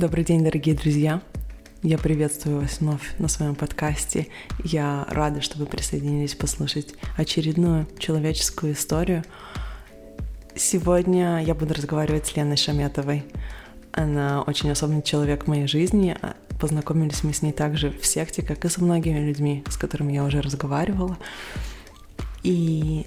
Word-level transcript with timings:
Добрый 0.00 0.24
день, 0.24 0.42
дорогие 0.42 0.74
друзья! 0.74 1.20
Я 1.82 1.98
приветствую 1.98 2.62
вас 2.62 2.80
вновь 2.80 3.18
на 3.18 3.28
своем 3.28 3.54
подкасте. 3.54 4.28
Я 4.64 5.06
рада, 5.10 5.42
что 5.42 5.58
вы 5.58 5.66
присоединились 5.66 6.34
послушать 6.34 6.94
очередную 7.18 7.86
человеческую 7.98 8.72
историю. 8.72 9.24
Сегодня 10.56 11.44
я 11.44 11.54
буду 11.54 11.74
разговаривать 11.74 12.26
с 12.26 12.34
Леной 12.34 12.56
Шаметовой. 12.56 13.24
Она 13.92 14.40
очень 14.40 14.70
особенный 14.70 15.02
человек 15.02 15.44
в 15.44 15.48
моей 15.48 15.66
жизни. 15.66 16.16
Познакомились 16.58 17.22
мы 17.22 17.34
с 17.34 17.42
ней 17.42 17.52
также 17.52 17.90
в 17.90 18.06
секте, 18.06 18.40
как 18.40 18.64
и 18.64 18.70
со 18.70 18.82
многими 18.82 19.18
людьми, 19.18 19.64
с 19.68 19.76
которыми 19.76 20.14
я 20.14 20.24
уже 20.24 20.40
разговаривала. 20.40 21.18
И 22.42 23.06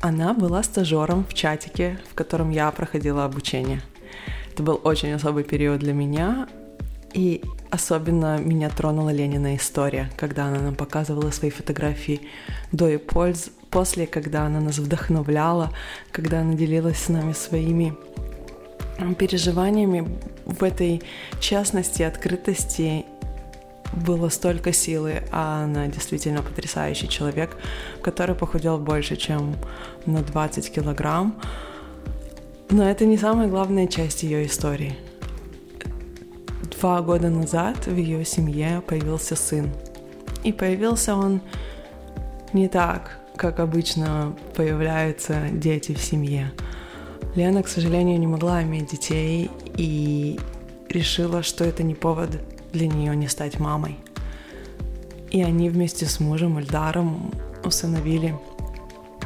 она 0.00 0.32
была 0.32 0.62
стажером 0.62 1.26
в 1.26 1.34
чатике, 1.34 1.98
в 2.10 2.14
котором 2.14 2.48
я 2.48 2.70
проходила 2.70 3.26
обучение. 3.26 3.82
Это 4.60 4.72
был 4.72 4.80
очень 4.84 5.10
особый 5.12 5.42
период 5.42 5.80
для 5.80 5.94
меня, 5.94 6.46
и 7.14 7.42
особенно 7.70 8.36
меня 8.36 8.68
тронула 8.68 9.08
Ленина 9.08 9.56
история, 9.56 10.10
когда 10.18 10.48
она 10.48 10.58
нам 10.60 10.74
показывала 10.74 11.30
свои 11.30 11.50
фотографии 11.50 12.20
до 12.70 12.86
и 12.90 12.98
польз, 12.98 13.48
после, 13.70 14.06
когда 14.06 14.44
она 14.44 14.60
нас 14.60 14.76
вдохновляла, 14.76 15.72
когда 16.12 16.40
она 16.40 16.52
делилась 16.52 16.98
с 16.98 17.08
нами 17.08 17.32
своими 17.32 17.94
переживаниями 19.18 20.06
в 20.44 20.62
этой 20.62 21.00
честности, 21.40 22.02
открытости 22.02 23.06
было 23.94 24.28
столько 24.28 24.74
силы, 24.74 25.22
а 25.32 25.64
она 25.64 25.86
действительно 25.86 26.42
потрясающий 26.42 27.08
человек, 27.08 27.56
который 28.02 28.34
похудел 28.34 28.76
больше, 28.76 29.16
чем 29.16 29.56
на 30.04 30.22
20 30.22 30.70
килограмм. 30.70 31.40
Но 32.70 32.88
это 32.88 33.04
не 33.04 33.18
самая 33.18 33.48
главная 33.48 33.88
часть 33.88 34.22
ее 34.22 34.46
истории. 34.46 34.94
Два 36.78 37.02
года 37.02 37.28
назад 37.28 37.86
в 37.86 37.96
ее 37.96 38.24
семье 38.24 38.80
появился 38.86 39.34
сын. 39.34 39.70
И 40.44 40.52
появился 40.52 41.16
он 41.16 41.40
не 42.52 42.68
так, 42.68 43.18
как 43.34 43.58
обычно 43.58 44.36
появляются 44.54 45.48
дети 45.50 45.94
в 45.94 46.00
семье. 46.00 46.52
Лена, 47.34 47.64
к 47.64 47.68
сожалению, 47.68 48.20
не 48.20 48.28
могла 48.28 48.62
иметь 48.62 48.92
детей 48.92 49.50
и 49.76 50.38
решила, 50.88 51.42
что 51.42 51.64
это 51.64 51.82
не 51.82 51.96
повод 51.96 52.30
для 52.72 52.86
нее 52.86 53.16
не 53.16 53.26
стать 53.26 53.58
мамой. 53.58 53.96
И 55.32 55.42
они 55.42 55.70
вместе 55.70 56.06
с 56.06 56.20
мужем 56.20 56.58
Эльдаром 56.58 57.32
усыновили 57.64 58.34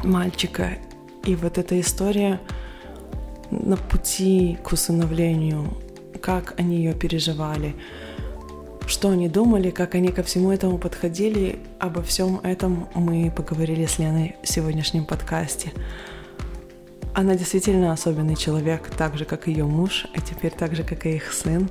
мальчика. 0.03 0.77
И 1.23 1.35
вот 1.35 1.59
эта 1.59 1.79
история 1.79 2.39
на 3.51 3.77
пути 3.77 4.57
к 4.63 4.71
усыновлению, 4.71 5.77
как 6.21 6.59
они 6.59 6.77
ее 6.77 6.93
переживали, 6.93 7.75
что 8.87 9.09
они 9.09 9.29
думали, 9.29 9.71
как 9.71 9.95
они 9.95 10.09
ко 10.09 10.23
всему 10.23 10.51
этому 10.51 10.77
подходили, 10.77 11.59
обо 11.79 12.01
всем 12.01 12.39
этом 12.39 12.87
мы 12.93 13.31
поговорили 13.31 13.85
с 13.85 13.99
Леной 13.99 14.35
в 14.43 14.47
сегодняшнем 14.47 15.05
подкасте. 15.05 15.71
Она 17.13 17.35
действительно 17.35 17.93
особенный 17.93 18.35
человек, 18.35 18.89
так 18.89 19.17
же, 19.17 19.25
как 19.25 19.47
ее 19.47 19.65
муж, 19.65 20.05
а 20.13 20.19
теперь 20.19 20.51
так 20.51 20.75
же, 20.75 20.83
как 20.83 21.05
и 21.05 21.15
их 21.15 21.31
сын. 21.31 21.69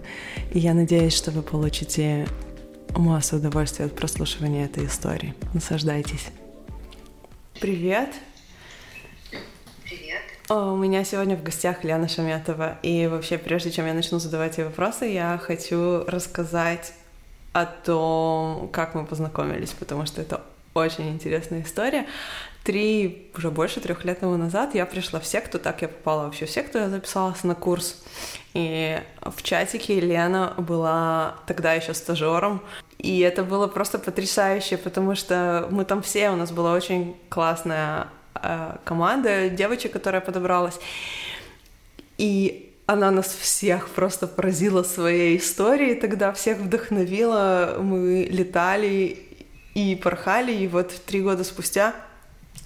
И 0.53 0.59
я 0.59 0.73
надеюсь, 0.73 1.15
что 1.15 1.31
вы 1.31 1.43
получите 1.43 2.27
массу 2.97 3.37
удовольствия 3.37 3.85
от 3.85 3.95
прослушивания 3.95 4.65
этой 4.65 4.87
истории. 4.87 5.35
Наслаждайтесь. 5.53 6.29
Привет! 7.61 8.11
Привет! 9.85 10.24
У 10.51 10.77
меня 10.77 11.05
сегодня 11.05 11.37
в 11.37 11.43
гостях 11.43 11.85
Лена 11.85 12.07
Шаметова. 12.07 12.77
И 12.83 13.07
вообще, 13.07 13.39
прежде 13.39 13.71
чем 13.71 13.87
я 13.87 13.95
начну 13.95 14.19
задавать 14.19 14.59
ей 14.59 14.65
вопросы, 14.65 15.07
я 15.07 15.39
хочу 15.39 16.05
рассказать 16.07 16.93
о 17.53 17.65
том, 17.65 18.69
как 18.69 18.95
мы 18.95 19.07
познакомились, 19.07 19.71
потому 19.71 20.05
что 20.05 20.21
это 20.21 20.43
очень 20.75 21.09
интересная 21.11 21.63
история 21.63 22.07
три, 22.65 23.31
уже 23.37 23.51
больше 23.51 23.81
трех 23.81 24.05
лет 24.05 24.21
тому 24.21 24.37
назад 24.37 24.75
я 24.75 24.87
пришла 24.87 25.21
в 25.21 25.27
секту, 25.27 25.59
так 25.59 25.83
я 25.83 25.89
попала 25.89 26.25
вообще 26.25 26.47
в 26.47 26.51
секту, 26.51 26.79
я 26.79 26.89
записалась 26.89 27.45
на 27.45 27.55
курс. 27.55 28.03
И 28.55 29.01
в 29.21 29.43
чатике 29.43 30.01
Лена 30.01 30.55
была 30.57 31.37
тогда 31.47 31.75
еще 31.75 31.95
стажером, 31.95 32.63
и 32.99 33.21
это 33.21 33.45
было 33.45 33.67
просто 33.67 33.99
потрясающе, 33.99 34.79
потому 34.79 35.15
что 35.15 35.69
мы 35.71 35.85
там 35.85 36.03
все, 36.03 36.31
у 36.31 36.37
нас 36.37 36.51
была 36.51 36.73
очень 36.73 37.17
классная 37.29 38.09
э, 38.45 38.77
команда 38.85 39.49
девочек, 39.49 39.93
которая 39.93 40.21
подобралась. 40.21 40.79
И 42.19 42.73
она 42.87 43.11
нас 43.11 43.35
всех 43.35 43.89
просто 43.89 44.27
поразила 44.27 44.83
своей 44.83 45.39
историей, 45.39 45.95
тогда 45.95 46.33
всех 46.33 46.59
вдохновила, 46.59 47.79
мы 47.81 48.29
летали 48.31 49.19
и 49.75 49.97
порхали, 49.97 50.53
и 50.53 50.69
вот 50.69 50.93
три 51.07 51.23
года 51.23 51.45
спустя 51.45 51.95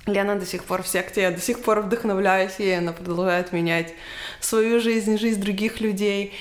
Лена 0.07 0.37
до 0.37 0.47
сих 0.47 0.65
пор 0.65 0.83
в 0.83 0.89
секте, 0.89 1.23
я 1.23 1.31
до 1.31 1.41
сих 1.41 1.61
пор 1.61 1.81
вдохновляюсь 1.81 2.59
ей, 2.59 2.79
она 2.79 2.93
продолжает 2.93 3.53
менять 3.53 3.95
свою 4.41 4.81
жизнь, 4.81 5.19
жизнь 5.19 5.41
других 5.41 5.81
людей. 5.81 6.33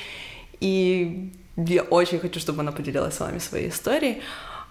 И 0.60 1.32
я 1.56 1.84
очень 1.84 2.20
хочу, 2.20 2.40
чтобы 2.40 2.62
она 2.62 2.72
поделилась 2.72 3.16
с 3.16 3.20
вами 3.20 3.40
своей 3.40 3.70
историей. 3.70 4.22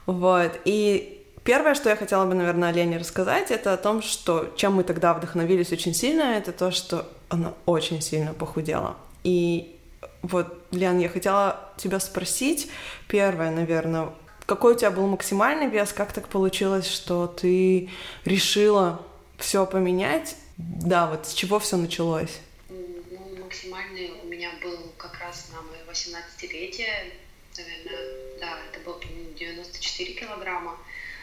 Вот. 0.06 0.58
И 0.64 1.15
первое, 1.46 1.74
что 1.74 1.88
я 1.88 1.96
хотела 1.96 2.26
бы, 2.26 2.34
наверное, 2.34 2.72
Лене 2.72 2.98
рассказать, 2.98 3.50
это 3.50 3.72
о 3.72 3.76
том, 3.76 4.02
что 4.02 4.52
чем 4.56 4.74
мы 4.74 4.84
тогда 4.84 5.14
вдохновились 5.14 5.72
очень 5.72 5.94
сильно, 5.94 6.22
это 6.36 6.52
то, 6.52 6.72
что 6.72 7.08
она 7.28 7.54
очень 7.64 8.02
сильно 8.02 8.34
похудела. 8.34 8.96
И 9.22 9.78
вот, 10.22 10.66
Лен, 10.72 10.98
я 10.98 11.08
хотела 11.08 11.72
тебя 11.76 12.00
спросить, 12.00 12.68
первое, 13.08 13.50
наверное, 13.50 14.10
какой 14.44 14.74
у 14.74 14.76
тебя 14.76 14.90
был 14.90 15.06
максимальный 15.06 15.68
вес? 15.68 15.92
Как 15.92 16.12
так 16.12 16.28
получилось, 16.28 16.88
что 16.88 17.26
ты 17.26 17.90
решила 18.24 19.00
все 19.38 19.66
поменять? 19.66 20.36
Да, 20.56 21.06
вот 21.06 21.26
с 21.26 21.32
чего 21.32 21.58
все 21.58 21.76
началось? 21.76 22.40
Ну, 22.68 23.44
максимальный 23.44 24.12
у 24.22 24.26
меня 24.26 24.50
был 24.62 24.78
как 24.96 25.18
раз 25.20 25.48
на 25.52 25.62
мое 25.62 25.80
18-летие. 25.88 27.12
Наверное, 27.56 28.38
да, 28.40 28.58
это 28.70 28.84
было 28.84 29.00
94 29.38 30.12
килограмма. 30.14 30.76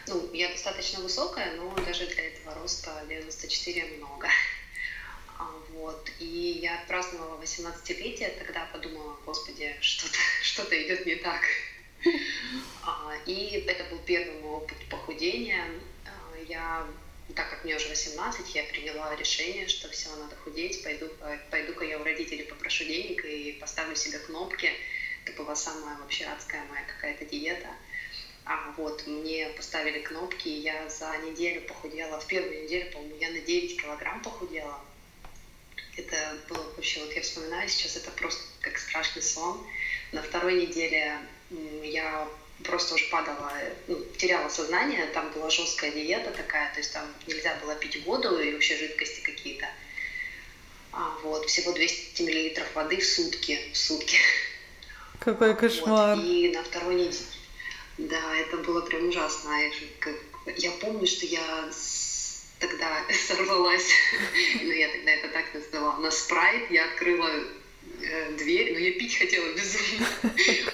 Ну, 0.07 0.29
я 0.33 0.49
достаточно 0.49 0.99
высокая, 0.99 1.55
но 1.55 1.73
даже 1.85 2.05
для 2.07 2.27
этого 2.27 2.53
роста 2.55 3.05
94 3.07 3.97
много. 3.97 4.27
А, 5.37 5.49
вот. 5.69 6.11
И 6.19 6.59
я 6.61 6.81
отпраздновала 6.81 7.41
18-летие, 7.41 8.37
тогда 8.37 8.65
подумала, 8.73 9.17
господи, 9.25 9.75
что-то 9.79 10.17
что 10.43 10.63
идет 10.63 11.05
не 11.05 11.15
так. 11.15 11.41
А, 12.83 13.13
и 13.25 13.63
это 13.65 13.85
был 13.85 13.99
первый 13.99 14.41
мой 14.41 14.57
опыт 14.57 14.77
похудения. 14.89 15.63
А, 16.05 16.37
я, 16.49 16.85
так 17.33 17.49
как 17.49 17.63
мне 17.63 17.77
уже 17.77 17.87
18, 17.87 18.55
я 18.55 18.63
приняла 18.65 19.15
решение, 19.15 19.69
что 19.69 19.89
все, 19.89 20.13
надо 20.17 20.35
худеть, 20.35 20.83
пойду, 20.83 21.07
пойду-ка 21.49 21.85
я 21.85 21.97
у 21.97 22.03
родителей 22.03 22.43
попрошу 22.43 22.83
денег 22.83 23.23
и 23.23 23.53
поставлю 23.53 23.95
себе 23.95 24.19
кнопки. 24.19 24.69
Это 25.25 25.41
была 25.41 25.55
самая 25.55 25.95
вообще 25.99 26.25
адская 26.25 26.65
моя 26.65 26.83
какая-то 26.83 27.23
диета. 27.23 27.69
А 28.45 28.73
вот 28.75 29.07
мне 29.07 29.47
поставили 29.55 29.99
кнопки, 29.99 30.49
и 30.49 30.59
я 30.59 30.89
за 30.89 31.15
неделю 31.25 31.61
похудела, 31.61 32.19
в 32.19 32.27
первую 32.27 32.63
неделю, 32.63 32.91
по-моему, 32.91 33.15
я 33.19 33.29
на 33.29 33.39
9 33.39 33.81
килограмм 33.81 34.21
похудела. 34.21 34.79
Это 35.95 36.37
было 36.49 36.63
вообще, 36.75 36.99
вот 37.01 37.13
я 37.13 37.21
вспоминаю 37.21 37.69
сейчас, 37.69 37.95
это 37.95 38.11
просто 38.11 38.43
как 38.61 38.77
страшный 38.77 39.21
сон. 39.21 39.65
На 40.11 40.21
второй 40.21 40.65
неделе 40.65 41.19
я 41.83 42.27
просто 42.63 42.95
уж 42.95 43.09
падала, 43.09 43.51
ну, 43.87 44.03
теряла 44.17 44.49
сознание, 44.49 45.05
там 45.07 45.31
была 45.31 45.49
жесткая 45.49 45.91
диета 45.91 46.31
такая, 46.31 46.71
то 46.73 46.79
есть 46.79 46.93
там 46.93 47.05
нельзя 47.27 47.55
было 47.61 47.75
пить 47.75 48.03
воду 48.05 48.39
и 48.39 48.53
вообще 48.53 48.77
жидкости 48.77 49.21
какие-то. 49.21 49.67
А, 50.91 51.17
вот, 51.23 51.47
всего 51.47 51.71
200 51.71 52.21
миллилитров 52.21 52.73
воды 52.75 52.97
в 52.97 53.05
сутки, 53.05 53.59
в 53.71 53.77
сутки. 53.77 54.17
Какой 55.19 55.55
кошмар. 55.55 56.15
Вот, 56.15 56.25
и 56.25 56.51
на 56.53 56.63
второй 56.63 56.95
неделе, 56.95 57.17
да, 57.97 58.35
это 58.35 58.57
было 58.57 58.81
прям 58.81 59.09
ужасно. 59.09 59.51
Я 60.57 60.71
помню, 60.71 61.07
что 61.07 61.25
я 61.25 61.69
тогда 62.59 63.05
сорвалась, 63.27 63.89
но 64.61 64.71
я 64.71 64.89
тогда 64.89 65.11
это 65.11 65.29
так 65.29 65.53
называла, 65.53 65.99
на 65.99 66.11
спрайт, 66.11 66.71
я 66.71 66.85
открыла 66.85 67.29
Э, 68.01 68.31
дверь, 68.33 68.73
но 68.73 68.79
я 68.79 68.91
пить 68.93 69.17
хотела 69.17 69.53
безумно. 69.53 70.07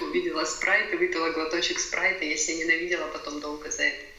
Увидела 0.00 0.44
спрайт 0.44 0.92
и 0.92 0.96
выпила 0.96 1.30
глоточек 1.30 1.78
спрайта, 1.78 2.24
я 2.24 2.36
себя 2.36 2.64
ненавидела 2.64 3.06
потом 3.08 3.40
долго 3.40 3.70
за 3.70 3.84
это. 3.84 4.09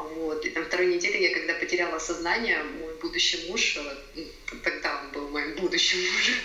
Вот. 0.00 0.44
И 0.44 0.50
на 0.50 0.64
второй 0.64 0.86
неделе 0.86 1.22
я, 1.22 1.34
когда 1.34 1.54
потеряла 1.54 1.98
сознание, 1.98 2.62
мой 2.62 2.94
будущий 2.94 3.48
муж, 3.48 3.76
э, 3.76 4.24
тогда 4.62 5.00
он 5.00 5.12
был 5.12 5.28
моим 5.28 5.54
будущим 5.56 5.98
мужем, 5.98 6.36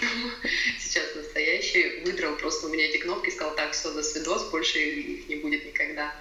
сейчас 0.79 1.15
настоящий, 1.15 2.01
выдрал 2.05 2.35
просто 2.35 2.67
у 2.67 2.69
меня 2.69 2.85
эти 2.85 2.97
кнопки, 2.97 3.29
сказал, 3.29 3.55
так, 3.55 3.71
все, 3.71 3.91
до 3.91 4.03
свидос, 4.03 4.50
больше 4.50 4.79
их 4.79 5.27
не 5.27 5.35
будет 5.35 5.65
никогда. 5.65 6.15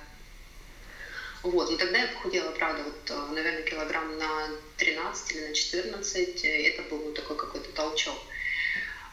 Вот, 1.42 1.70
но 1.70 1.76
тогда 1.76 1.98
я 1.98 2.06
похудела, 2.06 2.50
правда, 2.52 2.84
вот, 2.84 3.10
э, 3.10 3.34
наверное, 3.34 3.62
килограмм 3.62 4.16
на 4.18 4.48
13 4.76 5.32
или 5.32 5.40
на 5.48 5.54
14, 5.54 6.44
это 6.44 6.82
был 6.82 6.98
ну, 6.98 7.12
такой 7.12 7.36
какой-то 7.36 7.70
толчок. 7.70 8.18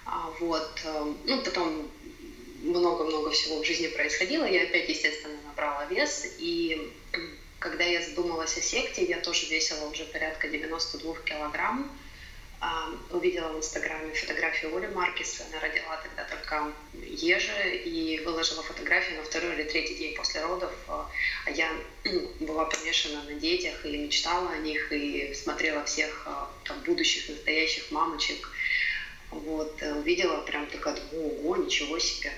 А, 0.05 0.33
вот. 0.39 0.81
Эм, 0.85 1.17
ну, 1.25 1.41
потом 1.41 1.91
много 2.61 3.03
много 3.03 3.31
всего 3.31 3.61
в 3.61 3.65
жизни 3.65 3.87
происходило. 3.87 4.45
Я 4.45 4.63
опять, 4.63 4.89
естественно, 4.89 5.35
набрала 5.45 5.85
вес. 5.85 6.35
И 6.39 6.91
когда 7.59 7.83
я 7.83 8.01
задумалась 8.01 8.57
о 8.57 8.61
секте, 8.61 9.03
я 9.03 9.19
тоже 9.19 9.45
весила 9.47 9.85
уже 9.89 10.05
порядка 10.05 10.47
92 10.47 11.15
килограмм. 11.25 11.91
А, 12.61 12.89
увидела 13.11 13.53
в 13.53 13.57
Инстаграме 13.57 14.13
фотографию 14.13 14.75
Оли 14.75 14.87
Маркис. 14.87 15.41
Она 15.49 15.61
родила 15.61 15.95
тогда 16.03 16.25
только 16.25 16.73
Ежи 16.93 17.77
и 17.85 18.19
выложила 18.25 18.61
фотографию 18.63 19.17
на 19.17 19.23
второй 19.23 19.53
или 19.53 19.63
третий 19.63 19.95
день 19.95 20.15
после 20.15 20.41
родов. 20.41 20.71
А, 20.87 21.09
а 21.45 21.51
я 21.51 21.71
ну, 22.03 22.31
была 22.41 22.65
помешана 22.65 23.23
на 23.23 23.33
детях 23.33 23.85
и 23.85 23.97
мечтала 23.97 24.51
о 24.51 24.57
них, 24.57 24.91
и 24.91 25.33
смотрела 25.33 25.85
всех 25.85 26.23
а, 26.25 26.51
там, 26.65 26.79
будущих, 26.81 27.29
настоящих 27.29 27.91
мамочек. 27.91 28.49
Вот, 29.31 29.81
э, 29.81 29.93
увидела 29.93 30.41
прям 30.41 30.65
такая, 30.65 30.97
ого, 31.13 31.55
ничего 31.55 31.99
себе. 31.99 32.33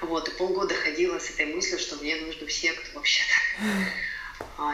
Вот, 0.00 0.26
и 0.28 0.30
полгода 0.32 0.74
ходила 0.74 1.18
с 1.18 1.30
этой 1.30 1.46
мыслью, 1.46 1.78
что 1.78 1.96
мне 1.96 2.16
нужно 2.16 2.46
в 2.46 2.52
секту 2.52 2.88
вообще-то. 2.94 3.34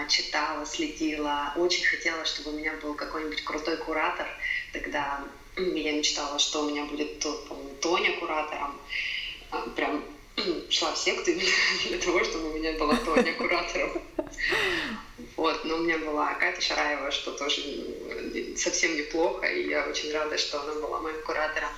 Читала, 0.09 0.67
следила, 0.67 1.53
очень 1.57 1.85
хотела, 1.85 2.25
чтобы 2.25 2.51
у 2.51 2.59
меня 2.59 2.75
был 2.83 2.95
какой-нибудь 2.95 3.43
крутой 3.45 3.77
куратор, 3.79 4.27
Тогда 4.75 5.25
я 5.57 5.93
мечтала, 5.93 6.39
что 6.41 6.65
у 6.65 6.71
меня 6.71 6.85
будет, 6.85 7.25
Тоня 7.81 8.19
куратором. 8.19 8.81
А, 9.53 9.61
прям 9.77 10.05
шла 10.69 10.93
в 10.93 10.99
секту 10.99 11.31
для 11.89 11.99
того, 11.99 12.25
чтобы 12.25 12.51
у 12.51 12.59
меня 12.59 12.73
была 12.73 12.97
Тоня 12.97 13.33
куратором. 13.35 14.03
Вот, 15.37 15.65
но 15.65 15.77
у 15.77 15.79
меня 15.79 15.99
была 15.99 16.35
Катя 16.35 16.61
Шараева, 16.61 17.13
что 17.13 17.33
тоже 17.33 17.63
совсем 18.57 18.97
неплохо, 18.97 19.47
и 19.47 19.69
я 19.69 19.87
очень 19.87 20.13
рада, 20.13 20.37
что 20.39 20.61
она 20.61 20.75
была 20.75 21.01
моим 21.01 21.23
куратором. 21.23 21.71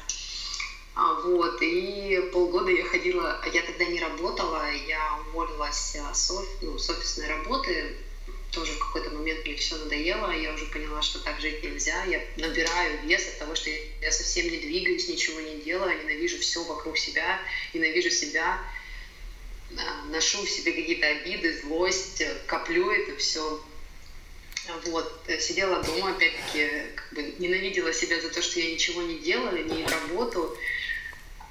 А, 0.98 1.12
вот, 1.12 1.60
и 1.60 2.30
полгода 2.32 2.70
я 2.70 2.82
ходила, 2.82 3.38
я 3.52 3.60
тогда 3.60 3.84
не 3.84 4.00
работала, 4.00 4.72
я 4.72 5.18
уволилась 5.28 5.94
с, 5.94 6.32
ну, 6.62 6.78
с 6.78 6.88
офисной 6.88 7.28
работы, 7.28 7.98
тоже 8.50 8.72
в 8.72 8.78
какой-то 8.78 9.10
момент 9.10 9.44
мне 9.44 9.56
все 9.56 9.76
надоело, 9.76 10.30
я 10.30 10.54
уже 10.54 10.64
поняла, 10.64 11.02
что 11.02 11.18
так 11.18 11.38
жить 11.38 11.62
нельзя. 11.62 12.02
Я 12.04 12.24
набираю 12.38 12.98
вес 13.02 13.28
от 13.28 13.38
того, 13.38 13.54
что 13.54 13.68
я 14.00 14.10
совсем 14.10 14.48
не 14.48 14.56
двигаюсь, 14.56 15.06
ничего 15.06 15.38
не 15.42 15.60
делаю, 15.60 15.98
ненавижу 15.98 16.38
все 16.38 16.64
вокруг 16.64 16.96
себя, 16.96 17.42
ненавижу 17.74 18.08
себя, 18.08 18.58
а, 19.76 20.04
ношу 20.06 20.42
в 20.44 20.48
себе 20.48 20.72
какие-то 20.72 21.06
обиды, 21.08 21.60
злость, 21.60 22.22
коплю 22.46 22.88
это 22.90 23.14
все. 23.16 23.60
Вот, 24.86 25.22
сидела 25.40 25.82
дома, 25.82 26.10
опять-таки, 26.10 26.68
как 26.94 27.12
бы 27.12 27.34
ненавидела 27.38 27.92
себя 27.92 28.20
за 28.20 28.30
то, 28.30 28.42
что 28.42 28.60
я 28.60 28.72
ничего 28.72 29.02
не 29.02 29.18
делаю, 29.18 29.64
не 29.64 29.84
работаю, 29.84 30.56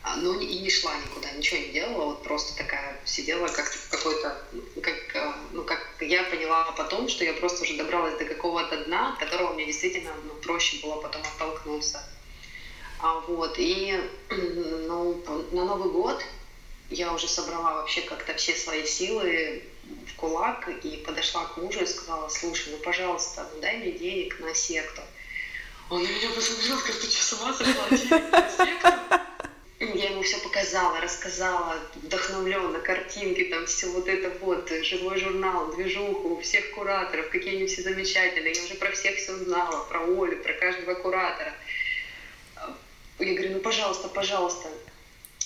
а, 0.04 0.18
но 0.18 0.40
и 0.40 0.60
не 0.60 0.70
шла 0.70 0.96
никуда, 0.98 1.32
ничего 1.32 1.60
не 1.62 1.70
делала, 1.70 2.06
вот 2.06 2.24
просто 2.24 2.56
такая 2.56 3.02
сидела 3.06 3.48
как 3.48 3.72
какой-то, 3.90 4.40
как, 4.82 5.16
а, 5.16 5.36
ну, 5.52 5.64
как 5.64 5.80
я 6.00 6.24
поняла 6.26 6.72
потом, 6.74 7.10
что 7.10 7.24
я 7.24 7.34
просто 7.34 7.64
уже 7.64 7.76
добралась 7.76 8.18
до 8.18 8.26
какого-то 8.26 8.86
дна, 8.86 9.14
от 9.14 9.20
которого 9.20 9.54
мне 9.54 9.66
действительно 9.66 10.12
ну, 10.24 10.34
проще 10.36 10.78
было 10.86 11.02
потом 11.02 11.22
оттолкнуться. 11.24 12.04
А, 13.00 13.20
вот, 13.22 13.56
и 13.58 14.00
ну, 14.30 15.24
на 15.52 15.66
Новый 15.66 15.90
год 15.90 16.24
я 16.90 17.12
уже 17.12 17.28
собрала 17.28 17.74
вообще 17.76 18.02
как-то 18.02 18.36
все 18.36 18.54
свои 18.54 18.86
силы 18.86 19.64
в 20.08 20.16
кулак 20.16 20.68
и 20.84 20.98
подошла 20.98 21.46
к 21.46 21.58
мужу 21.58 21.82
и 21.82 21.86
сказала, 21.86 22.28
слушай, 22.30 22.72
ну, 22.72 22.78
пожалуйста, 22.78 23.50
ну, 23.54 23.62
дай 23.62 23.78
мне 23.78 23.92
денег 23.92 24.40
на 24.40 24.54
секту. 24.54 25.02
Он 25.90 26.02
на 26.02 26.08
меня 26.08 26.30
посмотрел, 26.36 26.78
как 26.80 26.96
ты 26.96 27.08
что, 27.08 27.24
с 27.24 27.58
сошла? 27.58 27.90
Денег 27.90 28.32
на 28.32 28.50
секту? 28.50 29.26
я 29.80 30.12
ему 30.12 30.24
все 30.24 30.38
показала, 30.40 31.00
рассказала, 31.02 31.78
вдохновленно, 31.96 32.80
картинки, 32.80 33.46
там 33.46 33.66
все 33.66 33.88
вот 33.88 34.08
это 34.08 34.30
вот, 34.40 34.70
живой 34.84 35.20
журнал, 35.20 35.74
движуху, 35.74 36.40
всех 36.42 36.72
кураторов, 36.72 37.30
какие 37.30 37.58
они 37.58 37.68
все 37.68 37.82
замечательные. 37.82 38.54
Я 38.54 38.64
уже 38.64 38.76
про 38.76 38.92
всех 38.92 39.18
все 39.18 39.36
знала, 39.36 39.84
про 39.86 40.02
Олю, 40.02 40.42
про 40.42 40.54
каждого 40.54 40.96
куратора. 40.96 41.54
Я 43.20 43.34
говорю, 43.34 43.54
ну 43.54 43.60
пожалуйста, 43.60 44.08
пожалуйста. 44.08 44.70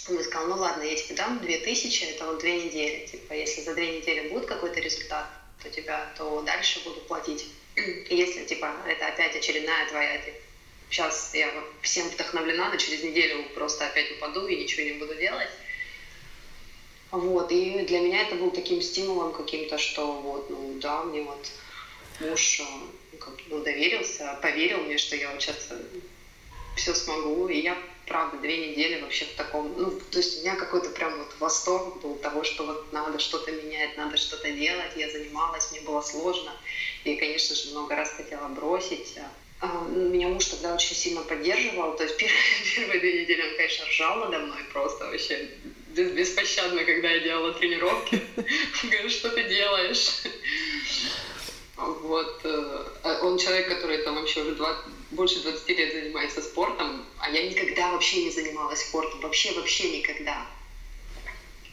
Он 0.09 0.23
сказал, 0.23 0.47
ну 0.47 0.55
ладно, 0.55 0.83
я 0.83 0.95
тебе 0.95 1.15
дам 1.15 1.39
две 1.39 1.57
тысячи, 1.59 2.03
это 2.03 2.25
вот 2.25 2.39
две 2.39 2.63
недели. 2.63 3.05
Типа, 3.05 3.33
если 3.33 3.61
за 3.61 3.75
две 3.75 3.97
недели 3.97 4.29
будет 4.29 4.45
какой-то 4.45 4.79
результат 4.79 5.27
у 5.63 5.69
тебя, 5.69 6.11
то 6.17 6.41
дальше 6.41 6.81
буду 6.83 7.01
платить. 7.01 7.45
И 7.75 8.15
если, 8.15 8.45
типа, 8.45 8.73
это 8.87 9.07
опять 9.07 9.35
очередная 9.35 9.87
твоя, 9.87 10.17
типа, 10.17 10.37
сейчас 10.89 11.31
я 11.33 11.51
всем 11.81 12.09
вдохновлена, 12.09 12.69
но 12.69 12.75
через 12.77 13.03
неделю 13.03 13.43
просто 13.53 13.85
опять 13.85 14.11
упаду 14.13 14.47
и 14.47 14.63
ничего 14.63 14.83
не 14.83 14.93
буду 14.93 15.15
делать. 15.15 15.49
Вот, 17.11 17.51
и 17.51 17.85
для 17.85 17.99
меня 18.01 18.21
это 18.21 18.35
был 18.35 18.51
таким 18.51 18.81
стимулом 18.81 19.33
каким-то, 19.33 19.77
что 19.77 20.21
вот, 20.21 20.49
ну 20.49 20.77
да, 20.79 21.03
мне 21.03 21.23
вот 21.23 21.51
муж 22.19 22.59
э, 22.59 22.63
ну, 23.47 23.63
доверился, 23.63 24.37
поверил 24.43 24.81
мне, 24.81 24.97
что 24.99 25.15
я 25.15 25.31
вот 25.31 25.41
сейчас 25.41 25.69
все 26.75 26.93
смогу, 26.93 27.47
и 27.47 27.61
я, 27.61 27.75
правда, 28.09 28.37
две 28.37 28.69
недели 28.69 28.99
вообще 28.99 29.25
в 29.25 29.35
таком, 29.35 29.73
ну, 29.77 29.91
то 29.91 30.17
есть 30.17 30.39
у 30.39 30.41
меня 30.41 30.55
какой-то 30.55 30.89
прям 30.89 31.17
вот 31.17 31.33
восторг 31.39 32.01
был 32.01 32.15
того, 32.15 32.43
что 32.43 32.65
вот 32.65 32.91
надо 32.91 33.19
что-то 33.19 33.51
менять, 33.51 33.95
надо 33.95 34.17
что-то 34.17 34.51
делать, 34.51 34.91
я 34.97 35.09
занималась, 35.09 35.71
мне 35.71 35.81
было 35.81 36.01
сложно, 36.01 36.51
и, 37.05 37.15
конечно 37.15 37.55
же, 37.55 37.69
много 37.69 37.95
раз 37.95 38.09
хотела 38.09 38.47
бросить, 38.49 39.15
а, 39.61 39.85
ну, 39.89 40.09
меня 40.09 40.29
муж 40.29 40.45
тогда 40.45 40.73
очень 40.73 40.95
сильно 40.95 41.21
поддерживал. 41.21 41.95
То 41.97 42.03
есть 42.03 42.15
первые, 42.17 42.39
первые 42.75 42.99
две 43.01 43.21
недели 43.21 43.41
он, 43.41 43.57
конечно, 43.57 43.85
ржал 43.85 44.19
надо 44.19 44.39
мной 44.39 44.63
просто 44.71 45.05
вообще 45.05 45.49
беспощадно, 45.89 46.83
когда 46.85 47.09
я 47.09 47.19
делала 47.19 47.53
тренировки. 47.53 48.23
Говорит, 48.83 49.11
что 49.11 49.29
ты 49.31 49.43
делаешь? 49.43 50.21
Вот. 51.75 52.39
Э, 52.45 52.85
а 53.03 53.19
он 53.23 53.37
человек, 53.37 53.67
который 53.67 53.97
там 54.03 54.15
вообще 54.15 54.41
уже 54.41 54.55
20, 54.55 54.85
больше 55.11 55.41
20 55.41 55.69
лет 55.69 55.93
занимается 55.93 56.41
спортом, 56.41 57.05
а 57.19 57.29
я 57.29 57.49
никогда 57.49 57.91
вообще 57.91 58.23
не 58.25 58.31
занималась 58.31 58.81
спортом. 58.81 59.19
Вообще, 59.21 59.51
вообще 59.53 59.97
никогда. 59.97 60.45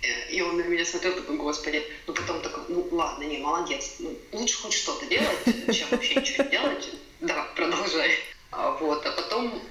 Э, 0.03 0.31
и 0.31 0.41
он 0.41 0.57
на 0.57 0.63
меня 0.63 0.85
смотрел, 0.85 1.15
такой, 1.15 1.37
господи, 1.37 1.85
ну 2.07 2.15
потом 2.15 2.41
такой, 2.43 2.65
ну 2.69 2.87
ладно, 2.91 3.25
не, 3.25 3.39
молодец, 3.39 3.97
ну, 3.99 4.17
лучше 4.33 4.63
хоть 4.63 4.73
что-то 4.73 5.07
делать, 5.07 5.39
чем 5.73 5.89
вообще 5.91 6.15
ничего 6.17 6.45
не 6.45 6.51
делать. 6.51 6.91
Да, 7.21 7.49
продолжай. 7.55 8.19
А, 8.53 8.71
вот. 8.73 9.05
А 9.05 9.11
потом, 9.11 9.63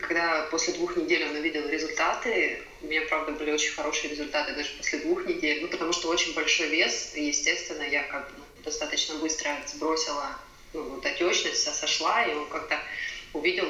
когда 0.00 0.46
после 0.50 0.74
двух 0.74 0.96
недель 0.96 1.28
он 1.28 1.36
увидел 1.36 1.66
результаты, 1.68 2.62
у 2.82 2.86
меня, 2.86 3.02
правда, 3.08 3.32
были 3.32 3.50
очень 3.50 3.72
хорошие 3.72 4.10
результаты 4.10 4.54
даже 4.54 4.70
после 4.76 5.00
двух 5.00 5.26
недель, 5.26 5.62
ну, 5.62 5.68
потому 5.68 5.92
что 5.92 6.08
очень 6.08 6.34
большой 6.34 6.68
вес, 6.68 7.12
и, 7.14 7.26
естественно, 7.26 7.82
я 7.82 8.02
как 8.04 8.30
бы 8.30 8.38
ну, 8.38 8.62
достаточно 8.64 9.16
быстро 9.16 9.56
сбросила 9.66 10.38
ну, 10.72 10.82
вот 10.82 11.06
отечность, 11.06 11.62
сошла, 11.74 12.24
и 12.24 12.34
он 12.34 12.48
как-то 12.48 12.78
увидел 13.32 13.66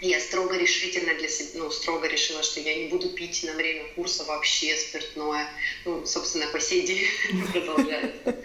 я 0.00 0.20
строго 0.20 0.56
решительно 0.58 1.14
для 1.14 1.28
себя, 1.28 1.60
ну, 1.60 1.70
строго 1.70 2.06
решила, 2.06 2.42
что 2.42 2.60
я 2.60 2.74
не 2.74 2.88
буду 2.88 3.10
пить 3.10 3.42
на 3.44 3.52
время 3.52 3.84
курса 3.94 4.24
вообще 4.24 4.76
спиртное. 4.76 5.48
Ну, 5.86 6.04
собственно, 6.04 6.46
по 6.48 6.60
сей 6.60 6.82
день 6.86 7.06
продолжается. 7.52 8.36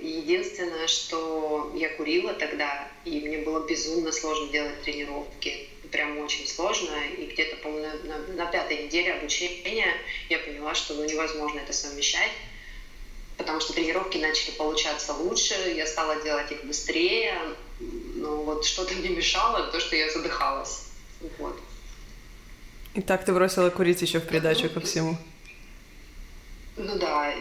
Единственное, 0.00 0.86
что 0.86 1.74
я 1.76 1.90
курила 1.90 2.32
тогда, 2.32 2.90
и 3.04 3.20
мне 3.20 3.38
было 3.38 3.66
безумно 3.66 4.10
сложно 4.10 4.50
делать 4.50 4.82
тренировки. 4.82 5.68
Прям 5.92 6.18
очень 6.18 6.46
сложно. 6.46 6.94
И 7.18 7.26
где-то, 7.26 7.56
по-моему, 7.56 7.98
на, 8.04 8.18
на, 8.18 8.32
на 8.32 8.46
пятой 8.46 8.84
неделе 8.84 9.12
обучения 9.12 9.92
я 10.30 10.38
поняла, 10.38 10.74
что 10.74 10.94
ну, 10.94 11.04
невозможно 11.04 11.60
это 11.60 11.72
совмещать 11.72 12.32
потому 13.36 13.60
что 13.60 13.74
тренировки 13.74 14.16
начали 14.16 14.52
получаться 14.52 15.12
лучше, 15.12 15.54
я 15.76 15.86
стала 15.86 16.22
делать 16.22 16.50
их 16.50 16.64
быстрее, 16.64 17.38
но 18.26 18.42
вот 18.42 18.64
что-то 18.64 18.94
мне 18.94 19.10
мешало, 19.10 19.70
то, 19.70 19.78
что 19.80 19.94
я 19.96 20.10
задыхалась. 20.10 20.86
Вот. 21.38 21.56
И 22.94 23.00
так 23.00 23.24
ты 23.24 23.32
бросила 23.32 23.70
курить 23.70 24.02
еще 24.02 24.18
в 24.18 24.26
придачу 24.26 24.68
ко 24.68 24.80
всему. 24.80 25.16
Ну 26.76 26.98
да, 26.98 27.32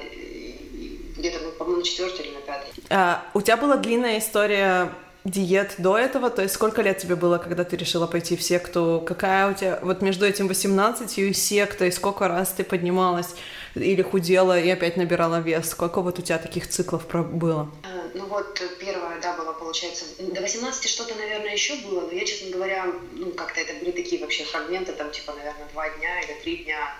где-то, 1.17 1.39
ну, 1.43 1.51
по-моему, 1.53 1.79
на 1.79 1.83
четвертой 1.85 2.25
или 2.25 2.35
на 2.35 2.41
пятой. 2.41 2.69
А, 2.89 3.25
у 3.33 3.41
тебя 3.41 3.57
была 3.57 3.77
длинная 3.77 4.19
история 4.19 4.93
диет 5.23 5.75
до 5.77 5.97
этого? 5.97 6.29
То 6.29 6.43
есть 6.43 6.53
сколько 6.53 6.81
лет 6.81 6.99
тебе 6.99 7.15
было, 7.15 7.37
когда 7.37 7.63
ты 7.63 7.75
решила 7.77 8.05
пойти 8.05 8.35
в 8.35 8.43
секту? 8.43 9.03
Какая 9.05 9.51
у 9.51 9.53
тебя... 9.53 9.79
Вот 9.81 10.01
между 10.01 10.25
этим 10.25 10.47
18 10.47 11.17
и 11.17 11.33
сектой 11.33 11.91
сколько 11.91 12.27
раз 12.27 12.51
ты 12.51 12.63
поднималась 12.63 13.35
или 13.75 14.01
худела 14.01 14.59
и 14.59 14.69
опять 14.69 14.97
набирала 14.97 15.39
вес? 15.39 15.69
Сколько 15.69 16.01
вот 16.01 16.19
у 16.19 16.21
тебя 16.21 16.37
таких 16.37 16.69
циклов 16.69 17.07
было? 17.07 17.69
А, 17.83 18.09
ну 18.13 18.25
вот 18.25 18.61
первое, 18.79 19.19
да, 19.21 19.35
было, 19.35 19.53
получается, 19.53 20.05
до 20.19 20.41
18 20.41 20.89
что-то, 20.89 21.15
наверное, 21.15 21.53
еще 21.53 21.75
было, 21.75 22.01
но 22.01 22.11
я, 22.11 22.25
честно 22.25 22.51
говоря, 22.51 22.87
ну 23.13 23.31
как-то 23.31 23.59
это 23.59 23.73
были 23.79 23.91
такие 23.91 24.21
вообще 24.21 24.43
фрагменты, 24.43 24.93
там 24.93 25.11
типа, 25.11 25.33
наверное, 25.33 25.67
два 25.73 25.89
дня 25.89 26.21
или 26.21 26.33
три 26.41 26.57
дня 26.57 26.95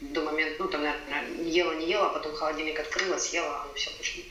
до 0.00 0.22
момента, 0.22 0.62
ну 0.62 0.68
там, 0.68 0.82
наверное, 0.82 1.44
не 1.44 1.50
ела, 1.50 1.72
не 1.74 1.90
ела, 1.90 2.06
а 2.06 2.10
потом 2.10 2.34
холодильник 2.34 2.78
открыла, 2.78 3.18
съела, 3.18 3.66
ну 3.68 3.74
все, 3.74 3.90
больше 3.96 4.18
не 4.18 4.24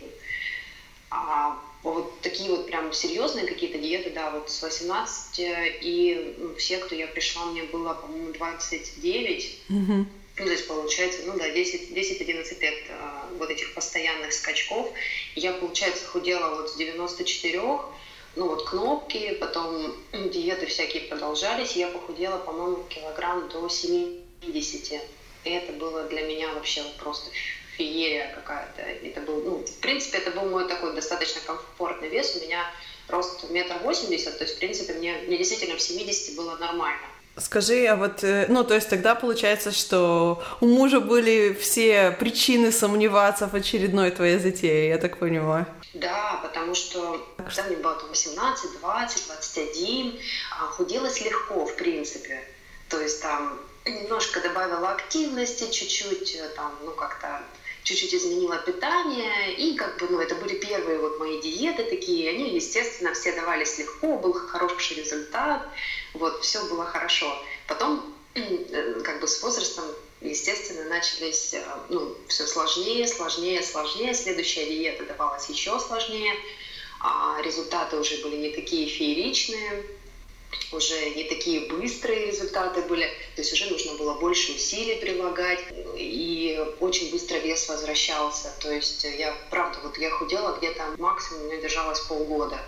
А 1.10 1.60
вот 1.84 2.20
такие 2.22 2.50
вот 2.50 2.68
прям 2.68 2.92
серьезные 2.92 3.48
какие-то 3.48 3.78
диеты, 3.78 4.10
да, 4.10 4.32
вот 4.32 4.50
с 4.50 4.62
18 4.62 5.40
и 5.40 6.36
ну, 6.38 6.56
все, 6.56 6.78
кто 6.78 6.94
я 6.96 7.08
пришла, 7.08 7.46
мне 7.46 7.64
было, 7.64 7.94
по-моему, 7.94 8.34
29. 8.34 9.60
Mm-hmm. 9.70 10.06
Ну, 10.40 10.46
то 10.46 10.52
есть 10.52 10.68
получается, 10.68 11.22
ну 11.26 11.38
да, 11.38 11.50
10-11 11.50 12.60
лет 12.62 12.84
а, 12.90 13.30
вот 13.38 13.50
этих 13.50 13.74
постоянных 13.74 14.32
скачков. 14.32 14.90
Я, 15.36 15.52
получается, 15.52 16.06
худела 16.06 16.56
вот 16.56 16.70
с 16.70 16.76
94 16.76 17.62
ну 18.36 18.48
вот 18.48 18.70
кнопки, 18.70 19.34
потом 19.34 19.94
диеты 20.14 20.68
всякие 20.68 21.04
продолжались, 21.04 21.76
я 21.76 21.88
похудела, 21.88 22.38
по-моему, 22.38 22.84
килограмм 22.88 23.50
до 23.50 23.68
70. 23.68 25.02
И 25.44 25.50
это 25.50 25.74
было 25.74 26.04
для 26.04 26.22
меня 26.22 26.54
вообще 26.54 26.84
просто 27.00 27.30
феерия 27.78 28.32
какая-то. 28.36 28.82
Это 28.82 29.22
был, 29.22 29.42
ну, 29.42 29.66
в 29.66 29.80
принципе, 29.80 30.20
это 30.20 30.32
был 30.32 30.50
мой 30.50 30.68
такой 30.68 30.94
достаточно 30.94 31.42
комфортный 31.42 32.10
вес. 32.10 32.36
У 32.36 32.46
меня 32.46 32.66
рост 33.08 33.50
метр 33.50 33.78
восемьдесят, 33.84 34.38
то 34.38 34.44
есть, 34.44 34.56
в 34.56 34.60
принципе, 34.60 34.94
мне, 34.94 35.14
мне 35.28 35.38
действительно 35.38 35.76
в 35.76 35.82
70 35.82 36.36
было 36.36 36.56
нормально. 36.58 37.08
Скажи, 37.40 37.86
а 37.86 37.96
вот, 37.96 38.24
э, 38.24 38.46
ну, 38.50 38.64
то 38.64 38.76
есть 38.76 38.90
тогда 38.90 39.16
получается, 39.16 39.72
что 39.72 40.44
у 40.60 40.68
мужа 40.68 41.00
были 41.00 41.54
все 41.54 42.12
причины 42.12 42.72
сомневаться 42.72 43.48
в 43.48 43.56
очередной 43.56 44.12
твоей 44.12 44.40
затее, 44.40 44.90
я 44.90 44.98
так 44.98 45.18
понимаю. 45.18 45.66
Да, 45.94 46.40
потому 46.44 46.76
что 46.76 47.26
когда 47.38 47.64
мне 47.64 47.78
было 47.78 47.96
там 47.96 48.10
18, 48.10 48.80
20, 48.80 49.28
21, 49.28 50.20
худелось 50.72 51.22
легко, 51.22 51.66
в 51.66 51.76
принципе. 51.76 52.44
То 52.90 53.00
есть 53.00 53.22
там 53.22 53.60
немножко 53.86 54.42
добавила 54.42 54.92
активности, 54.92 55.72
чуть-чуть 55.72 56.36
э, 56.36 56.50
там, 56.56 56.78
ну, 56.84 56.92
как-то 56.92 57.42
чуть-чуть 57.84 58.14
изменила 58.14 58.58
питание, 58.58 59.56
и 59.56 59.76
как 59.76 59.98
бы, 59.98 60.08
ну, 60.10 60.20
это 60.20 60.36
были 60.36 60.56
первые 60.56 61.00
вот 61.00 61.20
мои 61.20 61.42
диеты 61.42 61.84
такие, 61.84 62.30
они, 62.30 62.56
естественно, 62.56 63.14
все 63.14 63.32
давались 63.34 63.78
легко, 63.80 64.18
был 64.18 64.34
хороший 64.34 64.98
результат, 64.98 65.68
вот, 66.14 66.44
все 66.44 66.64
было 66.66 66.86
хорошо. 66.86 67.44
Потом, 67.68 68.16
э, 68.36 69.02
как 69.04 69.22
бы 69.22 69.28
с 69.28 69.42
возрастом, 69.42 69.86
естественно, 70.22 70.84
начались, 70.86 71.54
э, 71.54 71.64
ну, 71.90 72.16
все 72.28 72.46
сложнее, 72.46 73.08
сложнее, 73.08 73.64
сложнее, 73.64 74.14
следующая 74.14 74.66
диета 74.66 75.06
давалась 75.06 75.50
еще 75.50 75.80
сложнее, 75.80 76.34
а 77.02 77.42
результаты 77.42 77.98
уже 77.98 78.18
были 78.18 78.36
не 78.36 78.50
такие 78.50 78.88
фееричные, 78.88 79.86
уже 80.72 81.10
не 81.12 81.24
такие 81.24 81.62
быстрые 81.62 82.28
результаты 82.28 82.82
были, 82.84 83.06
то 83.36 83.42
есть 83.42 83.54
уже 83.54 83.70
нужно 83.70 83.94
было 83.96 84.14
больше 84.16 84.54
усилий 84.54 84.96
прилагать, 84.96 85.60
и 85.96 86.64
очень 86.80 87.12
быстро 87.12 87.38
вес 87.38 87.68
возвращался. 87.68 88.54
То 88.60 88.72
есть 88.72 89.04
я, 89.04 89.36
правда, 89.50 89.80
вот 89.84 89.98
я 89.98 90.12
худела 90.12 90.58
где-то 90.58 90.96
максимум, 90.98 91.44
у 91.44 91.46
меня 91.46 91.62
держалась 91.62 92.00
полгода. 92.02 92.60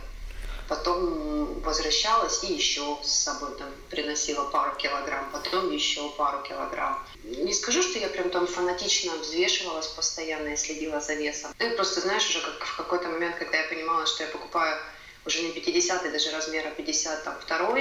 Потом 0.68 1.60
возвращалась 1.62 2.46
и 2.46 2.54
еще 2.54 2.98
с 3.04 3.12
собой 3.12 3.50
там 3.58 3.68
приносила 3.90 4.46
пару 4.46 4.74
килограмм, 4.78 5.30
потом 5.34 5.70
еще 5.70 6.10
пару 6.12 6.42
килограмм. 6.44 7.06
Не 7.24 7.54
скажу, 7.54 7.84
что 7.84 8.00
я 8.00 8.08
прям 8.08 8.30
там 8.30 8.48
фанатично 8.48 9.18
взвешивалась 9.18 9.88
постоянно 9.88 10.54
и 10.54 10.56
следила 10.56 11.02
за 11.02 11.16
весом. 11.16 11.54
Ну, 11.60 11.76
просто, 11.76 12.00
знаешь, 12.00 12.30
уже 12.30 12.40
как 12.40 12.66
в 12.66 12.78
какой-то 12.78 13.10
момент, 13.10 13.36
когда 13.36 13.58
я 13.58 13.68
понимала, 13.68 14.06
что 14.06 14.24
я 14.24 14.30
покупаю 14.30 14.78
уже 15.26 15.42
не 15.42 15.52
50 15.52 16.12
даже 16.12 16.32
размера 16.32 16.70
52 16.72 17.80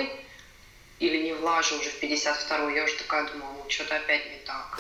или 1.01 1.23
не 1.23 1.33
влажу 1.33 1.79
уже 1.79 1.91
в 1.91 1.99
52 2.01 2.73
я 2.73 2.85
уже 2.85 2.97
такая 2.97 3.27
думала, 3.33 3.55
что-то 3.69 3.97
опять 3.97 4.27
не 4.27 4.39
так. 4.47 4.79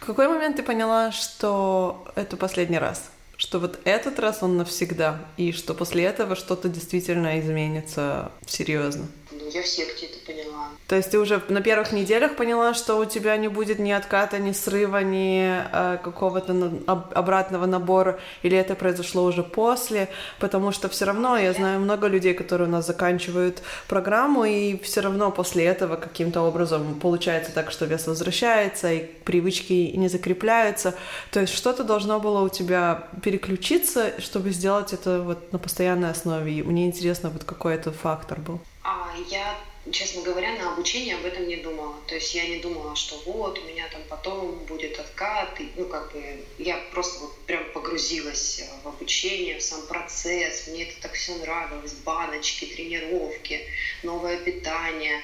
В 0.00 0.06
какой 0.06 0.28
момент 0.28 0.56
ты 0.56 0.62
поняла, 0.62 1.12
что 1.12 2.10
это 2.14 2.36
последний 2.36 2.78
раз? 2.78 3.10
Что 3.36 3.60
вот 3.60 3.78
этот 3.84 4.18
раз 4.18 4.42
он 4.42 4.56
навсегда, 4.56 5.20
и 5.36 5.52
что 5.52 5.74
после 5.74 6.04
этого 6.04 6.34
что-то 6.34 6.68
действительно 6.68 7.38
изменится 7.38 8.32
серьезно? 8.46 9.06
Ну, 9.40 9.48
я 9.50 9.62
в 9.62 9.66
секте 9.66 10.06
это 10.06 10.18
поняла. 10.26 10.68
То 10.88 10.96
есть 10.96 11.10
ты 11.10 11.18
уже 11.18 11.42
на 11.48 11.60
первых 11.60 11.92
неделях 11.92 12.36
поняла, 12.36 12.74
что 12.74 12.96
у 12.96 13.04
тебя 13.04 13.36
не 13.36 13.48
будет 13.48 13.78
ни 13.78 13.90
отката, 13.90 14.38
ни 14.38 14.52
срыва, 14.52 15.02
ни 15.02 15.42
э, 15.42 15.98
какого-то 16.02 16.52
на, 16.52 16.72
об, 16.86 17.12
обратного 17.14 17.66
набора, 17.66 18.18
или 18.42 18.56
это 18.56 18.74
произошло 18.74 19.24
уже 19.24 19.42
после, 19.42 20.08
потому 20.40 20.72
что 20.72 20.88
все 20.88 21.04
равно 21.04 21.36
я 21.36 21.52
знаю 21.52 21.80
много 21.80 22.08
людей, 22.08 22.34
которые 22.34 22.68
у 22.68 22.70
нас 22.70 22.86
заканчивают 22.86 23.62
программу, 23.86 24.44
и 24.44 24.78
все 24.78 25.00
равно 25.00 25.30
после 25.30 25.64
этого 25.64 25.96
каким-то 25.96 26.42
образом 26.42 26.98
получается 27.00 27.52
так, 27.52 27.70
что 27.70 27.84
вес 27.84 28.06
возвращается, 28.06 28.92
и 28.92 29.00
привычки 29.24 29.92
не 29.94 30.08
закрепляются. 30.08 30.94
То 31.30 31.40
есть 31.40 31.54
что-то 31.54 31.84
должно 31.84 32.18
было 32.18 32.40
у 32.40 32.48
тебя 32.48 33.08
переключиться, 33.22 34.12
чтобы 34.18 34.50
сделать 34.50 34.92
это 34.92 35.20
вот 35.22 35.52
на 35.52 35.58
постоянной 35.58 36.10
основе. 36.10 36.52
И 36.52 36.62
мне 36.62 36.86
интересно, 36.86 37.30
вот 37.30 37.44
какой 37.44 37.74
это 37.74 37.92
фактор 37.92 38.40
был. 38.40 38.60
А 38.90 39.14
я 39.28 39.60
честно 39.92 40.22
говоря, 40.22 40.54
на 40.54 40.72
обучение 40.72 41.16
об 41.16 41.24
этом 41.26 41.46
не 41.46 41.56
думала. 41.56 41.94
То 42.06 42.14
есть 42.14 42.34
я 42.34 42.48
не 42.48 42.56
думала, 42.56 42.96
что 42.96 43.20
вот, 43.26 43.58
у 43.58 43.64
меня 43.64 43.86
там 43.88 44.00
потом 44.08 44.64
будет 44.64 44.98
откат. 44.98 45.60
И, 45.60 45.70
ну, 45.76 45.84
как 45.84 46.10
бы 46.12 46.42
я 46.56 46.78
просто 46.90 47.20
вот 47.20 47.38
прям 47.44 47.70
погрузилась 47.72 48.60
э, 48.60 48.64
в 48.82 48.88
обучение, 48.88 49.58
в 49.58 49.62
сам 49.62 49.86
процесс. 49.86 50.68
Мне 50.68 50.84
это 50.84 51.02
так 51.02 51.12
все 51.12 51.34
нравилось. 51.34 51.92
Баночки, 51.92 52.64
тренировки, 52.64 53.60
новое 54.02 54.38
питание. 54.38 55.22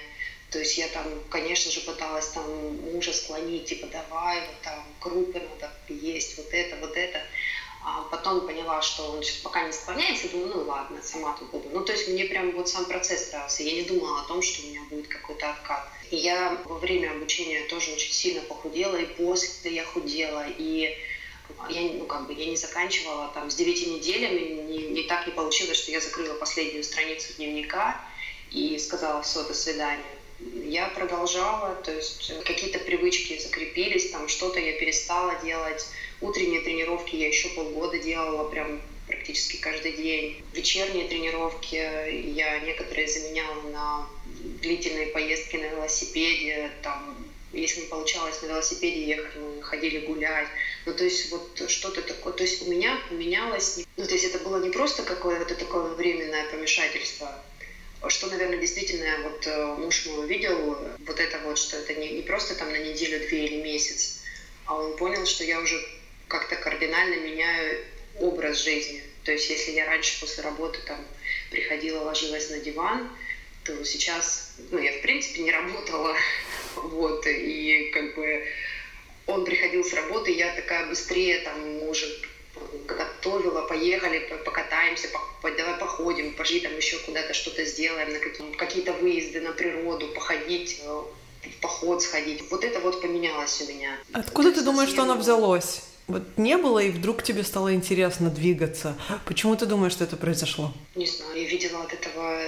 То 0.50 0.59
есть 0.59 0.76
я 0.76 0.87
там, 0.88 1.06
конечно 1.30 1.73
же, 1.73 1.80
пыталась 1.80 2.28
там 2.28 2.47
мужа 2.92 3.14
склонить, 3.14 3.64
типа, 3.64 3.87
давай, 3.87 4.40
вот 4.40 4.61
там 4.62 4.85
крупы 5.00 5.40
надо 5.40 5.73
есть, 5.88 6.37
вот 6.37 6.52
это, 6.52 6.76
вот 6.76 6.97
это. 6.97 7.21
А 7.87 8.00
потом 8.11 8.47
поняла, 8.47 8.81
что 8.81 9.12
он 9.12 9.23
сейчас 9.23 9.37
пока 9.43 9.67
не 9.67 9.73
склоняется, 9.73 10.31
думаю, 10.31 10.55
ну 10.55 10.62
ладно, 10.64 11.03
сама 11.03 11.37
тут 11.38 11.50
буду. 11.50 11.69
Ну, 11.71 11.85
то 11.85 11.93
есть 11.93 12.09
мне 12.09 12.25
прям 12.25 12.53
вот 12.53 12.67
сам 12.67 12.87
процесс 12.87 13.31
нравился. 13.31 13.62
Я 13.62 13.73
не 13.73 13.83
думала 13.83 14.23
о 14.23 14.25
том, 14.25 14.41
что 14.41 14.62
у 14.62 14.71
меня 14.71 14.81
будет 14.88 15.09
какой-то 15.09 15.50
откат. 15.50 15.87
И 16.11 16.17
я 16.17 16.57
во 16.64 16.79
время 16.79 17.11
обучения 17.11 17.64
тоже 17.69 17.93
очень 17.93 18.12
сильно 18.12 18.41
похудела, 18.41 18.97
и 18.97 19.05
после 19.05 19.75
я 19.75 19.85
худела, 19.85 20.47
и 20.49 20.97
я, 21.69 21.83
ну, 21.83 22.07
как 22.07 22.26
бы, 22.26 22.33
я 22.33 22.47
не 22.47 22.57
заканчивала 22.57 23.31
там 23.35 23.50
с 23.50 23.55
9 23.55 23.87
неделями, 23.88 24.62
не, 24.62 24.79
не 24.88 25.03
так 25.03 25.26
не 25.26 25.33
получилось, 25.35 25.76
что 25.76 25.91
я 25.91 26.00
закрыла 26.00 26.35
последнюю 26.35 26.85
страницу 26.85 27.35
дневника 27.35 28.00
и 28.50 28.79
сказала 28.79 29.21
все, 29.23 29.45
до 29.45 29.53
свидания. 29.53 30.03
Я 30.64 30.88
продолжала, 30.88 31.75
то 31.76 31.93
есть 31.93 32.33
какие-то 32.45 32.79
привычки 32.79 33.38
закрепились, 33.38 34.11
там 34.11 34.29
что-то 34.29 34.59
я 34.59 34.73
перестала 34.79 35.37
делать, 35.43 35.87
Утренние 36.21 36.61
тренировки 36.61 37.16
я 37.16 37.28
еще 37.28 37.49
полгода 37.50 37.99
делала 37.99 38.49
прям 38.49 38.80
практически 39.06 39.56
каждый 39.56 39.92
день. 39.92 40.42
Вечерние 40.52 41.09
тренировки 41.09 41.76
я 41.76 42.61
некоторые 42.61 43.09
заменяла 43.09 43.61
на 43.71 44.09
длительные 44.62 45.09
поездки 45.09 45.56
на 45.56 45.66
велосипеде, 45.66 46.71
там, 46.83 47.16
если 47.52 47.83
не 47.83 47.87
получалось 47.87 48.40
на 48.42 48.47
велосипеде 48.47 49.04
ехать, 49.04 49.37
мы 49.37 49.62
ходили 49.62 50.06
гулять. 50.06 50.49
Ну, 50.87 50.94
то 50.94 51.04
есть 51.04 51.30
вот 51.30 51.62
что-то 51.68 52.02
такое, 52.02 52.33
то 52.33 52.42
есть 52.42 52.66
у 52.66 52.71
меня 52.71 52.99
поменялось, 53.09 53.80
ну, 53.97 54.06
то 54.06 54.12
есть 54.12 54.25
это 54.25 54.38
было 54.38 54.62
не 54.62 54.71
просто 54.71 55.02
какое-то 55.02 55.54
такое 55.54 55.94
временное 55.94 56.50
помешательство, 56.50 57.42
что, 58.09 58.26
наверное, 58.26 58.59
действительно 58.59 59.06
вот 59.23 59.47
э, 59.47 59.75
муж 59.78 60.06
мой 60.06 60.25
увидел, 60.25 60.76
вот 61.06 61.21
это 61.21 61.38
вот, 61.44 61.59
что 61.59 61.78
это 61.78 61.94
не, 61.94 62.11
не 62.11 62.23
просто 62.23 62.54
там 62.54 62.71
на 62.71 62.78
неделю, 62.78 63.26
две 63.28 63.47
или 63.47 63.62
месяц, 63.62 64.21
а 64.66 64.78
он 64.78 64.97
понял, 64.97 65.25
что 65.26 65.44
я 65.44 65.61
уже 65.61 65.83
как-то 66.35 66.57
кардинально 66.57 67.14
меняю 67.21 67.85
образ 68.19 68.64
жизни. 68.64 69.05
То 69.23 69.31
есть 69.31 69.49
если 69.49 69.71
я 69.71 69.87
раньше 69.87 70.19
после 70.21 70.43
работы 70.43 70.81
там 70.85 70.99
приходила, 71.50 72.00
ложилась 72.03 72.50
на 72.50 72.59
диван, 72.59 73.09
то 73.62 73.85
сейчас, 73.85 74.55
ну, 74.73 74.79
я 74.79 74.99
в 74.99 75.03
принципе 75.03 75.43
не 75.43 75.53
работала, 75.53 76.17
вот, 76.76 77.25
и 77.29 77.91
как 77.95 78.17
бы 78.17 78.47
он 79.26 79.45
приходил 79.45 79.85
с 79.85 79.93
работы, 79.95 80.33
я 80.33 80.53
такая 80.57 80.87
быстрее 80.88 81.38
там 81.41 81.83
уже 81.85 82.07
готовила, 82.87 83.62
поехали, 83.62 84.19
покатаемся, 84.45 85.09
по, 85.41 85.50
давай 85.53 85.79
походим, 85.79 86.35
пошли 86.35 86.61
там 86.61 86.76
еще 86.76 86.99
куда-то 86.99 87.33
что-то 87.33 87.64
сделаем, 87.64 88.12
на 88.12 88.19
какие- 88.19 88.53
какие-то 88.55 88.93
выезды 88.93 89.41
на 89.41 89.53
природу, 89.53 90.09
походить, 90.09 90.81
э, 90.83 91.03
в 91.45 91.61
поход 91.61 92.03
сходить. 92.03 92.43
Вот 92.50 92.64
это 92.64 92.81
вот 92.81 93.00
поменялось 93.00 93.61
у 93.62 93.67
меня. 93.69 93.97
Откуда 94.12 94.50
ты 94.50 94.62
думаешь, 94.62 94.91
что 94.91 95.03
оно 95.03 95.14
взялось? 95.14 95.83
Вот 96.06 96.23
не 96.37 96.58
было, 96.58 96.80
и 96.80 96.90
вдруг 96.90 97.23
тебе 97.23 97.42
стало 97.44 97.75
интересно 97.75 98.28
двигаться. 98.30 98.96
Почему 99.25 99.56
ты 99.56 99.64
думаешь, 99.64 99.92
что 99.92 100.04
это 100.04 100.16
произошло? 100.16 100.73
Не 100.94 101.06
знаю, 101.06 101.40
я 101.40 101.49
видела 101.49 101.82
от 101.82 101.94
этого 101.94 102.40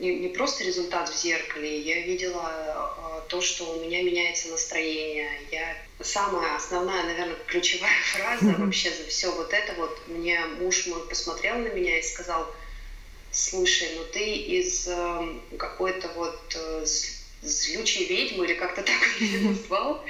не, 0.00 0.18
не 0.18 0.28
просто 0.28 0.64
результат 0.64 1.08
в 1.08 1.16
зеркале, 1.16 1.80
я 1.80 2.00
видела 2.00 2.50
э, 2.52 3.28
то, 3.28 3.40
что 3.40 3.64
у 3.72 3.84
меня 3.84 4.02
меняется 4.02 4.48
настроение. 4.48 5.30
Я 5.50 5.76
самая 6.00 6.56
основная, 6.56 7.04
наверное, 7.04 7.36
ключевая 7.46 8.00
фраза 8.12 8.44
mm-hmm. 8.46 8.64
вообще 8.64 8.90
за 8.90 9.04
все 9.08 9.30
вот 9.32 9.52
это 9.52 9.74
вот. 9.74 10.08
Мне 10.08 10.40
муж 10.60 10.86
мой 10.86 11.06
посмотрел 11.08 11.58
на 11.58 11.68
меня 11.68 11.98
и 11.98 12.02
сказал, 12.02 12.46
слушай, 13.30 13.88
ну 13.96 14.04
ты 14.12 14.34
из 14.34 14.88
э, 14.88 15.34
какой-то 15.58 16.08
вот 16.16 16.56
э, 16.56 16.86
злючей 17.42 18.06
ведьмы 18.06 18.46
или 18.46 18.54
как-то 18.54 18.82
так 18.82 18.96
он 19.20 19.26
меня 19.26 19.50
назвал, 19.50 20.04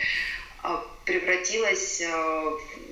превратилась 1.05 2.00
э, 2.00 2.09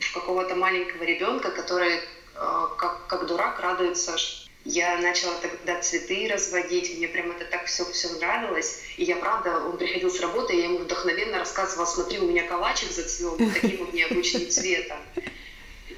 в 0.01 0.13
какого-то 0.13 0.57
маленького 0.57 1.05
ребенка, 1.05 1.51
который 1.51 1.97
э, 1.97 2.01
как, 2.35 3.07
как 3.07 3.27
дурак 3.27 3.61
радуется 3.61 4.17
Я 4.65 4.99
начала 4.99 5.35
тогда 5.41 5.81
цветы 5.81 6.29
разводить, 6.29 6.97
мне 6.97 7.09
прям 7.09 7.31
это 7.31 7.45
так 7.45 7.67
все, 7.67 7.85
все 7.93 8.09
нравилось. 8.19 8.83
И 8.97 9.05
я, 9.05 9.17
правда, 9.17 9.65
он 9.65 9.77
приходил 9.77 10.11
с 10.11 10.21
работы, 10.21 10.55
и 10.55 10.59
я 10.59 10.65
ему 10.65 10.79
вдохновенно 10.79 11.39
рассказывала, 11.39 11.87
смотри, 11.87 12.19
у 12.19 12.27
меня 12.27 12.47
калачик 12.47 12.91
зацвел 12.91 13.37
таким 13.37 13.85
вот 13.85 13.93
необычным 13.93 14.49
цветом. 14.51 14.99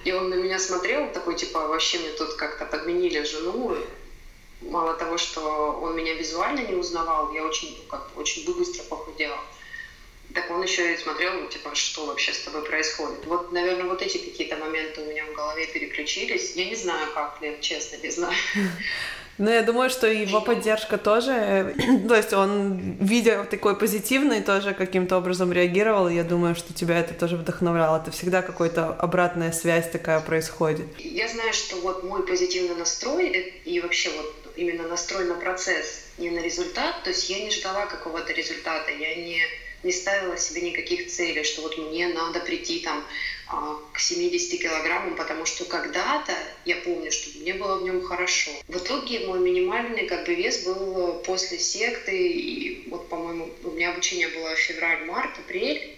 И 0.04 0.12
он 0.12 0.30
на 0.30 0.34
меня 0.34 0.58
смотрел, 0.58 1.12
такой, 1.12 1.36
типа, 1.36 1.68
вообще 1.68 1.98
мне 1.98 2.10
тут 2.10 2.34
как-то 2.34 2.64
подменили 2.64 3.22
жену. 3.22 3.76
Мало 4.62 4.94
того, 4.94 5.16
что 5.16 5.80
он 5.80 5.96
меня 5.96 6.14
визуально 6.14 6.60
не 6.60 6.74
узнавал, 6.74 7.32
я 7.32 7.44
очень, 7.44 7.78
ну, 7.78 7.88
как, 7.88 8.10
очень 8.16 8.44
быстро 8.44 8.82
похудела. 8.84 9.38
Так 10.34 10.50
он 10.50 10.62
еще 10.62 10.94
и 10.94 10.96
смотрел, 10.96 11.32
ну, 11.34 11.48
типа, 11.48 11.74
что 11.74 12.06
вообще 12.06 12.32
с 12.32 12.40
тобой 12.40 12.64
происходит. 12.64 13.24
Вот, 13.26 13.52
наверное, 13.52 13.84
вот 13.84 14.02
эти 14.02 14.18
какие-то 14.18 14.56
моменты 14.56 15.00
у 15.00 15.10
меня 15.10 15.24
в 15.26 15.34
голове 15.34 15.66
переключились. 15.66 16.54
Я 16.56 16.66
не 16.66 16.76
знаю, 16.76 17.08
как, 17.14 17.38
Лев, 17.40 17.60
честно, 17.60 17.96
не 18.02 18.10
знаю. 18.10 18.34
Ну, 19.38 19.50
я 19.50 19.62
думаю, 19.62 19.88
что 19.88 20.06
его 20.06 20.42
поддержка 20.42 20.98
тоже, 20.98 21.74
то 22.08 22.14
есть 22.14 22.34
он, 22.34 22.98
видя 23.00 23.44
такой 23.44 23.74
позитивный, 23.74 24.42
тоже 24.42 24.74
каким-то 24.74 25.16
образом 25.16 25.50
реагировал, 25.50 26.10
я 26.10 26.24
думаю, 26.24 26.54
что 26.54 26.74
тебя 26.74 27.00
это 27.00 27.14
тоже 27.14 27.36
вдохновляло. 27.36 28.02
Это 28.02 28.10
всегда 28.10 28.42
какая-то 28.42 28.88
обратная 28.92 29.52
связь 29.52 29.90
такая 29.90 30.20
происходит. 30.20 30.86
Я 30.98 31.26
знаю, 31.26 31.54
что 31.54 31.76
вот 31.76 32.04
мой 32.04 32.26
позитивный 32.26 32.76
настрой 32.76 33.30
и 33.64 33.80
вообще 33.80 34.10
вот 34.10 34.52
именно 34.56 34.86
настрой 34.86 35.24
на 35.24 35.36
процесс, 35.36 36.04
не 36.18 36.28
на 36.28 36.40
результат, 36.40 37.02
то 37.02 37.08
есть 37.08 37.30
я 37.30 37.40
не 37.42 37.50
ждала 37.50 37.86
какого-то 37.86 38.34
результата, 38.34 38.90
я 38.90 39.14
не 39.14 39.40
не 39.82 39.92
ставила 39.92 40.36
себе 40.36 40.62
никаких 40.62 41.08
целей, 41.08 41.44
что 41.44 41.62
вот 41.62 41.78
мне 41.78 42.08
надо 42.08 42.40
прийти 42.40 42.80
там 42.80 43.04
а, 43.48 43.78
к 43.92 43.98
70 43.98 44.60
килограммам, 44.60 45.16
потому 45.16 45.46
что 45.46 45.64
когда-то 45.64 46.32
я 46.64 46.76
помню, 46.76 47.10
что 47.10 47.38
мне 47.38 47.54
было 47.54 47.78
в 47.78 47.82
нем 47.82 48.02
хорошо. 48.02 48.50
В 48.68 48.76
итоге 48.76 49.26
мой 49.26 49.40
минимальный 49.40 50.06
как 50.06 50.26
бы 50.26 50.34
вес 50.34 50.64
был 50.64 51.14
после 51.24 51.58
секты, 51.58 52.16
и 52.16 52.88
вот, 52.90 53.08
по-моему, 53.08 53.50
у 53.64 53.70
меня 53.70 53.90
обучение 53.90 54.28
было 54.28 54.54
февраль, 54.54 55.04
март, 55.06 55.38
апрель, 55.38 55.96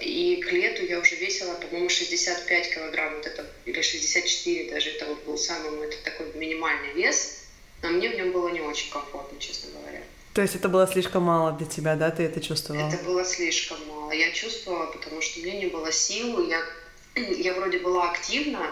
и 0.00 0.36
к 0.36 0.52
лету 0.52 0.84
я 0.84 0.98
уже 0.98 1.16
весила, 1.16 1.54
по-моему, 1.54 1.88
65 1.88 2.74
килограмм, 2.74 3.16
вот 3.16 3.26
это, 3.26 3.50
или 3.66 3.80
64 3.82 4.70
даже, 4.70 4.90
это 4.90 5.06
вот 5.06 5.24
был 5.24 5.38
самый 5.38 5.70
мой 5.72 5.90
такой 6.04 6.32
минимальный 6.34 6.92
вес, 6.94 7.44
но 7.82 7.90
мне 7.90 8.10
в 8.10 8.14
нем 8.14 8.32
было 8.32 8.48
не 8.48 8.60
очень 8.60 8.90
комфортно, 8.90 9.38
честно 9.38 9.70
говоря. 9.70 10.02
То 10.34 10.42
есть 10.42 10.54
это 10.54 10.68
было 10.68 10.86
слишком 10.86 11.24
мало 11.24 11.52
для 11.52 11.66
тебя, 11.66 11.96
да? 11.96 12.10
Ты 12.10 12.22
это 12.22 12.40
чувствовала? 12.40 12.88
Это 12.88 13.02
было 13.04 13.24
слишком 13.24 13.78
мало. 13.88 14.12
Я 14.12 14.30
чувствовала, 14.32 14.86
потому 14.86 15.20
что 15.20 15.40
у 15.40 15.42
меня 15.42 15.58
не 15.58 15.66
было 15.66 15.90
сил. 15.90 16.48
Я, 16.48 16.62
я 17.16 17.54
вроде 17.54 17.80
была 17.80 18.10
активна, 18.10 18.70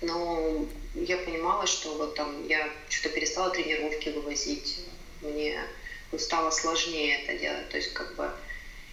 но 0.00 0.66
я 0.94 1.16
понимала, 1.18 1.66
что 1.66 1.96
вот 1.96 2.14
там 2.14 2.46
я 2.46 2.68
что-то 2.88 3.14
перестала 3.14 3.50
тренировки 3.50 4.10
вывозить. 4.10 4.80
Мне 5.22 5.60
стало 6.16 6.50
сложнее 6.50 7.18
это 7.22 7.38
делать. 7.38 7.68
То 7.68 7.76
есть 7.76 7.92
как 7.92 8.14
бы 8.14 8.30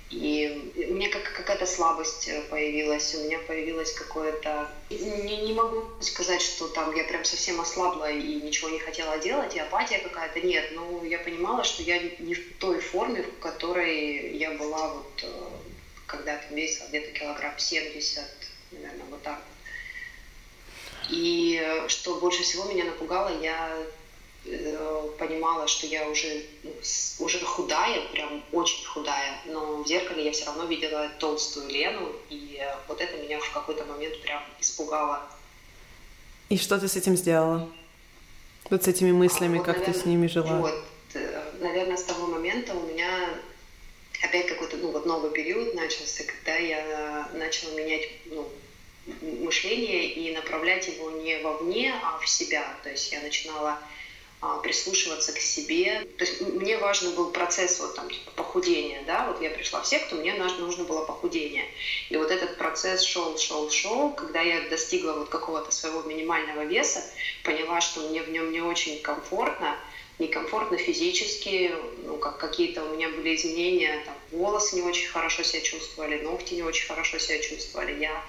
и 0.10 0.72
у 0.90 0.94
меня 0.94 1.10
как, 1.10 1.34
какая-то 1.34 1.66
слабость 1.66 2.30
э, 2.30 2.42
появилась, 2.50 3.14
у 3.16 3.24
меня 3.26 3.40
появилось 3.40 3.92
какое-то... 3.92 4.72
Не, 4.90 5.38
не 5.38 5.54
могу 5.54 5.84
сказать, 6.00 6.42
что 6.42 6.70
там 6.70 6.96
я 6.96 7.04
прям 7.04 7.26
совсем 7.26 7.60
ослабла 7.60 8.10
и 8.10 8.36
ничего 8.36 8.70
не 8.70 8.80
хотела 8.80 9.18
делать, 9.20 9.56
и 9.56 9.60
апатия 9.60 10.00
какая-то. 10.00 10.40
Нет, 10.40 10.72
но 10.74 11.04
я 11.04 11.20
понимала, 11.20 11.66
что 11.66 11.84
я 11.84 12.00
не 12.20 12.36
в 12.36 12.58
той 12.58 12.80
форме, 12.80 13.24
в 13.24 13.40
которой 13.40 14.38
я 14.38 14.52
была 14.52 14.94
вот 14.94 15.24
э, 15.24 15.28
когда 16.06 16.38
то 16.38 16.56
весила 16.56 16.88
где-то 16.88 17.12
килограмм 17.12 17.60
70, 17.60 18.24
наверное, 18.72 19.06
вот 19.10 19.22
так. 19.22 19.42
И 21.10 21.62
э, 21.62 21.88
что 21.90 22.16
больше 22.16 22.44
всего 22.44 22.64
меня 22.66 22.86
напугало, 22.86 23.42
я 23.42 23.78
понимала, 25.18 25.68
что 25.68 25.88
я 25.88 26.08
уже, 26.10 26.46
ну, 26.64 26.72
уже 27.20 27.40
худая, 27.40 28.08
прям 28.10 28.44
очень 28.52 28.86
худая, 28.86 29.42
но 29.46 29.84
в 29.84 29.88
зеркале 29.88 30.26
я 30.26 30.32
все 30.32 30.46
равно 30.46 30.66
видела 30.66 31.10
толстую 31.20 31.70
Лену, 31.70 32.12
и 32.30 32.62
вот 32.88 33.02
это 33.02 33.18
меня 33.18 33.40
в 33.40 33.52
какой-то 33.52 33.86
момент 33.86 34.22
прям 34.22 34.44
испугало. 34.60 35.22
И 36.50 36.58
что 36.58 36.80
ты 36.80 36.88
с 36.88 36.96
этим 36.96 37.18
сделала? 37.18 37.70
Вот 38.70 38.84
с 38.84 38.88
этими 38.88 39.12
мыслями, 39.12 39.56
а, 39.56 39.58
вот, 39.58 39.66
как 39.66 39.78
наверное, 39.78 39.94
ты 39.94 40.00
с 40.00 40.06
ними 40.06 40.28
жила? 40.28 40.58
Вот, 40.58 40.84
э, 41.14 41.42
наверное, 41.60 41.98
с 41.98 42.04
того 42.04 42.28
момента 42.28 42.74
у 42.76 42.88
меня 42.88 43.30
опять 44.24 44.48
какой-то 44.48 44.78
ну, 44.78 44.92
вот 44.92 45.06
новый 45.06 45.32
период 45.32 45.74
начался, 45.76 46.24
когда 46.24 46.56
я 46.58 47.30
начала 47.34 47.74
менять 47.76 48.10
ну, 48.26 48.48
мышление 49.22 50.10
и 50.12 50.34
направлять 50.36 50.88
его 50.88 51.12
не 51.12 51.38
вовне, 51.40 51.94
а 52.04 52.18
в 52.20 52.28
себя. 52.28 52.66
То 52.84 52.90
есть 52.90 53.12
я 53.12 53.22
начинала 53.22 53.80
прислушиваться 54.64 55.34
к 55.34 55.40
себе. 55.40 56.08
То 56.18 56.26
есть 56.26 56.42
мне 56.42 56.78
важен 56.78 57.16
был 57.16 57.32
процесс 57.32 57.80
вот 57.80 57.96
там 57.96 58.10
типа 58.10 58.32
похудения, 58.36 59.04
да, 59.06 59.28
вот 59.28 59.42
я 59.42 59.50
пришла 59.50 59.82
в 59.82 59.88
секту, 59.88 60.16
мне 60.16 60.34
нужно 60.34 60.84
было 60.84 61.06
похудение. 61.06 61.66
И 62.10 62.18
вот 62.18 62.30
этот 62.32 62.58
процесс 62.58 63.04
шел, 63.04 63.38
шел, 63.38 63.70
шел, 63.72 64.12
когда 64.12 64.42
я 64.42 64.62
достигла 64.70 65.14
вот 65.14 65.30
какого-то 65.30 65.72
своего 65.72 66.02
минимального 66.04 66.66
веса, 66.66 67.04
поняла, 67.44 67.82
что 67.82 68.02
мне 68.02 68.22
в 68.22 68.30
нем 68.30 68.52
не 68.52 68.62
очень 68.62 69.02
комфортно, 69.02 69.76
некомфортно 70.20 70.78
физически, 70.78 71.74
ну, 72.04 72.18
как 72.18 72.38
какие-то 72.38 72.84
у 72.84 72.96
меня 72.96 73.10
были 73.10 73.36
изменения, 73.36 74.04
там, 74.06 74.16
волосы 74.32 74.76
не 74.76 74.82
очень 74.82 75.08
хорошо 75.08 75.44
себя 75.44 75.62
чувствовали, 75.62 76.22
ногти 76.22 76.56
не 76.56 76.64
очень 76.64 76.88
хорошо 76.88 77.18
себя 77.18 77.40
чувствовали. 77.40 78.00
Я 78.00 78.24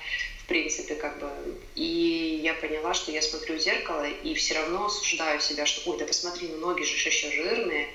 принципе, 0.48 0.94
как 0.96 1.18
бы. 1.18 1.30
И 1.76 2.40
я 2.42 2.54
поняла, 2.54 2.94
что 2.94 3.12
я 3.12 3.22
смотрю 3.22 3.56
в 3.56 3.60
зеркало 3.60 4.06
и 4.08 4.34
все 4.34 4.54
равно 4.54 4.86
осуждаю 4.86 5.40
себя, 5.40 5.66
что, 5.66 5.88
ой, 5.90 5.98
да 5.98 6.06
посмотри, 6.06 6.48
ну 6.48 6.56
ноги 6.56 6.82
же 6.82 6.94
еще 6.94 7.30
жирные. 7.30 7.88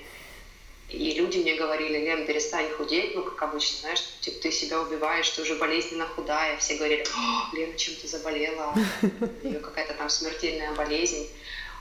И 0.88 1.14
люди 1.14 1.38
мне 1.38 1.54
говорили, 1.54 1.98
Лен, 1.98 2.26
перестань 2.26 2.70
худеть, 2.70 3.14
ну, 3.14 3.24
как 3.24 3.42
обычно, 3.42 3.78
знаешь, 3.80 4.04
типа, 4.20 4.42
ты 4.42 4.52
себя 4.52 4.80
убиваешь, 4.80 5.28
ты 5.30 5.42
уже 5.42 5.56
болезненно 5.56 6.06
худая. 6.06 6.56
Все 6.58 6.76
говорили, 6.76 7.04
Лена, 7.54 7.76
чем 7.76 7.94
ты 7.96 8.06
заболела? 8.06 8.74
У 9.02 9.46
нее 9.46 9.60
какая-то 9.60 9.94
там 9.94 10.08
смертельная 10.08 10.72
болезнь. 10.74 11.28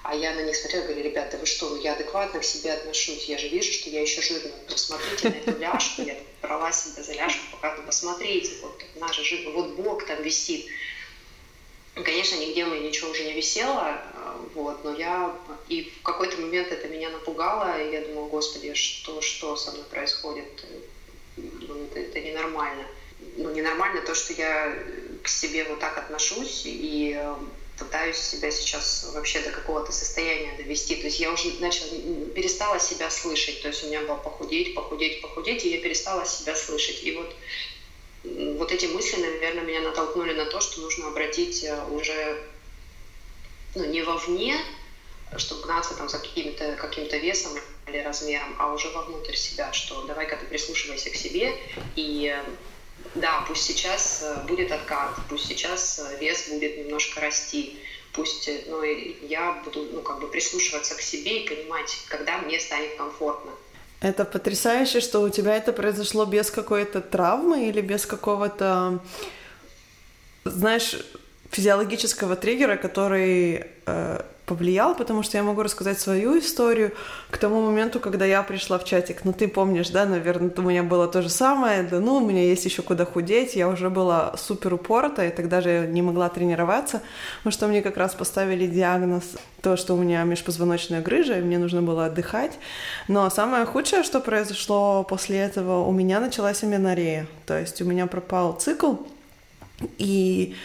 А 0.04 0.14
я 0.14 0.34
на 0.34 0.42
них 0.42 0.56
смотрела, 0.56 0.84
говорю, 0.84 1.02
ребята, 1.02 1.38
вы 1.38 1.46
что, 1.46 1.70
ну 1.70 1.82
я 1.82 1.94
адекватно 1.94 2.42
к 2.42 2.44
себе 2.44 2.74
отношусь, 2.74 3.24
я 3.26 3.38
же 3.38 3.48
вижу, 3.48 3.72
что 3.72 3.90
я 3.90 4.02
еще 4.02 4.22
жирная. 4.22 4.52
Посмотрите 4.68 5.30
на 5.30 5.34
эту 5.34 5.60
ляжку, 5.60 6.02
я 6.02 6.18
брала 6.42 6.74
себя 6.74 7.04
за 7.04 7.14
ляжку, 7.14 7.42
показываю, 7.54 7.86
посмотрите, 7.86 8.52
вот 8.62 8.84
наша 8.96 9.24
жирная, 9.24 9.54
вот 9.54 9.70
бок 9.76 10.06
там 10.06 10.22
висит. 10.22 10.66
Конечно, 11.96 12.36
нигде 12.36 12.66
меня 12.66 12.80
ничего 12.80 13.12
уже 13.12 13.24
не 13.24 13.34
висело, 13.34 14.02
вот, 14.56 14.84
но 14.84 14.94
я 14.94 15.34
и 15.70 15.84
в 15.84 16.02
какой-то 16.02 16.38
момент 16.38 16.70
это 16.72 16.90
меня 16.90 17.10
напугало, 17.10 17.82
и 17.82 17.94
я 17.94 18.02
думала, 18.02 18.28
господи, 18.28 18.74
что, 18.74 19.22
что 19.22 19.56
со 19.56 19.72
мной 19.72 19.86
происходит? 19.86 20.66
Ну, 21.38 21.86
это, 21.86 22.00
это 22.00 22.20
ненормально. 22.20 22.86
Ну, 23.38 23.52
ненормально 23.52 24.02
то, 24.02 24.16
что 24.16 24.34
я 24.34 24.78
к 25.22 25.30
себе 25.30 25.64
вот 25.64 25.80
так 25.80 25.98
отношусь, 25.98 26.64
и 26.66 27.18
пытаюсь 27.78 28.18
себя 28.18 28.52
сейчас 28.52 29.10
вообще 29.14 29.42
до 29.42 29.50
какого-то 29.50 29.92
состояния 29.92 30.56
довести. 30.58 30.96
То 30.96 31.08
есть 31.08 31.20
я 31.20 31.32
уже 31.32 31.52
начала, 31.60 31.90
перестала 32.36 32.80
себя 32.80 33.10
слышать. 33.10 33.62
То 33.62 33.70
есть 33.70 33.84
у 33.84 33.88
меня 33.88 34.02
было 34.02 34.16
похудеть, 34.16 34.76
похудеть, 34.76 35.22
похудеть, 35.22 35.66
и 35.66 35.72
я 35.72 35.82
перестала 35.82 36.26
себя 36.26 36.56
слышать. 36.56 37.04
И 37.04 37.16
вот, 37.16 37.36
вот 38.58 38.72
эти 38.72 38.86
мысли, 38.86 39.22
наверное, 39.22 39.64
меня 39.64 39.82
натолкнули 39.82 40.34
на 40.34 40.46
то, 40.46 40.62
что 40.62 40.82
нужно 40.82 41.08
обратить 41.08 41.64
э, 41.64 41.86
уже 41.90 42.44
ну, 43.76 43.86
не 43.86 44.04
вовне, 44.04 44.56
чтобы 45.38 45.64
гнаться 45.64 45.96
там 45.96 46.10
за 46.10 46.20
каким-то 46.20 46.76
каким 46.76 47.08
весом 47.08 47.54
или 47.88 47.98
размером, 47.98 48.56
а 48.60 48.72
уже 48.72 48.90
вовнутрь 48.90 49.36
себя, 49.36 49.74
что 49.74 50.04
давай-ка 50.04 50.38
ты 50.38 50.46
прислушивайся 50.46 51.10
к 51.10 51.16
себе 51.16 51.56
и 51.96 52.34
э, 52.36 52.44
да, 53.16 53.44
пусть 53.48 53.64
сейчас 53.64 54.24
э, 54.24 54.48
будет 54.48 54.72
откат, 54.72 55.12
пусть 55.30 55.48
сейчас 55.48 56.00
э, 56.00 56.20
вес 56.20 56.50
будет 56.50 56.78
немножко 56.78 57.22
расти, 57.22 57.78
пусть 58.14 58.48
э, 58.48 58.62
ну, 58.68 58.84
я 58.84 59.62
буду 59.66 59.88
ну, 59.92 60.02
как 60.02 60.20
бы 60.20 60.28
прислушиваться 60.28 60.96
к 60.96 61.02
себе 61.02 61.44
и 61.44 61.48
понимать, 61.48 61.96
когда 62.08 62.38
мне 62.40 62.60
станет 62.60 62.96
комфортно. 62.96 63.52
Это 64.02 64.26
потрясающе, 64.26 65.00
что 65.00 65.22
у 65.22 65.30
тебя 65.30 65.56
это 65.56 65.72
произошло 65.72 66.26
без 66.26 66.52
какой-то 66.52 67.02
травмы 67.02 67.70
или 67.70 67.82
без 67.82 68.06
какого-то, 68.06 69.00
знаешь, 70.44 70.98
физиологического 71.52 72.36
триггера, 72.36 72.76
который 72.76 73.66
э, 73.86 74.22
повлиял, 74.46 74.94
потому 74.96 75.24
что 75.24 75.38
я 75.38 75.44
могу 75.44 75.64
рассказать 75.64 76.00
свою 76.00 76.38
историю 76.38 76.92
к 77.30 77.38
тому 77.38 77.62
моменту, 77.62 78.00
когда 78.00 78.26
я 78.26 78.44
пришла 78.44 78.78
в 78.78 78.84
чатик. 78.84 79.24
Ну, 79.24 79.32
ты 79.32 79.48
помнишь, 79.48 79.90
да, 79.90 80.06
наверное, 80.06 80.52
у 80.56 80.62
меня 80.62 80.84
было 80.84 81.08
то 81.08 81.22
же 81.22 81.30
самое. 81.30 81.84
Да, 81.84 82.00
ну, 82.00 82.16
у 82.16 82.20
меня 82.20 82.44
есть 82.44 82.66
еще 82.66 82.82
куда 82.82 83.06
худеть. 83.06 83.56
Я 83.56 83.70
уже 83.70 83.90
была 83.90 84.36
супер 84.38 84.74
упорта, 84.74 85.26
и 85.26 85.30
тогда 85.30 85.62
же 85.62 85.88
не 85.88 86.02
могла 86.02 86.30
тренироваться, 86.30 87.02
потому 87.38 87.54
что 87.54 87.68
мне 87.68 87.82
как 87.82 87.98
раз 87.98 88.14
поставили 88.16 88.68
диагноз 88.68 89.24
то, 89.62 89.78
что 89.78 89.94
у 89.94 89.98
меня 89.98 90.24
межпозвоночная 90.24 91.02
грыжа, 91.02 91.40
и 91.40 91.42
мне 91.42 91.58
нужно 91.58 91.82
было 91.82 92.06
отдыхать. 92.06 92.60
Но 93.08 93.30
самое 93.30 93.66
худшее, 93.66 94.04
что 94.04 94.20
произошло 94.20 95.04
после 95.04 95.38
этого, 95.38 95.86
у 95.86 95.92
меня 95.92 96.20
началась 96.20 96.64
аменорея. 96.64 97.28
То 97.46 97.58
есть 97.58 97.82
у 97.82 97.86
меня 97.86 98.08
пропал 98.08 98.54
цикл, 98.54 98.96
и 99.98 100.56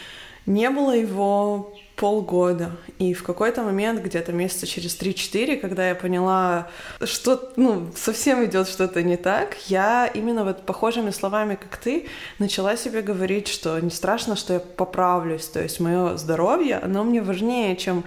не 0.47 0.71
было 0.71 0.97
его 0.97 1.75
полгода. 1.99 2.71
И 2.99 3.13
в 3.13 3.23
какой-то 3.23 3.63
момент, 3.63 4.01
где-то 4.01 4.33
месяца 4.33 4.67
через 4.67 4.97
3-4, 4.97 5.57
когда 5.57 5.89
я 5.89 5.95
поняла, 5.95 6.69
что 7.05 7.53
ну, 7.57 7.89
совсем 7.97 8.45
идет 8.45 8.69
что-то 8.69 9.03
не 9.03 9.17
так, 9.17 9.57
я 9.67 10.07
именно 10.07 10.45
вот 10.45 10.65
похожими 10.65 11.11
словами, 11.11 11.57
как 11.57 11.77
ты, 11.77 12.07
начала 12.39 12.77
себе 12.77 13.03
говорить, 13.03 13.49
что 13.49 13.79
не 13.81 13.91
страшно, 13.91 14.37
что 14.37 14.55
я 14.55 14.61
поправлюсь. 14.61 15.47
То 15.47 15.61
есть 15.61 15.81
мое 15.81 16.17
здоровье, 16.17 16.79
оно 16.79 17.03
мне 17.03 17.21
важнее, 17.21 17.77
чем 17.77 18.05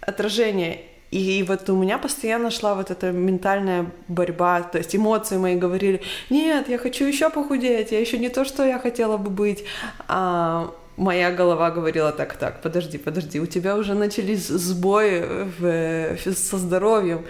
отражение 0.00 0.80
и 1.10 1.44
вот 1.46 1.68
у 1.68 1.76
меня 1.76 1.98
постоянно 1.98 2.50
шла 2.50 2.74
вот 2.74 2.92
эта 2.92 3.10
ментальная 3.10 3.86
борьба, 4.06 4.62
то 4.62 4.78
есть 4.78 4.94
эмоции 4.94 5.38
мои 5.38 5.56
говорили, 5.56 6.02
нет, 6.30 6.68
я 6.68 6.78
хочу 6.78 7.04
еще 7.04 7.30
похудеть, 7.30 7.90
я 7.90 8.00
еще 8.00 8.16
не 8.18 8.28
то, 8.28 8.44
что 8.44 8.64
я 8.64 8.78
хотела 8.78 9.16
бы 9.16 9.28
быть. 9.28 9.64
А 10.06 10.72
моя 11.00 11.30
голова 11.30 11.70
говорила 11.70 12.12
так, 12.12 12.34
так, 12.34 12.60
подожди, 12.60 12.98
подожди, 12.98 13.40
у 13.40 13.46
тебя 13.46 13.76
уже 13.76 13.94
начались 13.94 14.46
сбои 14.48 15.48
в, 15.58 16.18
со 16.34 16.58
здоровьем, 16.58 17.24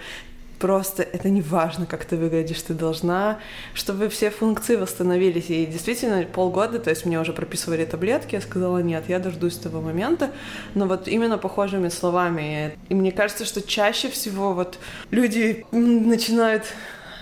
просто 0.59 1.03
это 1.03 1.29
не 1.29 1.41
важно, 1.41 1.85
как 1.85 2.03
ты 2.03 2.17
выглядишь, 2.17 2.61
ты 2.61 2.73
должна, 2.73 3.39
чтобы 3.73 4.09
все 4.09 4.29
функции 4.29 4.75
восстановились. 4.75 5.49
И 5.49 5.65
действительно, 5.65 6.23
полгода, 6.23 6.79
то 6.79 6.89
есть 6.89 7.05
мне 7.05 7.19
уже 7.19 7.31
прописывали 7.31 7.85
таблетки, 7.85 8.35
я 8.35 8.41
сказала, 8.41 8.79
нет, 8.79 9.05
я 9.07 9.19
дождусь 9.19 9.57
того 9.57 9.81
момента, 9.81 10.31
но 10.75 10.85
вот 10.85 11.07
именно 11.07 11.37
похожими 11.37 11.87
словами. 11.87 12.77
И 12.89 12.93
мне 12.93 13.13
кажется, 13.13 13.45
что 13.45 13.61
чаще 13.61 14.09
всего 14.09 14.53
вот 14.53 14.79
люди 15.11 15.65
начинают 15.71 16.65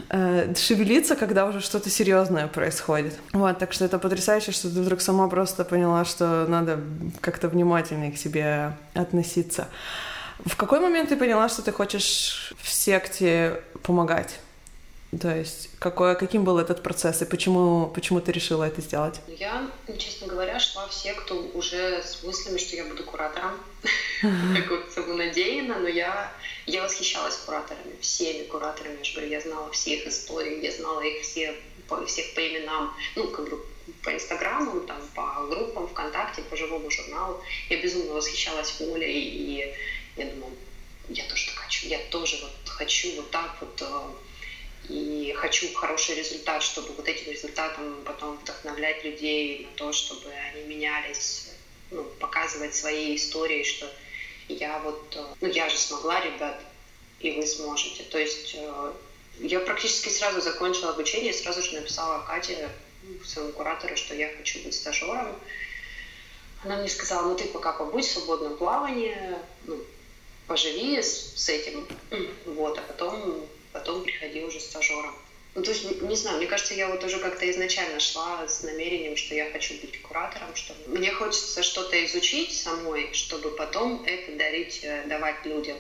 э, 0.10 0.54
шевелиться, 0.56 1.16
когда 1.16 1.46
уже 1.46 1.62
что-то 1.62 1.90
серьезное 1.90 2.48
происходит. 2.48 3.14
Вот, 3.34 3.58
так 3.58 3.74
что 3.74 3.86
это 3.86 4.00
потрясающе, 4.00 4.52
что 4.52 4.70
ты 4.70 4.82
вдруг 4.82 5.02
сама 5.02 5.28
просто 5.28 5.66
поняла, 5.66 6.06
что 6.06 6.46
надо 6.48 6.80
как-то 7.22 7.50
внимательнее 7.50 8.12
к 8.12 8.18
себе 8.18 8.74
относиться. 8.94 9.68
В 10.46 10.56
какой 10.56 10.80
момент 10.80 11.10
ты 11.10 11.18
поняла, 11.18 11.50
что 11.50 11.62
ты 11.62 11.72
хочешь 11.72 12.54
в 12.62 12.70
секте 12.70 13.62
помогать? 13.84 14.40
То 15.20 15.36
есть 15.36 15.70
какой, 15.80 16.16
каким 16.16 16.44
был 16.44 16.60
этот 16.60 16.84
процесс 16.84 17.22
и 17.24 17.26
почему, 17.26 17.88
почему 17.88 18.22
ты 18.22 18.32
решила 18.32 18.64
это 18.66 18.80
сделать? 18.82 19.20
Я, 19.28 19.68
честно 19.98 20.28
говоря, 20.28 20.60
шла 20.60 20.88
в 20.88 20.94
секту 20.94 21.50
уже 21.56 22.04
с 22.04 22.24
мыслями, 22.24 22.60
что 22.60 22.76
я 22.76 22.86
буду 22.86 23.04
куратором. 23.04 23.54
Так 24.22 24.70
вот 24.70 24.92
самонадеянно, 24.94 25.80
но 25.80 25.88
я, 25.88 26.32
я 26.70 26.84
восхищалась 26.84 27.36
кураторами, 27.38 28.00
всеми 28.02 28.44
кураторами. 28.44 28.98
Я 28.98 29.04
же 29.04 29.14
говорю, 29.14 29.32
я 29.32 29.42
знала 29.42 29.72
все 29.72 29.96
их 29.96 30.08
истории, 30.08 30.64
я 30.64 30.72
знала 30.72 31.02
их 31.02 31.24
все, 31.24 31.56
по, 31.88 32.06
всех 32.06 32.34
по 32.34 32.48
именам, 32.48 32.96
ну, 33.16 33.28
как 33.28 33.50
бы 33.50 33.66
по 34.04 34.14
Инстаграму, 34.14 34.82
там, 34.82 35.02
по 35.16 35.48
группам 35.50 35.88
ВКонтакте, 35.88 36.44
по 36.44 36.56
живому 36.56 36.92
журналу. 36.92 37.42
Я 37.70 37.82
безумно 37.82 38.14
восхищалась 38.14 38.80
Олей 38.80 39.20
и 39.20 39.74
я 40.16 40.26
думала, 40.26 40.52
я 41.10 41.24
тоже 41.26 41.48
так 41.48 41.56
хочу, 41.56 41.88
я 41.88 42.00
тоже 42.10 42.38
вот 42.42 42.70
хочу 42.70 43.16
вот 43.16 43.32
так 43.32 43.58
вот 43.62 43.82
э, 43.82 44.94
и 44.94 45.34
хочу 45.36 45.74
хороший 45.74 46.16
результат, 46.16 46.62
чтобы 46.62 46.94
вот 46.94 47.08
этим 47.08 47.32
результатом 47.32 48.04
потом 48.06 48.38
вдохновлять 48.38 49.04
людей 49.04 49.66
на 49.66 49.72
то, 49.76 49.92
чтобы 49.92 50.30
они 50.30 50.64
менялись, 50.64 51.50
ну, 51.90 52.04
показывать 52.20 52.76
свои 52.76 53.16
истории, 53.16 53.64
что 53.64 53.92
я 54.50 54.80
вот, 54.80 55.16
э, 55.16 55.24
ну 55.42 55.48
я 55.48 55.70
же 55.70 55.78
смогла, 55.78 56.20
ребят, 56.22 56.60
и 57.20 57.32
вы 57.32 57.46
сможете. 57.46 58.04
То 58.04 58.18
есть 58.18 58.56
э, 58.56 58.94
я 59.40 59.60
практически 59.60 60.10
сразу 60.10 60.42
закончила 60.42 60.92
обучение, 60.92 61.34
сразу 61.34 61.62
же 61.62 61.74
написала 61.74 62.26
Кате, 62.26 62.70
своему 63.24 63.52
куратору, 63.54 63.96
что 63.96 64.16
я 64.16 64.30
хочу 64.36 64.62
быть 64.64 64.76
стажером. 64.76 65.36
Она 66.64 66.78
мне 66.78 66.90
сказала, 66.90 67.28
ну 67.30 67.36
ты 67.36 67.46
пока 67.46 67.72
побудь 67.72 68.06
в 68.06 68.12
свободном 68.12 68.58
плавании, 68.58 69.16
ну, 69.66 69.80
поживи 70.48 71.02
с, 71.02 71.36
с 71.36 71.50
этим, 71.50 71.88
вот, 72.46 72.78
а 72.78 72.82
потом, 72.82 73.48
потом 73.72 74.04
приходи 74.04 74.44
уже 74.44 74.60
стажером. 74.60 75.16
Ну, 75.56 75.64
то 75.64 75.72
есть, 75.72 76.02
не, 76.02 76.16
знаю, 76.16 76.38
мне 76.38 76.48
кажется, 76.48 76.76
я 76.76 76.88
вот 76.88 77.04
уже 77.04 77.18
как-то 77.18 77.50
изначально 77.50 78.00
шла 78.00 78.48
с 78.48 78.62
намерением, 78.64 79.18
что 79.18 79.34
я 79.34 79.50
хочу 79.52 79.74
быть 79.82 80.02
куратором, 80.02 80.56
что 80.56 80.74
мне 80.88 81.12
хочется 81.12 81.64
что-то 81.64 82.06
изучить 82.06 82.56
самой, 82.56 83.12
чтобы 83.14 83.52
потом 83.52 84.04
это 84.06 84.32
дарить, 84.34 84.82
э, 84.84 85.06
давать 85.08 85.46
людям. 85.46 85.78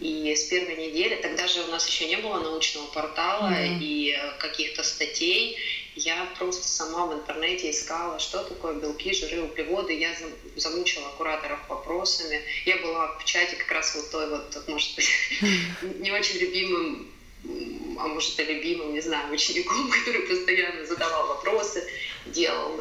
И 0.00 0.34
с 0.34 0.44
первой 0.44 0.76
недели, 0.76 1.16
тогда 1.16 1.46
же 1.46 1.62
у 1.64 1.66
нас 1.68 1.86
еще 1.86 2.06
не 2.06 2.16
было 2.16 2.40
научного 2.40 2.86
портала 2.86 3.50
mm-hmm. 3.50 3.78
и 3.80 4.12
э, 4.12 4.38
каких-то 4.38 4.82
статей, 4.84 5.58
я 5.94 6.26
просто 6.38 6.66
сама 6.66 7.06
в 7.06 7.12
интернете 7.12 7.70
искала, 7.70 8.18
что 8.18 8.42
такое 8.44 8.74
белки, 8.74 9.12
жиры, 9.12 9.42
углеводы. 9.42 9.92
Я 9.92 10.16
замучила 10.56 11.08
кураторов 11.18 11.58
вопросами. 11.68 12.40
Я 12.64 12.78
была 12.78 13.18
в 13.18 13.24
чате 13.26 13.56
как 13.56 13.70
раз 13.70 13.94
вот 13.94 14.10
той 14.10 14.30
вот, 14.30 14.68
может 14.68 14.96
быть, 14.96 15.10
не 16.00 16.10
очень 16.10 16.38
любимым 16.38 17.11
а 17.44 18.06
может 18.08 18.38
и 18.38 18.44
любимым, 18.44 18.94
не 18.94 19.00
знаю, 19.00 19.32
учеником, 19.32 19.90
который 20.04 20.22
постоянно 20.22 20.84
задавал 20.86 21.28
вопросы, 21.28 21.84
делал, 22.26 22.80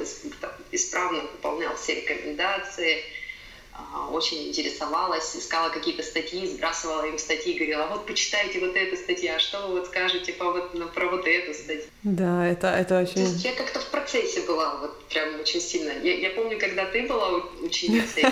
исправно 0.72 1.22
выполнял 1.22 1.76
все 1.76 1.96
рекомендации, 1.96 3.04
очень 4.12 4.50
интересовалась, 4.50 5.36
искала 5.36 5.70
какие-то 5.70 6.04
статьи, 6.04 6.48
сбрасывала 6.48 7.06
им 7.06 7.18
статьи, 7.18 7.54
говорила, 7.54 7.88
вот 7.88 8.06
почитайте 8.06 8.60
вот 8.60 8.76
эту 8.76 8.98
статью, 8.98 9.32
а 9.36 9.40
что 9.40 9.68
вы 9.68 9.80
вот 9.80 9.88
скажете 9.88 10.34
по 10.34 10.52
вот, 10.52 10.74
ну, 10.74 10.88
про 10.88 11.08
вот 11.08 11.28
эту 11.28 11.54
статью. 11.54 11.86
Да, 12.04 12.48
это, 12.48 12.68
это 12.68 13.02
очень... 13.02 13.14
То 13.14 13.22
есть 13.22 13.44
я 13.44 13.54
как-то 13.54 13.80
в 13.80 13.90
процессе 13.90 14.42
была 14.42 14.76
вот 14.78 15.06
прям 15.08 15.40
очень 15.40 15.62
сильно. 15.62 15.92
Я, 16.04 16.16
я 16.16 16.30
помню, 16.32 16.60
когда 16.60 16.86
ты 16.86 17.08
была 17.08 17.30
ученицей, 17.62 18.26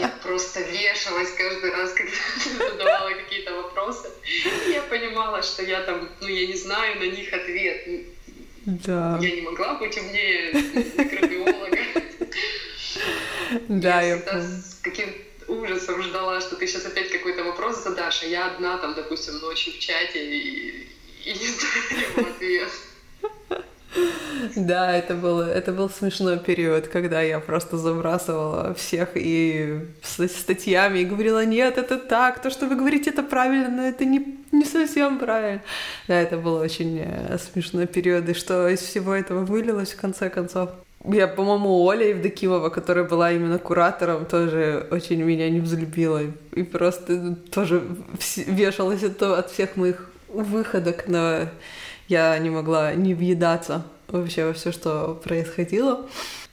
я 0.00 0.08
просто 0.22 0.60
вешалась 0.60 1.30
каждый 1.32 1.70
раз, 1.72 1.92
когда 1.92 2.68
задавала 2.70 3.10
какие-то 3.10 3.54
вопросы. 3.54 4.10
Я 4.70 4.82
понимала, 4.82 5.42
что 5.42 5.62
я 5.62 5.82
там, 5.82 6.08
ну 6.20 6.28
я 6.28 6.46
не 6.46 6.54
знаю 6.54 6.98
на 6.98 7.04
них 7.04 7.32
ответ. 7.32 7.88
Да. 8.66 9.18
Я 9.22 9.30
не 9.30 9.40
могла 9.42 9.74
быть 9.74 9.96
умнее 9.96 10.52
микробиолога. 10.52 11.78
Да, 13.68 14.02
я, 14.02 14.16
я 14.16 14.40
с 14.40 14.78
каким 14.82 15.08
ужасом 15.48 16.02
ждала, 16.02 16.40
что 16.40 16.56
ты 16.56 16.66
сейчас 16.66 16.86
опять 16.86 17.10
какой-то 17.10 17.44
вопрос 17.44 17.82
задашь, 17.82 18.22
а 18.22 18.26
я 18.26 18.46
одна 18.46 18.78
там, 18.78 18.94
допустим, 18.94 19.38
ночью 19.38 19.72
в 19.72 19.78
чате 19.78 20.36
и, 20.36 20.88
и 21.24 21.30
не 21.30 21.46
знаю 21.46 22.10
его 22.16 22.28
ответ. 22.28 22.68
Да, 24.54 24.94
это 24.94 25.14
был, 25.14 25.40
это 25.40 25.72
был 25.72 25.88
смешной 25.88 26.38
период, 26.38 26.88
когда 26.88 27.22
я 27.22 27.40
просто 27.40 27.76
забрасывала 27.78 28.74
всех 28.74 29.10
и 29.14 29.80
с 30.02 30.28
статьями 30.28 31.00
и 31.00 31.04
говорила, 31.04 31.44
нет, 31.44 31.78
это 31.78 31.96
так, 31.96 32.42
то, 32.42 32.50
что 32.50 32.66
вы 32.66 32.76
говорите, 32.76 33.10
это 33.10 33.22
правильно, 33.22 33.68
но 33.68 33.82
это 33.82 34.04
не, 34.04 34.38
не 34.52 34.64
совсем 34.64 35.18
правильно. 35.18 35.62
Да, 36.06 36.20
это 36.20 36.36
был 36.36 36.54
очень 36.54 37.00
э, 37.00 37.38
смешной 37.38 37.86
период, 37.86 38.28
и 38.28 38.34
что 38.34 38.68
из 38.68 38.80
всего 38.80 39.14
этого 39.14 39.44
вылилось 39.44 39.92
в 39.92 40.00
конце 40.00 40.28
концов. 40.28 40.70
Я, 41.04 41.28
по-моему, 41.28 41.84
Оля 41.84 42.08
Евдокимова, 42.08 42.70
которая 42.70 43.04
была 43.04 43.32
именно 43.32 43.58
куратором, 43.58 44.26
тоже 44.26 44.86
очень 44.90 45.22
меня 45.22 45.48
не 45.48 45.60
взлюбила. 45.60 46.22
И 46.52 46.62
просто 46.64 47.36
тоже 47.50 47.82
вешалась 48.36 49.02
от 49.02 49.50
всех 49.50 49.76
моих 49.76 50.10
выходок, 50.28 51.04
но 51.06 51.48
я 52.08 52.38
не 52.38 52.50
могла 52.50 52.94
не 52.94 53.14
въедаться 53.14 53.84
вообще 54.08 54.46
во 54.46 54.52
все, 54.52 54.72
что 54.72 55.20
происходило. 55.22 56.06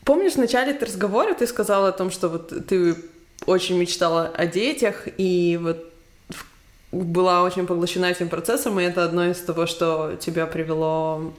Помнишь, 0.03 0.33
в 0.33 0.37
начале 0.37 0.77
разговора 0.77 1.33
ты 1.33 1.47
сказала 1.47 1.89
о 1.89 1.91
том, 1.91 2.11
что 2.11 2.29
вот 2.29 2.67
ты 2.67 2.95
очень 3.47 3.77
мечтала 3.77 4.27
о 4.27 4.45
детях, 4.45 5.07
и 5.17 5.59
вот 5.61 5.91
была 6.91 7.43
очень 7.43 7.65
поглощена 7.65 8.05
этим 8.05 8.29
процессом, 8.29 8.79
и 8.79 8.83
это 8.83 9.03
одно 9.03 9.27
из 9.27 9.39
того, 9.41 9.65
что 9.65 10.15
тебя 10.19 10.45
привело 10.45 11.33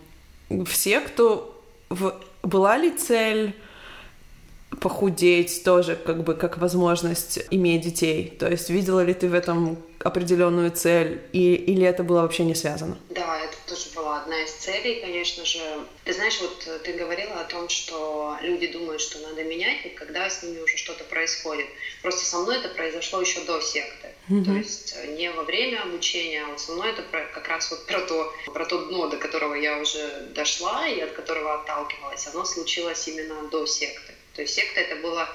в 0.48 0.72
секту. 0.72 1.52
В 1.88 2.14
была 2.46 2.76
ли 2.76 2.90
цель 2.90 3.54
похудеть 4.80 5.62
тоже 5.64 5.96
как 5.96 6.24
бы 6.24 6.34
как 6.34 6.58
возможность 6.58 7.40
иметь 7.50 7.82
детей? 7.82 8.36
То 8.38 8.48
есть 8.48 8.70
видела 8.70 9.00
ли 9.00 9.14
ты 9.14 9.28
в 9.28 9.34
этом 9.34 9.82
определенную 10.00 10.70
цель 10.70 11.20
и, 11.32 11.54
или 11.54 11.86
это 11.86 12.04
было 12.04 12.22
вообще 12.22 12.44
не 12.44 12.54
связано? 12.54 12.96
Да, 13.10 13.40
это 13.40 13.56
тоже 13.66 13.90
была 13.94 14.22
одна 14.22 14.40
из 14.42 14.52
целей, 14.52 15.00
конечно 15.00 15.44
же. 15.44 15.60
Ты 16.04 16.12
знаешь, 16.12 16.40
вот 16.40 16.82
ты 16.84 16.92
говорила 16.92 17.40
о 17.40 17.44
том, 17.44 17.68
что 17.68 18.36
люди 18.42 18.68
думают, 18.68 19.00
что 19.00 19.18
надо 19.20 19.42
менять, 19.44 19.84
и 19.84 19.88
когда 19.90 20.28
с 20.28 20.42
ними 20.42 20.60
уже 20.60 20.76
что-то 20.76 21.04
происходит. 21.04 21.66
Просто 22.02 22.24
со 22.24 22.38
мной 22.38 22.58
это 22.58 22.68
произошло 22.68 23.20
еще 23.20 23.40
до 23.44 23.60
секты. 23.60 24.08
Mm-hmm. 24.28 24.44
То 24.44 24.52
есть 24.52 24.94
э, 24.96 25.06
не 25.16 25.30
во 25.30 25.44
время 25.44 25.82
обучения, 25.82 26.44
а 26.44 26.48
вот 26.48 26.60
со 26.60 26.72
мной 26.72 26.90
это 26.90 27.02
про, 27.02 27.24
как 27.26 27.46
раз 27.48 27.70
вот 27.70 27.86
про 27.86 28.00
то, 28.00 28.32
про 28.46 28.64
то 28.64 28.86
дно, 28.86 29.08
до 29.08 29.16
которого 29.16 29.54
я 29.54 29.78
уже 29.78 30.28
дошла 30.34 30.86
и 30.88 31.00
от 31.00 31.12
которого 31.12 31.60
отталкивалась. 31.60 32.26
Оно 32.26 32.44
случилось 32.44 33.06
именно 33.06 33.48
до 33.48 33.66
секты. 33.66 34.14
То 34.34 34.42
есть 34.42 34.54
секта 34.54 34.80
это 34.80 34.96
было 34.96 35.28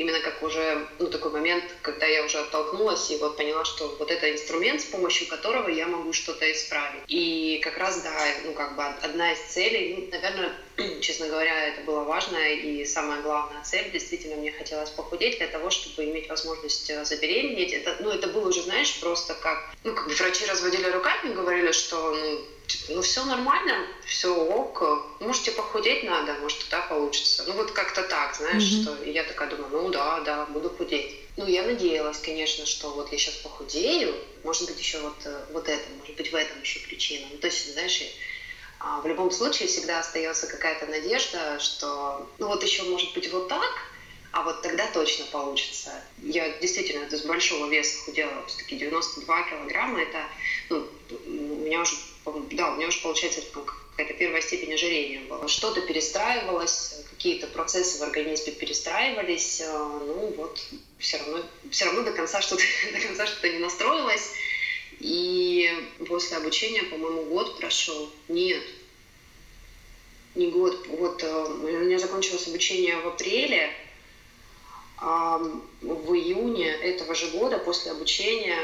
именно 0.00 0.20
как 0.20 0.42
уже 0.42 0.86
ну, 0.98 1.08
такой 1.08 1.30
момент, 1.30 1.64
когда 1.82 2.06
я 2.06 2.24
уже 2.24 2.38
оттолкнулась 2.38 3.10
и 3.10 3.18
вот 3.18 3.36
поняла, 3.36 3.64
что 3.64 3.94
вот 3.98 4.10
это 4.10 4.32
инструмент, 4.32 4.80
с 4.80 4.86
помощью 4.86 5.28
которого 5.28 5.68
я 5.68 5.86
могу 5.86 6.12
что-то 6.12 6.50
исправить. 6.50 7.02
И 7.06 7.60
как 7.62 7.76
раз, 7.76 8.02
да, 8.02 8.10
ну 8.44 8.54
как 8.54 8.76
бы 8.76 8.82
одна 8.82 9.32
из 9.32 9.38
целей, 9.40 9.96
ну, 9.96 10.08
наверное, 10.10 10.52
честно 11.00 11.28
говоря, 11.28 11.68
это 11.68 11.82
было 11.82 12.04
важно, 12.04 12.36
и 12.36 12.84
самая 12.84 13.22
главная 13.22 13.62
цель, 13.64 13.90
действительно, 13.90 14.36
мне 14.36 14.52
хотелось 14.52 14.90
похудеть 14.90 15.38
для 15.38 15.48
того, 15.48 15.70
чтобы 15.70 16.04
иметь 16.04 16.28
возможность 16.28 16.90
э, 16.90 17.04
забеременеть. 17.04 17.72
Это, 17.72 17.96
ну, 18.00 18.10
это 18.10 18.28
было 18.28 18.48
уже, 18.48 18.62
знаешь, 18.62 18.98
просто 19.00 19.34
как, 19.34 19.74
ну, 19.84 19.94
как 19.94 20.08
бы 20.08 20.14
врачи 20.14 20.46
разводили 20.46 20.88
руками, 20.90 21.32
говорили, 21.34 21.72
что, 21.72 22.14
ну, 22.14 22.40
типа, 22.66 22.92
ну, 22.94 23.02
все 23.02 23.24
нормально, 23.24 23.86
все 24.06 24.34
ок, 24.34 24.82
можете 25.20 25.52
похудеть 25.52 26.04
надо, 26.04 26.34
может, 26.34 26.58
тогда 26.60 26.86
получится. 26.86 27.44
Ну, 27.46 27.54
вот 27.54 27.72
как-то 27.72 28.02
так, 28.02 28.34
знаешь, 28.36 28.62
mm-hmm. 28.62 28.82
что 28.82 29.04
и 29.04 29.12
я 29.12 29.24
такая 29.24 29.50
думаю, 29.50 29.70
ну, 29.70 29.88
да, 29.90 30.20
да, 30.20 30.46
буду 30.46 30.70
худеть. 30.70 31.16
Ну, 31.36 31.46
я 31.46 31.62
надеялась, 31.62 32.18
конечно, 32.18 32.66
что 32.66 32.90
вот 32.90 33.12
я 33.12 33.18
сейчас 33.18 33.34
похудею, 33.36 34.14
может 34.44 34.68
быть, 34.68 34.78
еще 34.78 34.98
вот, 34.98 35.16
э, 35.24 35.44
вот 35.52 35.68
это, 35.68 35.82
может 35.98 36.16
быть, 36.16 36.32
в 36.32 36.34
этом 36.34 36.60
еще 36.60 36.80
причина. 36.80 37.26
Ну, 37.30 37.38
то 37.38 37.46
есть, 37.46 37.72
знаешь, 37.72 38.02
в 38.80 39.06
любом 39.06 39.30
случае 39.30 39.68
всегда 39.68 40.00
остается 40.00 40.46
какая-то 40.46 40.86
надежда, 40.86 41.58
что 41.60 42.28
ну 42.38 42.48
вот 42.48 42.62
еще 42.62 42.82
может 42.84 43.12
быть 43.14 43.30
вот 43.30 43.48
так, 43.48 43.70
а 44.32 44.42
вот 44.42 44.62
тогда 44.62 44.86
точно 44.92 45.26
получится. 45.26 45.90
Я 46.18 46.48
действительно 46.58 47.04
это 47.04 47.16
с 47.16 47.22
большого 47.22 47.68
веса 47.68 47.98
худела, 48.04 48.46
все-таки 48.46 48.76
92 48.76 49.42
килограмма, 49.42 50.00
это 50.02 50.24
ну, 50.68 50.88
у 51.26 51.30
меня 51.30 51.80
уже, 51.80 51.96
да, 52.52 52.72
у 52.72 52.76
меня 52.76 52.88
уже 52.88 53.00
получается 53.00 53.42
какая-то 53.96 54.14
первая 54.18 54.40
степень 54.40 54.72
ожирения 54.72 55.20
была. 55.28 55.48
Что-то 55.48 55.80
перестраивалось, 55.82 57.04
какие-то 57.10 57.48
процессы 57.48 57.98
в 57.98 58.02
организме 58.02 58.52
перестраивались, 58.52 59.60
э, 59.60 59.66
ну 59.70 60.32
вот 60.36 60.64
все 60.98 61.18
равно, 61.18 61.42
все 61.70 61.86
равно 61.86 62.02
до 62.02 62.12
конца 62.12 62.40
что-то, 62.40 62.62
до 62.92 63.00
конца 63.00 63.26
что-то 63.26 63.48
не 63.48 63.58
настроилось, 63.58 64.30
и 65.00 65.70
после 66.06 66.36
обучения, 66.36 66.82
по-моему, 66.84 67.24
год 67.24 67.58
прошел. 67.58 68.10
Нет, 68.28 68.62
не 70.34 70.50
год. 70.50 70.86
Вот 70.88 71.22
э, 71.22 71.44
у 71.44 71.84
меня 71.84 71.98
закончилось 71.98 72.46
обучение 72.46 72.96
в 72.98 73.08
апреле, 73.08 73.70
а 74.98 75.38
в 75.80 76.14
июне 76.14 76.66
этого 76.68 77.14
же 77.14 77.28
года 77.28 77.58
после 77.58 77.92
обучения 77.92 78.58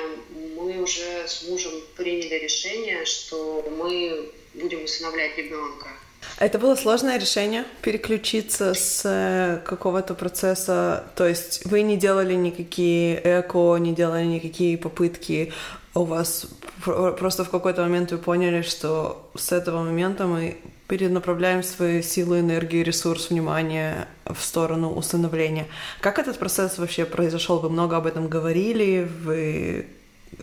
мы 0.57 0.83
уже 0.83 1.27
с 1.27 1.49
мужем 1.49 1.73
приняли 1.97 2.35
решение, 2.35 3.07
что 3.07 3.67
мы 3.79 4.31
будем 4.53 4.85
усыновлять 4.85 5.39
ребенка. 5.39 5.89
Это 6.39 6.59
было 6.59 6.75
сложное 6.75 7.19
решение 7.19 7.65
переключиться 7.81 8.75
с 8.75 9.03
э, 9.05 9.63
какого-то 9.65 10.15
процесса, 10.15 11.11
то 11.17 11.27
есть 11.27 11.65
вы 11.65 11.81
не 11.81 11.97
делали 11.97 12.35
никакие 12.35 13.19
эко, 13.25 13.77
не 13.79 13.95
делали 13.95 14.25
никакие 14.25 14.77
попытки 14.77 15.53
у 15.97 16.05
вас 16.05 16.47
просто 16.85 17.45
в 17.45 17.51
какой-то 17.51 17.83
момент 17.83 18.13
вы 18.13 18.19
поняли, 18.19 18.63
что 18.63 19.31
с 19.35 19.53
этого 19.53 19.83
момента 19.83 20.27
мы 20.27 20.59
перенаправляем 20.89 21.63
свои 21.63 22.03
силы, 22.03 22.41
энергию, 22.41 22.85
ресурс, 22.85 23.31
внимание 23.31 24.07
в 24.25 24.41
сторону 24.41 24.93
усыновления. 24.93 25.67
Как 26.01 26.19
этот 26.19 26.39
процесс 26.39 26.79
вообще 26.79 27.05
произошел? 27.07 27.59
Вы 27.59 27.71
много 27.71 27.97
об 27.97 28.07
этом 28.07 28.29
говорили? 28.29 29.09
Вы 29.25 29.87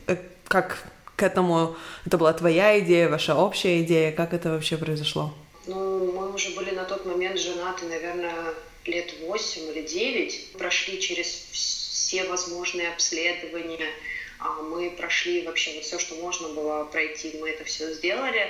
э, 0.07 0.17
как 0.47 0.83
к 1.15 1.23
этому? 1.23 1.75
Это 2.05 2.17
была 2.17 2.33
твоя 2.33 2.79
идея, 2.79 3.09
ваша 3.09 3.35
общая 3.35 3.83
идея? 3.83 4.11
Как 4.11 4.33
это 4.33 4.49
вообще 4.49 4.77
произошло? 4.77 5.33
Ну, 5.67 6.11
мы 6.11 6.33
уже 6.33 6.49
были 6.55 6.71
на 6.71 6.83
тот 6.83 7.05
момент 7.05 7.39
женаты, 7.39 7.85
наверное, 7.85 8.53
лет 8.85 9.13
8 9.21 9.61
или 9.71 9.87
9. 9.87 10.53
Прошли 10.57 10.99
через 10.99 11.27
все 11.51 12.25
возможные 12.25 12.89
обследования, 12.89 13.87
мы 14.61 14.89
прошли 14.91 15.45
вообще 15.45 15.73
вот 15.75 15.83
все, 15.83 15.99
что 15.99 16.15
можно 16.15 16.49
было 16.49 16.85
пройти, 16.85 17.37
мы 17.39 17.49
это 17.49 17.63
все 17.63 17.93
сделали. 17.93 18.47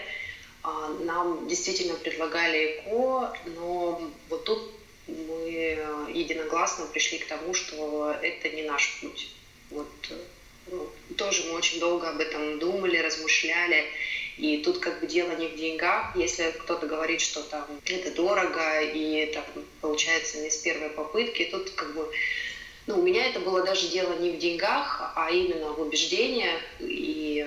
А, 0.63 0.89
нам 1.01 1.47
действительно 1.47 1.95
предлагали 1.95 2.77
ЭКО, 2.79 3.37
но 3.57 4.11
вот 4.29 4.43
тут 4.45 4.71
мы 5.07 5.77
единогласно 6.13 6.85
пришли 6.85 7.19
к 7.19 7.27
тому, 7.27 7.53
что 7.53 8.15
это 8.21 8.49
не 8.49 8.63
наш 8.63 8.99
путь. 9.01 9.29
Вот, 9.69 9.87
ну, 10.67 10.89
тоже 11.17 11.43
мы 11.49 11.55
очень 11.55 11.79
долго 11.79 12.09
об 12.09 12.19
этом 12.19 12.59
думали, 12.59 12.97
размышляли. 12.97 13.85
И 14.37 14.57
тут 14.63 14.79
как 14.79 14.99
бы 14.99 15.07
дело 15.07 15.35
не 15.35 15.47
в 15.47 15.55
деньгах. 15.55 16.15
Если 16.15 16.51
кто-то 16.51 16.87
говорит, 16.87 17.21
что 17.21 17.43
там 17.43 17.67
это 17.85 18.11
дорого 18.11 18.81
и 18.81 19.27
там 19.27 19.43
получается 19.81 20.39
не 20.39 20.49
с 20.49 20.57
первой 20.57 20.89
попытки, 20.89 21.45
тут 21.51 21.69
как 21.71 21.93
бы 21.93 22.09
ну, 22.85 22.99
у 22.99 23.01
меня 23.01 23.25
это 23.27 23.39
было 23.39 23.63
даже 23.63 23.87
дело 23.87 24.19
не 24.19 24.31
в 24.31 24.39
деньгах, 24.39 25.13
а 25.15 25.31
именно 25.31 25.71
в 25.71 25.81
убеждениях. 25.81 26.59
И 26.79 27.45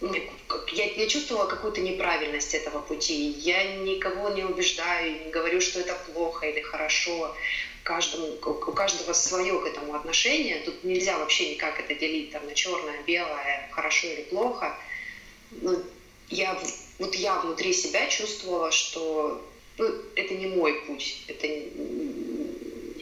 я, 0.00 0.84
я 0.84 1.06
чувствовала 1.08 1.46
какую-то 1.46 1.80
неправильность 1.80 2.54
этого 2.54 2.80
пути. 2.80 3.30
Я 3.38 3.76
никого 3.76 4.28
не 4.30 4.44
убеждаю, 4.44 5.24
не 5.24 5.30
говорю, 5.30 5.60
что 5.60 5.80
это 5.80 5.98
плохо 6.12 6.46
или 6.46 6.60
хорошо. 6.60 7.34
Каждому, 7.82 8.26
у 8.44 8.72
каждого 8.72 9.14
свое 9.14 9.58
к 9.60 9.66
этому 9.66 9.94
отношение. 9.94 10.60
Тут 10.60 10.84
нельзя 10.84 11.18
вообще 11.18 11.52
никак 11.52 11.80
это 11.80 11.94
делить 11.94 12.30
там, 12.32 12.44
на 12.44 12.54
черное, 12.54 13.02
белое, 13.06 13.68
хорошо 13.72 14.06
или 14.08 14.22
плохо. 14.22 14.76
Но 15.50 15.76
я, 16.28 16.60
вот 16.98 17.14
я 17.14 17.40
внутри 17.40 17.72
себя 17.72 18.06
чувствовала, 18.08 18.70
что 18.70 19.42
ну, 19.78 19.90
это 20.14 20.34
не 20.34 20.46
мой 20.46 20.82
путь, 20.82 21.22
это 21.28 21.46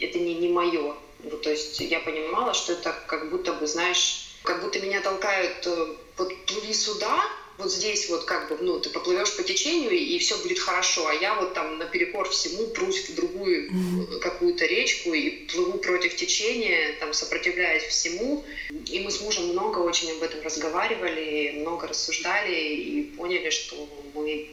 это 0.01 0.19
не, 0.19 0.35
не 0.35 0.49
мое. 0.49 0.95
Вот, 1.21 1.43
то 1.43 1.51
есть 1.51 1.81
я 1.81 2.01
понимала, 2.01 2.55
что 2.55 2.73
это 2.73 2.95
как 3.07 3.31
будто 3.31 3.53
бы, 3.53 3.67
знаешь, 3.67 4.27
как 4.43 4.63
будто 4.63 4.79
меня 4.81 5.01
толкают, 5.01 5.67
э, 5.67 5.97
вот 6.17 6.47
плыви 6.47 6.73
сюда, 6.73 7.25
вот 7.59 7.73
здесь 7.73 8.09
вот 8.11 8.25
как 8.25 8.49
бы, 8.49 8.59
ну, 8.61 8.79
ты 8.81 8.91
поплывешь 8.91 9.35
по 9.37 9.43
течению, 9.43 9.91
и, 9.91 9.97
и 9.97 10.19
все 10.19 10.37
будет 10.39 10.59
хорошо, 10.59 11.07
а 11.07 11.15
я 11.15 11.35
вот 11.35 11.55
там 11.55 11.79
наперекор 11.79 12.29
всему 12.29 12.67
прусь 12.69 13.09
в 13.09 13.15
другую 13.15 13.71
mm-hmm. 13.71 14.19
какую-то 14.21 14.67
речку 14.67 15.15
и 15.15 15.47
плыву 15.47 15.79
против 15.79 16.17
течения, 16.17 16.95
там, 17.01 17.13
сопротивляясь 17.13 17.85
всему. 17.85 18.45
И 18.87 19.01
мы 19.01 19.11
с 19.11 19.21
мужем 19.21 19.49
много 19.49 19.79
очень 19.79 20.11
об 20.13 20.23
этом 20.23 20.43
разговаривали, 20.43 21.61
много 21.61 21.87
рассуждали 21.87 22.55
и 22.55 23.03
поняли, 23.17 23.51
что 23.51 23.89
мы 24.15 24.51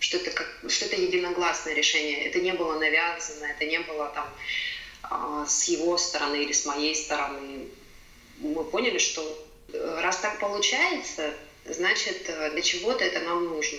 что 0.00 0.16
это, 0.16 0.30
как, 0.30 0.48
что 0.68 0.86
это 0.86 0.96
единогласное 0.96 1.74
решение. 1.74 2.24
Это 2.24 2.40
не 2.40 2.52
было 2.52 2.78
навязано, 2.78 3.44
это 3.44 3.64
не 3.66 3.78
было 3.80 4.08
там 4.08 4.28
а, 5.02 5.46
с 5.46 5.64
его 5.64 5.96
стороны 5.98 6.42
или 6.42 6.52
с 6.52 6.64
моей 6.64 6.96
стороны. 6.96 7.68
Мы 8.38 8.64
поняли, 8.64 8.98
что 8.98 9.22
э, 9.72 10.00
раз 10.00 10.16
так 10.18 10.40
получается, 10.40 11.34
значит, 11.66 12.28
э, 12.28 12.50
для 12.50 12.62
чего-то 12.62 13.04
это 13.04 13.20
нам 13.20 13.44
нужно. 13.44 13.78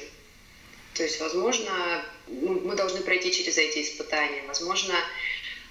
То 0.93 1.03
есть, 1.03 1.19
возможно, 1.19 2.05
мы 2.27 2.75
должны 2.75 3.01
пройти 3.01 3.31
через 3.31 3.57
эти 3.57 3.81
испытания. 3.81 4.43
Возможно, 4.47 4.93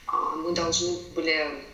а, 0.06 0.34
мы 0.34 0.52
должны 0.52 0.96
были 1.14 1.64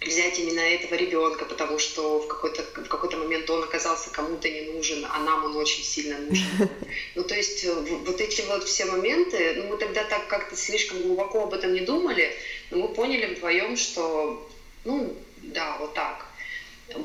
взять 0.00 0.38
именно 0.38 0.60
этого 0.60 0.94
ребенка, 0.94 1.44
потому 1.44 1.78
что 1.78 2.20
в 2.20 2.26
какой-то 2.26 2.62
в 2.62 2.88
какой-то 2.88 3.18
момент 3.18 3.48
он 3.50 3.62
оказался 3.62 4.10
кому-то 4.10 4.48
не 4.48 4.62
нужен, 4.62 5.06
а 5.10 5.20
нам 5.20 5.44
он 5.44 5.56
очень 5.56 5.84
сильно 5.84 6.18
нужен. 6.18 6.46
Ну, 7.14 7.24
то 7.24 7.34
есть 7.34 7.64
э, 7.64 7.72
вот 7.72 8.20
эти 8.20 8.42
вот 8.42 8.64
все 8.64 8.86
моменты, 8.86 9.54
ну, 9.56 9.68
мы 9.68 9.76
тогда 9.76 10.04
так 10.04 10.26
как-то 10.28 10.56
слишком 10.56 11.02
глубоко 11.02 11.42
об 11.42 11.54
этом 11.54 11.72
не 11.72 11.80
думали, 11.80 12.34
но 12.70 12.78
мы 12.78 12.88
поняли 12.88 13.34
вдвоем, 13.34 13.76
что, 13.76 14.48
ну, 14.84 15.14
да, 15.42 15.76
вот 15.78 15.94
так. 15.94 16.26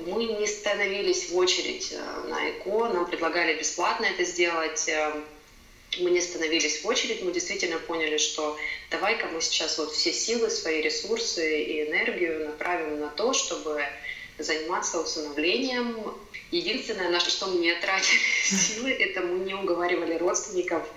Мы 0.07 0.25
не 0.25 0.47
становились 0.47 1.29
в 1.29 1.37
очередь 1.37 1.91
э, 1.91 2.29
на 2.29 2.49
ЭКО, 2.51 2.93
нам 2.93 3.05
предлагали 3.05 3.57
бесплатно 3.57 4.05
это 4.05 4.23
сделать, 4.23 4.87
э, 4.87 5.21
мы 5.99 6.11
не 6.11 6.21
становились 6.21 6.83
в 6.83 6.87
очередь, 6.87 7.23
мы 7.23 7.31
действительно 7.31 7.77
поняли, 7.79 8.17
что 8.17 8.57
давай-ка 8.89 9.27
мы 9.27 9.41
сейчас 9.41 9.77
вот 9.77 9.93
все 9.93 10.13
силы, 10.13 10.49
свои 10.49 10.81
ресурсы 10.81 11.63
и 11.63 11.87
энергию 11.87 12.45
направим 12.45 12.99
на 12.99 13.09
то, 13.09 13.33
чтобы 13.33 13.83
заниматься 14.37 14.99
усыновлением. 14.99 16.13
Единственное, 16.51 17.09
на 17.09 17.19
что 17.19 17.47
мы 17.47 17.59
не 17.59 17.73
тратили 17.75 18.19
силы, 18.45 18.91
это 18.91 19.21
мы 19.21 19.39
не 19.45 19.53
уговаривали 19.53 20.15
родственников. 20.15 20.87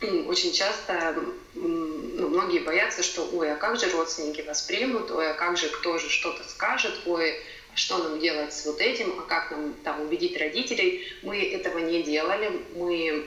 Очень 0.00 0.52
часто 0.52 1.14
ну, 1.54 2.28
многие 2.28 2.60
боятся, 2.60 3.02
что 3.02 3.28
ой, 3.32 3.52
а 3.52 3.56
как 3.56 3.78
же 3.78 3.90
родственники 3.90 4.40
воспримут, 4.40 5.10
ой, 5.10 5.30
а 5.30 5.34
как 5.34 5.58
же 5.58 5.68
кто 5.68 5.98
же 5.98 6.08
что-то 6.08 6.42
скажет, 6.48 7.00
ой, 7.06 7.34
что 7.80 7.96
нам 7.96 8.20
делать 8.20 8.52
с 8.52 8.66
вот 8.66 8.78
этим, 8.78 9.18
а 9.18 9.22
как 9.22 9.50
нам 9.50 9.72
там 9.82 10.02
убедить 10.02 10.36
родителей. 10.36 11.02
Мы 11.22 11.42
этого 11.42 11.78
не 11.78 12.02
делали, 12.02 12.60
мы 12.76 13.26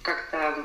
как-то 0.00 0.64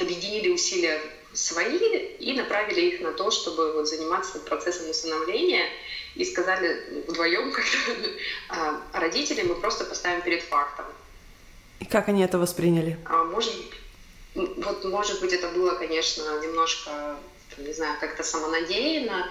объединили 0.00 0.48
усилия 0.48 0.98
свои 1.34 1.76
и 2.18 2.32
направили 2.32 2.80
их 2.80 3.00
на 3.00 3.12
то, 3.12 3.30
чтобы 3.30 3.74
вот 3.74 3.86
заниматься 3.86 4.38
процессом 4.38 4.88
усыновления 4.88 5.66
и 6.14 6.24
сказали 6.24 7.04
вдвоем, 7.06 7.52
когда 7.58 8.08
а, 8.48 8.82
родители 8.94 9.42
мы 9.42 9.54
просто 9.56 9.84
поставим 9.84 10.22
перед 10.22 10.42
фактом. 10.42 10.86
И 11.80 11.84
как 11.84 12.08
они 12.08 12.24
это 12.24 12.38
восприняли? 12.38 12.98
А, 13.04 13.24
может, 13.24 13.54
вот, 14.34 14.84
может 14.84 15.20
быть, 15.20 15.34
это 15.34 15.48
было, 15.48 15.74
конечно, 15.74 16.40
немножко, 16.40 17.18
не 17.58 17.74
знаю, 17.74 18.00
как-то 18.00 18.22
самонадеянно, 18.22 19.30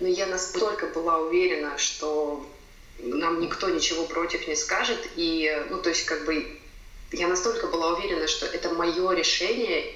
но 0.00 0.08
я 0.08 0.26
настолько 0.26 0.86
была 0.86 1.18
уверена, 1.18 1.78
что 1.78 2.46
нам 2.98 3.40
никто 3.40 3.68
ничего 3.68 4.04
против 4.04 4.46
не 4.48 4.56
скажет, 4.56 4.98
и, 5.16 5.64
ну, 5.70 5.78
то 5.78 5.88
есть, 5.88 6.04
как 6.04 6.24
бы, 6.24 6.58
я 7.10 7.28
настолько 7.28 7.66
была 7.66 7.94
уверена, 7.94 8.26
что 8.28 8.46
это 8.46 8.70
мое 8.70 9.12
решение, 9.12 9.94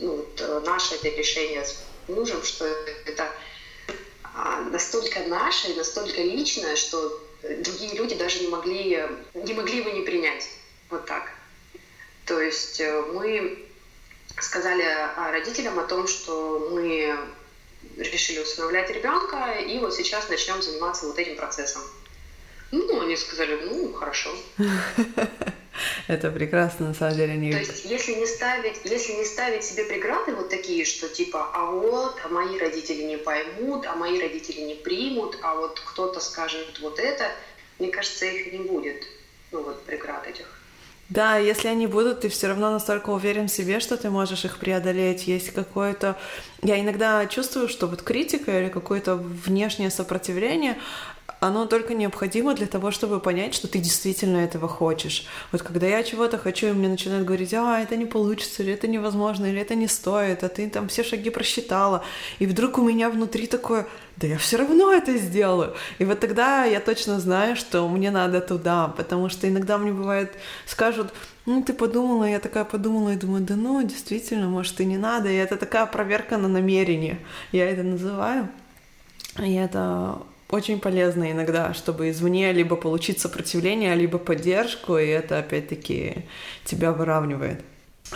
ну, 0.00 0.16
вот, 0.16 0.40
э, 0.40 0.60
наше 0.64 0.94
это 0.96 1.08
решение 1.08 1.64
с 1.64 1.82
мужем, 2.08 2.42
что 2.42 2.66
это 3.06 3.30
а, 4.22 4.60
настолько 4.62 5.20
наше 5.20 5.68
и 5.68 5.74
настолько 5.74 6.20
личное, 6.20 6.76
что 6.76 7.20
другие 7.42 7.94
люди 7.94 8.14
даже 8.14 8.40
не 8.40 8.48
могли, 8.48 9.02
не 9.34 9.54
могли 9.54 9.78
его 9.78 9.90
не 9.90 10.02
принять. 10.02 10.48
Вот 10.90 11.06
так. 11.06 11.30
То 12.26 12.40
есть 12.40 12.80
э, 12.80 13.02
мы 13.12 13.66
сказали 14.38 14.84
родителям 15.30 15.78
о 15.78 15.84
том, 15.84 16.06
что 16.06 16.68
мы 16.70 17.16
решили 17.96 18.40
усыновлять 18.40 18.90
ребенка, 18.90 19.52
и 19.52 19.78
вот 19.78 19.94
сейчас 19.94 20.28
начнем 20.28 20.60
заниматься 20.62 21.06
вот 21.06 21.18
этим 21.18 21.36
процессом. 21.36 21.82
Ну, 22.70 23.00
они 23.00 23.16
сказали, 23.16 23.60
ну, 23.64 23.92
хорошо. 23.92 24.30
Это 26.06 26.30
прекрасно, 26.30 26.88
на 26.88 26.94
самом 26.94 27.16
деле. 27.16 27.32
Они... 27.32 27.52
То 27.52 27.58
есть, 27.58 27.84
если 27.84 28.14
не, 28.14 28.26
ставить, 28.26 28.80
если 28.84 29.12
не 29.12 29.24
ставить 29.24 29.64
себе 29.64 29.84
преграды 29.84 30.34
вот 30.34 30.48
такие, 30.48 30.84
что 30.84 31.08
типа, 31.08 31.50
а 31.52 31.70
вот, 31.70 32.16
а 32.24 32.28
мои 32.28 32.58
родители 32.58 33.02
не 33.02 33.16
поймут, 33.16 33.86
а 33.86 33.94
мои 33.94 34.20
родители 34.20 34.60
не 34.60 34.74
примут, 34.74 35.38
а 35.42 35.54
вот 35.54 35.80
кто-то 35.80 36.20
скажет 36.20 36.78
вот 36.80 36.98
это, 36.98 37.30
мне 37.78 37.90
кажется, 37.90 38.26
их 38.26 38.52
не 38.52 38.58
будет, 38.58 39.04
ну 39.50 39.62
вот 39.62 39.82
преград 39.84 40.26
этих. 40.26 40.46
Да, 41.10 41.36
если 41.36 41.68
они 41.68 41.86
будут, 41.86 42.20
ты 42.20 42.28
все 42.28 42.48
равно 42.48 42.70
настолько 42.70 43.10
уверен 43.10 43.48
в 43.48 43.52
себе, 43.52 43.78
что 43.80 43.96
ты 43.96 44.08
можешь 44.08 44.44
их 44.44 44.58
преодолеть. 44.58 45.26
Есть 45.26 45.50
какое-то... 45.50 46.16
Я 46.62 46.80
иногда 46.80 47.26
чувствую, 47.26 47.68
что 47.68 47.86
вот 47.86 48.02
критика 48.02 48.58
или 48.58 48.70
какое-то 48.70 49.16
внешнее 49.16 49.90
сопротивление, 49.90 50.78
оно 51.40 51.66
только 51.66 51.94
необходимо 51.94 52.54
для 52.54 52.66
того, 52.66 52.90
чтобы 52.90 53.20
понять, 53.20 53.54
что 53.54 53.68
ты 53.68 53.78
действительно 53.78 54.38
этого 54.38 54.66
хочешь. 54.66 55.26
Вот 55.52 55.62
когда 55.62 55.86
я 55.86 56.02
чего-то 56.02 56.38
хочу, 56.38 56.68
и 56.68 56.72
мне 56.72 56.88
начинают 56.88 57.26
говорить, 57.26 57.52
а, 57.52 57.80
это 57.80 57.96
не 57.96 58.06
получится, 58.06 58.62
или 58.62 58.72
это 58.72 58.88
невозможно, 58.88 59.46
или 59.46 59.60
это 59.60 59.74
не 59.74 59.86
стоит, 59.86 60.42
а 60.42 60.48
ты 60.48 60.68
там 60.70 60.88
все 60.88 61.04
шаги 61.04 61.30
просчитала. 61.30 62.02
И 62.38 62.46
вдруг 62.46 62.78
у 62.78 62.82
меня 62.82 63.10
внутри 63.10 63.46
такое, 63.46 63.86
да 64.16 64.26
я 64.26 64.38
все 64.38 64.56
равно 64.56 64.92
это 64.92 65.16
сделаю. 65.18 65.74
И 65.98 66.04
вот 66.04 66.20
тогда 66.20 66.64
я 66.64 66.80
точно 66.80 67.20
знаю, 67.20 67.56
что 67.56 67.86
мне 67.88 68.10
надо 68.10 68.40
туда, 68.40 68.88
потому 68.88 69.28
что 69.28 69.48
иногда 69.48 69.76
мне 69.76 69.92
бывает, 69.92 70.32
скажут, 70.66 71.12
ну, 71.46 71.62
ты 71.62 71.74
подумала, 71.74 72.24
я 72.24 72.40
такая 72.40 72.64
подумала 72.64 73.10
и 73.10 73.16
думаю, 73.16 73.42
да 73.42 73.54
ну, 73.54 73.82
действительно, 73.82 74.48
может, 74.48 74.80
и 74.80 74.86
не 74.86 74.96
надо. 74.96 75.28
И 75.28 75.34
это 75.34 75.56
такая 75.56 75.84
проверка 75.84 76.38
на 76.38 76.48
намерение, 76.48 77.18
я 77.52 77.68
это 77.68 77.82
называю. 77.82 78.48
И 79.42 79.52
это 79.52 80.22
очень 80.54 80.80
полезно 80.80 81.30
иногда, 81.30 81.74
чтобы 81.74 82.10
извне 82.10 82.52
либо 82.52 82.76
получить 82.76 83.20
сопротивление, 83.20 83.94
либо 83.94 84.18
поддержку, 84.18 84.96
и 84.96 85.06
это 85.06 85.38
опять-таки 85.38 86.24
тебя 86.64 86.92
выравнивает. 86.92 87.60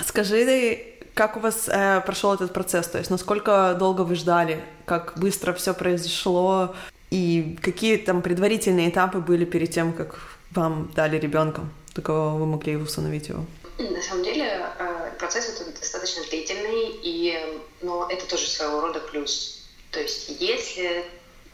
Скажи, 0.07 0.79
как 1.15 1.37
у 1.37 1.41
вас 1.41 1.69
э, 1.69 2.01
прошел 2.07 2.33
этот 2.33 2.53
процесс? 2.53 2.87
То 2.87 2.99
есть 2.99 3.11
насколько 3.11 3.77
долго 3.79 4.03
вы 4.03 4.15
ждали? 4.15 4.61
Как 4.87 5.15
быстро 5.17 5.53
все 5.53 5.75
произошло? 5.75 6.75
И 7.11 7.59
какие 7.61 7.97
там 7.97 8.23
предварительные 8.23 8.91
этапы 8.91 9.19
были 9.19 9.45
перед 9.45 9.71
тем, 9.71 9.93
как 9.93 10.21
вам 10.53 10.93
дали 10.95 11.19
ребенка? 11.19 11.63
Такого 11.95 12.39
вы 12.39 12.47
могли 12.47 12.77
усыновить 12.77 13.29
его? 13.29 13.45
На 13.79 14.03
самом 14.03 14.25
деле 14.25 14.67
э, 14.79 15.11
процесс 15.19 15.49
это 15.49 15.71
достаточно 15.79 16.23
длительный, 16.31 17.01
и, 17.03 17.37
но 17.83 18.09
это 18.11 18.29
тоже 18.29 18.47
своего 18.47 18.81
рода 18.81 19.01
плюс. 19.01 19.65
То 19.91 20.01
есть 20.01 20.41
если 20.41 21.05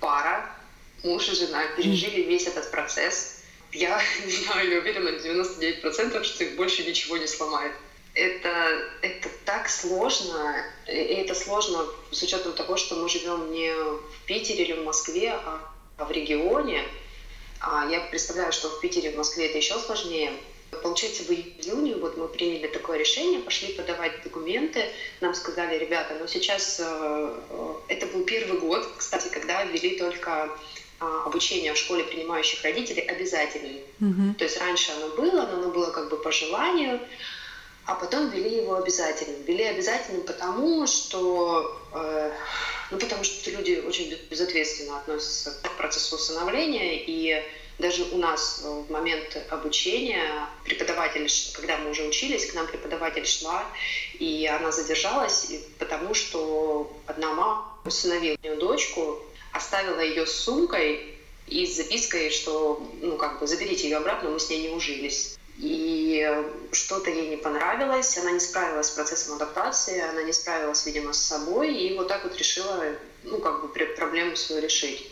пара 0.01 0.45
муж 1.05 1.29
и 1.29 1.35
жена 1.35 1.67
пережили 1.77 2.23
весь 2.23 2.47
этот 2.47 2.71
процесс. 2.71 3.43
Я 3.73 4.01
не 4.25 4.33
знаю, 4.33 4.71
я 4.71 4.79
уверена 4.79 5.13
на 5.13 5.17
99%, 5.17 6.25
что 6.25 6.45
их 6.45 6.57
больше 6.57 6.85
ничего 6.85 7.17
не 7.17 7.27
сломает. 7.27 7.73
Это, 8.15 8.49
это 9.03 9.29
так 9.45 9.69
сложно, 9.69 10.65
и 10.87 10.93
это 10.93 11.35
сложно 11.35 11.85
с 12.13 12.23
учетом 12.23 12.53
того, 12.53 12.77
что 12.77 12.95
мы 12.95 13.09
живем 13.09 13.53
не 13.53 13.73
в 13.73 14.25
Питере 14.27 14.65
или 14.65 14.73
в 14.75 14.85
Москве, 14.85 15.33
а, 15.33 15.61
а 15.99 16.05
в 16.05 16.13
регионе. 16.13 16.85
А 17.61 17.89
я 17.91 18.01
представляю, 18.03 18.53
что 18.53 18.69
в 18.69 18.81
Питере 18.81 19.11
в 19.11 19.17
Москве 19.17 19.47
это 19.47 19.59
еще 19.59 19.79
сложнее. 19.81 20.33
Получается, 20.83 21.25
в 21.25 21.31
июне 21.31 21.97
вот 21.97 22.17
мы 22.17 22.29
приняли 22.29 22.69
такое 22.69 22.99
решение, 22.99 23.41
пошли 23.41 23.73
подавать 23.73 24.23
документы. 24.23 24.91
Нам 25.21 25.35
сказали, 25.35 25.79
ребята, 25.79 26.17
ну 26.21 26.27
сейчас 26.29 26.81
э, 26.81 26.85
э 27.51 27.75
это 27.89 28.07
был 28.07 28.25
первый 28.25 28.59
год, 28.61 28.89
кстати, 28.97 29.29
когда 29.29 29.65
ввели 29.65 29.99
только 29.99 30.51
обучение 31.01 31.73
в 31.75 31.77
школе 31.77 32.05
принимающих 32.05 32.63
родителей 32.63 33.03
обязательным. 33.03 33.81
Mm-hmm. 34.01 34.35
То 34.35 34.45
есть 34.45 34.61
раньше 34.61 34.93
оно 34.93 35.09
было, 35.17 35.47
но 35.47 35.59
оно 35.59 35.69
было 35.69 35.91
как 35.91 36.09
бы 36.09 36.17
по 36.17 36.31
желанию, 36.33 37.01
а 37.87 37.95
потом 37.95 38.31
ввели 38.31 38.57
его 38.57 38.77
обязательным. 38.77 39.43
Ввели 39.43 39.65
обязательным 39.65 40.23
потому, 40.23 40.87
что, 40.87 41.79
э, 41.93 42.33
ну, 42.91 42.99
потому 42.99 43.25
что 43.25 43.51
люди 43.51 43.83
очень 43.87 44.17
безответственно 44.31 44.99
относятся 44.99 45.51
к 45.63 45.77
процессу 45.77 46.17
усыновления, 46.17 47.03
и 47.07 47.43
даже 47.79 48.05
у 48.05 48.19
нас 48.19 48.63
в 48.65 48.91
момент 48.91 49.37
обучения 49.51 50.49
преподаватель, 50.65 51.29
когда 51.55 51.77
мы 51.79 51.91
уже 51.91 52.05
учились, 52.05 52.51
к 52.51 52.55
нам 52.55 52.67
преподаватель 52.67 53.27
шла, 53.27 53.65
и 54.19 54.47
она 54.47 54.71
задержалась, 54.71 55.53
потому 55.79 56.15
что 56.15 56.91
одна 57.07 57.35
мама 57.35 57.69
усыновила 57.85 58.39
дочку, 58.57 59.21
оставила 59.55 60.01
ее 60.01 60.27
с 60.27 60.33
сумкой 60.33 61.15
и 61.47 61.67
с 61.67 61.77
запиской, 61.77 62.31
что, 62.31 62.91
ну, 63.01 63.17
как 63.17 63.41
бы, 63.41 63.47
заберите 63.47 63.85
ее 63.85 63.99
обратно, 63.99 64.31
мы 64.31 64.41
с 64.41 64.51
ней 64.51 64.69
не 64.69 64.75
ужились. 64.75 65.39
И 65.59 66.29
что-то 66.73 67.11
ей 67.11 67.29
не 67.29 67.37
понравилось, 67.37 68.19
она 68.19 68.33
не 68.33 68.41
справилась 68.41 68.89
с 68.89 68.91
процессом 68.91 69.37
адаптации, 69.37 70.01
она 70.01 70.23
не 70.23 70.33
справилась, 70.33 70.85
видимо, 70.85 71.13
с 71.13 71.21
собой, 71.21 71.73
и 71.73 71.97
вот 71.97 72.09
так 72.09 72.25
вот 72.25 72.37
решила, 72.37 72.85
ну, 73.23 73.39
как 73.39 73.63
бы, 73.63 73.69
проблему 73.69 74.35
свою 74.37 74.61
решить. 74.61 75.09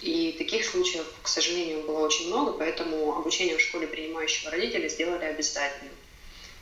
И 0.00 0.34
таких 0.36 0.66
случаев, 0.66 1.06
к 1.22 1.28
сожалению, 1.28 1.82
было 1.82 2.00
очень 2.00 2.26
много, 2.26 2.52
поэтому 2.52 3.16
обучение 3.16 3.56
в 3.56 3.60
школе 3.60 3.86
принимающего 3.86 4.50
родителя 4.50 4.88
сделали 4.88 5.26
обязательным. 5.26 5.94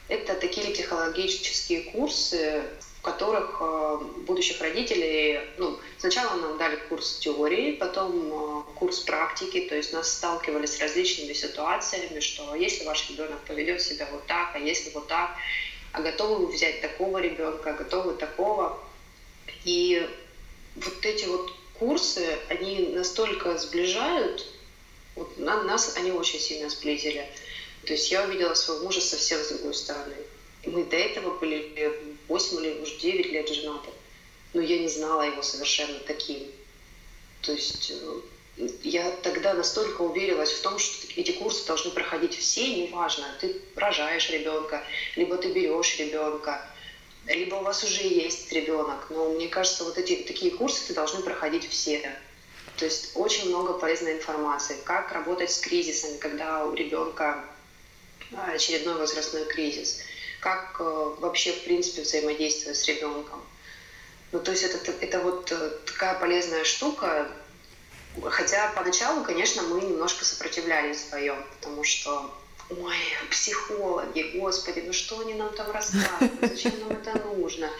Это 0.09 0.35
такие 0.35 0.75
психологические 0.75 1.85
курсы, 1.93 2.63
в 3.01 3.03
которых 3.03 3.57
э, 3.61 3.99
будущих 4.27 4.61
родителей, 4.61 5.41
ну, 5.57 5.79
сначала 5.97 6.37
нам 6.37 6.59
дали 6.59 6.77
курс 6.91 7.19
теории, 7.19 7.73
потом 7.73 8.13
э, 8.31 8.63
курс 8.75 9.01
практики, 9.01 9.63
то 9.63 9.75
есть 9.75 9.95
нас 9.95 10.13
сталкивали 10.13 10.67
с 10.67 10.79
различными 10.81 11.33
ситуациями, 11.33 12.21
что 12.21 12.55
если 12.55 12.85
ваш 12.85 13.09
ребенок 13.09 13.41
поведет 13.47 13.81
себя 13.81 14.07
вот 14.13 14.27
так, 14.27 14.51
а 14.55 14.59
если 14.59 14.91
вот 14.91 15.09
так, 15.09 15.31
а 15.93 16.03
готовы 16.03 16.47
вы 16.47 16.53
взять 16.53 16.83
такого 16.83 17.19
ребенка, 17.19 17.71
а 17.71 17.73
готовы 17.73 18.13
такого. 18.13 18.79
И 19.65 20.07
вот 20.77 21.07
эти 21.07 21.25
вот 21.25 21.51
курсы, 21.79 22.39
они 22.51 22.91
настолько 22.95 23.57
сближают, 23.57 24.47
вот 25.17 25.39
нас 25.39 25.97
они 25.97 26.13
очень 26.13 26.39
сильно 26.39 26.69
сблизили. 26.69 27.27
То 27.87 27.95
есть 27.95 28.11
я 28.13 28.25
увидела 28.25 28.53
своего 28.53 28.85
мужа 28.85 29.01
совсем 29.01 29.43
с 29.43 29.49
другой 29.49 29.73
стороны. 29.73 30.17
Мы 30.67 30.85
до 30.85 30.97
этого 30.97 31.39
были 31.39 32.10
8 32.31 32.65
или 32.65 32.81
уже 32.81 32.97
9 32.97 33.27
лет 33.33 33.49
женаты. 33.49 33.91
Но 34.55 34.61
я 34.61 34.79
не 34.79 34.89
знала 34.89 35.23
его 35.23 35.43
совершенно 35.43 35.99
таким. 36.01 36.49
То 37.43 37.53
есть 37.53 37.91
э, 37.91 38.21
я 38.83 39.11
тогда 39.23 39.55
настолько 39.55 40.03
уверилась 40.03 40.53
в 40.53 40.63
том, 40.63 40.79
что 40.79 41.09
эти 41.17 41.33
курсы 41.33 41.67
должны 41.67 41.91
проходить 41.91 42.37
все, 42.37 42.87
неважно, 42.87 43.27
ты 43.41 43.61
рожаешь 43.75 44.31
ребенка, 44.31 44.83
либо 45.17 45.37
ты 45.37 45.53
берешь 45.53 45.99
ребенка, 45.99 46.65
либо 47.27 47.57
у 47.57 47.63
вас 47.63 47.83
уже 47.83 48.03
есть 48.03 48.53
ребенок. 48.53 49.07
Но 49.11 49.31
мне 49.31 49.49
кажется, 49.49 49.85
вот 49.85 49.99
эти 49.99 50.17
такие 50.17 50.53
курсы 50.53 50.87
ты 50.87 50.95
должны 50.95 51.23
проходить 51.23 51.69
все. 51.69 52.17
То 52.77 52.85
есть 52.85 53.11
очень 53.15 53.49
много 53.49 53.75
полезной 53.75 54.15
информации, 54.15 54.77
как 54.85 55.13
работать 55.13 55.51
с 55.51 55.59
кризисами, 55.59 56.17
когда 56.19 56.65
у 56.65 56.75
ребенка 56.75 57.45
а, 58.33 58.53
очередной 58.53 58.95
возрастной 58.95 59.45
кризис 59.47 60.01
как 60.41 60.77
э, 60.81 61.15
вообще, 61.19 61.53
в 61.53 61.65
принципе, 61.65 62.03
взаимодействовать 62.03 62.79
с 62.79 62.87
ребенком. 62.89 63.43
Ну, 64.33 64.41
то 64.41 64.51
есть 64.51 64.65
это, 64.65 64.93
это 65.01 65.21
вот 65.21 65.53
э, 65.53 65.71
такая 65.87 66.19
полезная 66.19 66.65
штука, 66.65 67.31
хотя 68.25 68.73
поначалу, 68.73 69.25
конечно, 69.25 69.63
мы 69.63 69.81
немножко 69.81 70.25
сопротивлялись 70.25 71.05
вдвоем, 71.05 71.45
потому 71.59 71.85
что 71.85 72.35
ой, 72.71 72.97
психологи, 73.31 74.39
господи, 74.39 74.83
ну 74.87 74.93
что 74.93 75.21
они 75.21 75.35
нам 75.35 75.53
там 75.55 75.71
рассказывают, 75.71 76.33
зачем 76.41 76.73
нам 76.81 76.93
это 76.93 77.19
нужно? 77.37 77.71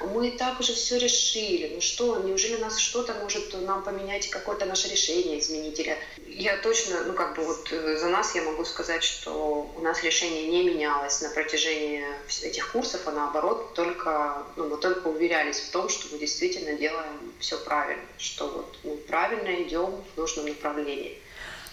Мы 0.00 0.28
и 0.28 0.36
так 0.36 0.60
уже 0.60 0.72
все 0.74 0.98
решили. 0.98 1.72
Ну 1.74 1.80
что, 1.80 2.18
неужели 2.18 2.56
нас 2.56 2.78
что-то 2.78 3.14
может 3.14 3.54
нам 3.66 3.82
поменять, 3.82 4.28
какое-то 4.28 4.66
наше 4.66 4.88
решение 4.88 5.40
изменить? 5.40 5.78
Или 5.78 5.96
я 6.26 6.56
точно, 6.58 7.04
ну 7.04 7.12
как 7.12 7.36
бы 7.36 7.44
вот 7.44 7.68
э, 7.72 7.96
за 7.96 8.08
нас 8.08 8.34
я 8.34 8.42
могу 8.42 8.64
сказать, 8.64 9.02
что 9.02 9.70
у 9.76 9.80
нас 9.80 10.02
решение 10.02 10.48
не 10.48 10.64
менялось 10.64 11.20
на 11.22 11.30
протяжении 11.30 12.04
этих 12.42 12.72
курсов, 12.72 13.02
а 13.06 13.12
наоборот 13.12 13.74
только, 13.74 14.42
ну, 14.56 14.68
мы 14.68 14.76
только 14.76 15.08
уверялись 15.08 15.60
в 15.60 15.70
том, 15.70 15.88
что 15.88 16.08
мы 16.12 16.18
действительно 16.18 16.74
делаем 16.74 17.32
все 17.38 17.56
правильно, 17.58 18.02
что 18.18 18.48
вот 18.48 18.78
мы 18.84 18.96
правильно 18.96 19.62
идем 19.62 20.02
в 20.14 20.18
нужном 20.18 20.46
направлении. 20.46 21.18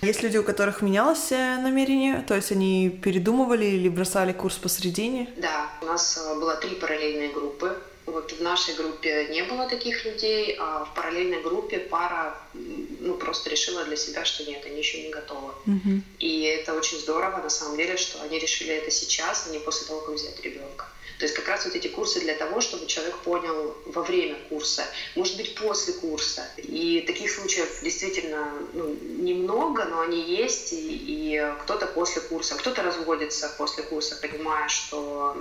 Есть 0.02 0.22
люди, 0.22 0.38
у 0.38 0.44
которых 0.44 0.82
менялось 0.82 1.32
намерение, 1.32 2.26
то 2.28 2.36
есть 2.36 2.52
они 2.52 2.90
передумывали 2.90 3.66
или 3.66 3.88
бросали 3.88 4.34
курс 4.34 4.58
посередине? 4.58 5.34
Да, 5.38 5.70
у 5.82 5.86
нас 5.86 6.18
э, 6.18 6.36
было 6.36 6.56
три 6.56 6.76
параллельные 6.76 7.32
группы. 7.32 7.78
Вот 8.06 8.32
в 8.34 8.42
нашей 8.42 8.76
группе 8.76 9.28
не 9.30 9.44
было 9.44 9.68
таких 9.68 10.04
людей, 10.06 10.58
а 10.60 10.86
в 10.86 10.94
параллельной 10.94 11.42
группе 11.42 11.80
пара 11.80 12.38
ну, 12.54 13.14
просто 13.16 13.50
решила 13.50 13.84
для 13.86 13.96
себя, 13.96 14.26
что 14.26 14.44
нет, 14.44 14.66
они 14.66 14.78
еще 14.78 15.02
не 15.04 15.10
готовы. 15.10 15.52
Угу. 15.66 16.02
И 16.20 16.42
это 16.44 16.74
очень 16.74 17.00
здорово, 17.00 17.38
на 17.38 17.50
самом 17.50 17.78
деле, 17.78 17.98
что 17.98 18.22
они 18.22 18.40
решили 18.40 18.74
это 18.74 18.92
сейчас, 18.92 19.48
а 19.48 19.52
не 19.52 19.60
после 19.60 19.88
того, 19.88 20.02
как 20.02 20.16
взять 20.16 20.40
ребенка. 20.42 20.86
То 21.20 21.26
есть 21.26 21.36
как 21.36 21.48
раз 21.48 21.64
вот 21.66 21.76
эти 21.76 21.88
курсы 21.88 22.20
для 22.20 22.34
того, 22.34 22.60
чтобы 22.60 22.86
человек 22.88 23.18
понял 23.20 23.76
во 23.86 24.04
время 24.04 24.36
курса, 24.50 24.84
может 25.16 25.38
быть, 25.38 25.56
после 25.56 25.94
курса. 25.94 26.50
И 26.58 27.02
таких 27.08 27.32
случаев 27.32 27.80
действительно 27.82 28.52
ну, 28.74 28.90
немного, 28.90 29.86
но 29.86 30.02
они 30.02 30.22
есть, 30.22 30.74
и, 30.74 30.78
и 31.06 31.54
кто-то 31.62 31.86
после 31.86 32.22
курса, 32.22 32.56
кто-то 32.56 32.84
разводится 32.84 33.54
после 33.58 33.84
курса, 33.84 34.18
понимая, 34.22 34.68
что 34.68 35.38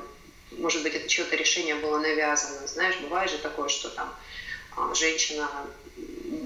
может 0.58 0.82
быть, 0.82 0.94
это 0.94 1.08
чье-то 1.08 1.36
решение 1.36 1.74
было 1.76 1.98
навязано. 1.98 2.66
Знаешь, 2.66 2.96
бывает 3.02 3.30
же 3.30 3.38
такое, 3.38 3.68
что 3.68 3.88
там 3.90 4.14
а, 4.76 4.94
женщина 4.94 5.48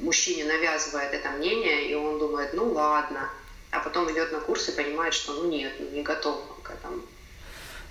мужчине 0.02 0.44
навязывает 0.44 1.12
это 1.12 1.30
мнение, 1.30 1.90
и 1.90 1.94
он 1.94 2.18
думает, 2.18 2.54
ну 2.54 2.72
ладно, 2.72 3.28
а 3.70 3.80
потом 3.80 4.10
идет 4.12 4.32
на 4.32 4.40
курс 4.40 4.68
и 4.68 4.72
понимает, 4.72 5.14
что 5.14 5.32
ну 5.34 5.48
нет, 5.48 5.72
ну 5.78 5.88
не 5.90 6.02
готов 6.02 6.40
к 6.62 6.70
этому. 6.70 7.02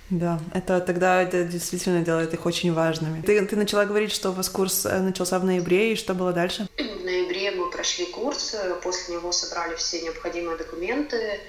Да, 0.08 0.38
это 0.54 0.80
тогда 0.80 1.20
это 1.20 1.42
действительно 1.42 2.04
делает 2.04 2.32
их 2.32 2.46
очень 2.46 2.72
важными. 2.72 3.22
Ты, 3.22 3.44
ты 3.44 3.56
начала 3.56 3.84
говорить, 3.84 4.12
что 4.12 4.30
у 4.30 4.32
вас 4.32 4.48
курс 4.48 4.86
э, 4.86 5.00
начался 5.00 5.40
в 5.40 5.44
ноябре, 5.44 5.92
и 5.92 5.96
что 5.96 6.14
было 6.14 6.32
дальше? 6.32 6.68
В 6.78 7.04
ноябре 7.04 7.50
мы 7.50 7.70
прошли 7.70 8.06
курс, 8.06 8.54
э, 8.54 8.74
после 8.84 9.16
него 9.16 9.32
собрали 9.32 9.74
все 9.74 10.02
необходимые 10.02 10.56
документы, 10.58 11.40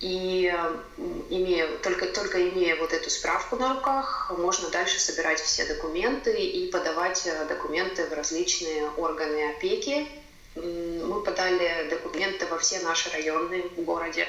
и 0.00 0.50
имея, 1.28 1.68
только, 1.78 2.06
только 2.06 2.48
имея 2.48 2.76
вот 2.76 2.92
эту 2.92 3.10
справку 3.10 3.56
на 3.56 3.74
руках, 3.74 4.32
можно 4.38 4.70
дальше 4.70 4.98
собирать 4.98 5.40
все 5.40 5.66
документы 5.66 6.42
и 6.42 6.70
подавать 6.70 7.26
э, 7.26 7.46
документы 7.46 8.06
в 8.06 8.12
различные 8.12 8.88
органы 8.96 9.50
опеки. 9.50 10.06
Мы 10.56 11.22
подали 11.22 11.88
документы 11.90 12.46
во 12.46 12.58
все 12.58 12.80
наши 12.80 13.10
районы 13.10 13.62
в 13.76 13.82
городе. 13.82 14.26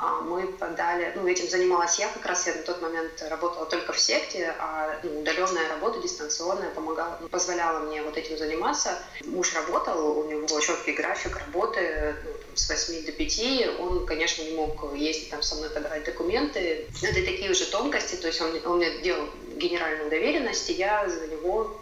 А, 0.00 0.20
мы 0.20 0.46
подали, 0.46 1.12
ну, 1.16 1.26
этим 1.26 1.48
занималась 1.48 1.98
я 1.98 2.08
как 2.08 2.24
раз, 2.24 2.46
я 2.46 2.54
на 2.54 2.62
тот 2.62 2.80
момент 2.80 3.20
работала 3.28 3.66
только 3.66 3.92
в 3.92 3.98
секте, 3.98 4.54
а 4.60 4.96
ну, 5.02 5.20
удаленная 5.20 5.68
работа, 5.68 6.00
дистанционная, 6.00 6.70
помогала, 6.70 7.18
ну, 7.20 7.28
позволяла 7.28 7.80
мне 7.80 8.00
вот 8.02 8.16
этим 8.16 8.38
заниматься. 8.38 8.96
Муж 9.24 9.54
работал, 9.54 10.18
у 10.20 10.24
него 10.30 10.46
был 10.46 10.60
четкий 10.60 10.92
график 10.92 11.36
работы, 11.38 12.14
ну, 12.24 12.30
там, 12.30 12.56
с 12.56 12.68
8 12.68 13.06
до 13.06 13.12
5, 13.12 13.80
он, 13.80 14.06
конечно, 14.06 14.42
не 14.42 14.54
мог 14.54 14.94
ездить 14.94 15.30
там 15.30 15.42
со 15.42 15.56
мной 15.56 15.70
подавать 15.70 16.04
документы. 16.04 16.86
Но 17.02 17.08
это 17.08 17.24
такие 17.24 17.50
уже 17.50 17.66
тонкости, 17.66 18.14
то 18.14 18.28
есть 18.28 18.40
он, 18.40 18.52
он 18.66 18.76
мне 18.76 19.00
делал 19.00 19.28
генеральную 19.56 20.10
доверенность, 20.10 20.70
и 20.70 20.74
я 20.74 21.08
за 21.08 21.26
него 21.26 21.76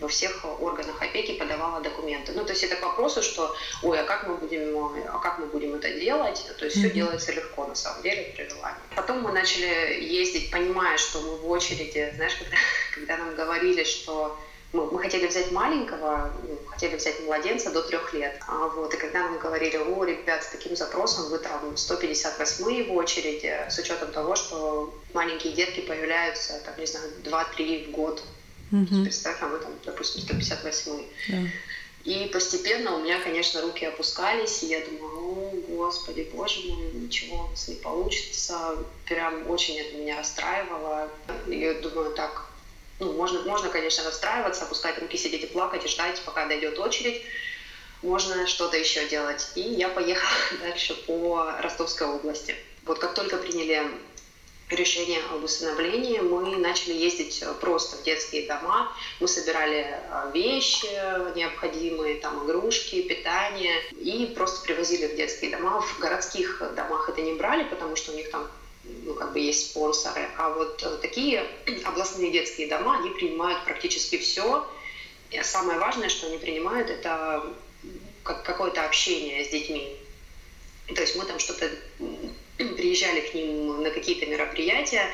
во 0.00 0.08
всех 0.08 0.44
органах 0.60 1.00
опеки 1.02 1.38
подавала 1.38 1.80
документы. 1.80 2.32
Ну, 2.32 2.44
то 2.44 2.52
есть 2.52 2.64
это 2.64 2.76
к 2.76 2.82
вопросу, 2.82 3.22
что, 3.22 3.54
ой, 3.82 4.00
а 4.00 4.04
как 4.04 4.26
мы 4.26 4.36
будем, 4.36 4.76
а 5.08 5.18
как 5.18 5.38
мы 5.38 5.46
будем 5.46 5.74
это 5.74 5.92
делать? 5.92 6.46
То 6.58 6.64
есть 6.64 6.76
mm-hmm. 6.76 6.80
все 6.80 6.90
делается 6.90 7.32
легко, 7.32 7.66
на 7.66 7.74
самом 7.74 8.02
деле, 8.02 8.32
при 8.36 8.48
желании. 8.48 8.80
Потом 8.96 9.20
мы 9.20 9.32
начали 9.32 10.02
ездить, 10.02 10.50
понимая, 10.50 10.96
что 10.96 11.20
мы 11.20 11.36
в 11.36 11.50
очереди, 11.50 12.12
знаешь, 12.16 12.34
когда, 12.36 12.56
когда 12.94 13.16
нам 13.18 13.34
говорили, 13.34 13.84
что 13.84 14.38
мы, 14.72 14.86
мы 14.90 15.00
хотели 15.00 15.26
взять 15.26 15.50
маленького, 15.50 16.32
ну, 16.46 16.58
хотели 16.68 16.96
взять 16.96 17.20
младенца 17.20 17.70
до 17.70 17.82
трех 17.82 18.12
лет. 18.14 18.40
А 18.46 18.68
вот, 18.68 18.94
и 18.94 18.96
когда 18.96 19.24
нам 19.24 19.38
говорили, 19.38 19.76
о, 19.76 20.04
ребят, 20.04 20.44
с 20.44 20.48
таким 20.48 20.76
запросом 20.76 21.28
вы 21.28 21.38
там 21.38 21.76
158 21.76 22.88
в 22.88 22.94
очереди, 22.94 23.66
с 23.68 23.78
учетом 23.78 24.12
того, 24.12 24.36
что 24.36 24.94
маленькие 25.12 25.54
детки 25.54 25.80
появляются, 25.80 26.60
там, 26.64 26.74
не 26.78 26.86
знаю, 26.86 27.06
2-3 27.24 27.88
в 27.88 27.90
год, 27.90 28.22
Угу. 28.72 29.02
Представь, 29.02 29.36
а 29.40 29.48
мы 29.48 29.58
там, 29.58 29.72
допустим, 29.84 30.22
158 30.22 31.04
да. 31.28 31.36
И 32.04 32.30
постепенно 32.32 32.96
у 32.96 33.02
меня, 33.02 33.20
конечно, 33.20 33.60
руки 33.60 33.84
опускались, 33.84 34.62
и 34.62 34.68
я 34.68 34.80
думала, 34.86 35.20
о, 35.20 35.50
господи, 35.68 36.30
боже 36.32 36.60
мой, 36.66 36.92
ничего 36.94 37.44
у 37.44 37.50
нас 37.50 37.68
не 37.68 37.74
получится. 37.74 38.78
Прям 39.06 39.50
очень 39.50 39.78
это 39.78 39.96
меня 39.96 40.16
расстраивало. 40.16 41.10
И 41.46 41.58
я 41.58 41.74
думаю, 41.74 42.14
так, 42.14 42.46
ну, 43.00 43.12
можно, 43.12 43.42
можно, 43.42 43.68
конечно, 43.68 44.04
расстраиваться, 44.04 44.64
опускать 44.64 44.98
руки, 44.98 45.18
сидеть 45.18 45.44
и 45.44 45.46
плакать, 45.46 45.84
и 45.84 45.88
ждать, 45.88 46.18
пока 46.24 46.46
дойдет 46.46 46.78
очередь. 46.78 47.22
Можно 48.02 48.46
что-то 48.46 48.78
еще 48.78 49.06
делать. 49.08 49.52
И 49.54 49.60
я 49.60 49.90
поехала 49.90 50.32
дальше 50.62 50.94
по 51.06 51.52
Ростовской 51.60 52.06
области. 52.06 52.56
Вот 52.86 52.98
как 52.98 53.12
только 53.12 53.36
приняли 53.36 53.86
решение 54.76 55.20
об 55.30 55.44
усыновлении, 55.44 56.18
мы 56.20 56.56
начали 56.56 56.94
ездить 56.94 57.42
э, 57.42 57.52
просто 57.60 57.96
в 57.96 58.02
детские 58.02 58.46
дома. 58.46 58.92
Мы 59.20 59.28
собирали 59.28 59.86
э, 59.86 60.30
вещи 60.32 60.86
необходимые, 61.36 62.16
там 62.16 62.44
игрушки, 62.44 63.02
питание, 63.02 63.80
и 63.92 64.32
просто 64.34 64.64
привозили 64.64 65.08
в 65.08 65.16
детские 65.16 65.50
дома. 65.50 65.80
В 65.80 65.98
городских 65.98 66.62
домах 66.76 67.08
это 67.08 67.20
не 67.22 67.34
брали, 67.34 67.64
потому 67.64 67.96
что 67.96 68.12
у 68.12 68.16
них 68.16 68.30
там 68.30 68.50
ну, 68.84 69.14
как 69.14 69.32
бы 69.32 69.40
есть 69.40 69.70
спонсоры. 69.70 70.28
А 70.36 70.50
вот 70.50 70.82
э, 70.82 70.98
такие 71.02 71.46
областные 71.84 72.30
детские 72.30 72.68
дома, 72.68 72.98
они 72.98 73.10
принимают 73.10 73.64
практически 73.64 74.18
все. 74.18 74.66
И 75.30 75.42
самое 75.42 75.78
важное, 75.78 76.08
что 76.08 76.26
они 76.26 76.38
принимают, 76.38 76.90
это 76.90 77.44
какое-то 78.22 78.84
общение 78.84 79.44
с 79.44 79.48
детьми. 79.48 79.96
То 80.94 81.00
есть 81.00 81.16
мы 81.16 81.24
там 81.24 81.38
что-то 81.38 81.70
приезжали 82.64 83.20
к 83.20 83.34
ним 83.34 83.82
на 83.82 83.90
какие-то 83.90 84.26
мероприятия. 84.26 85.10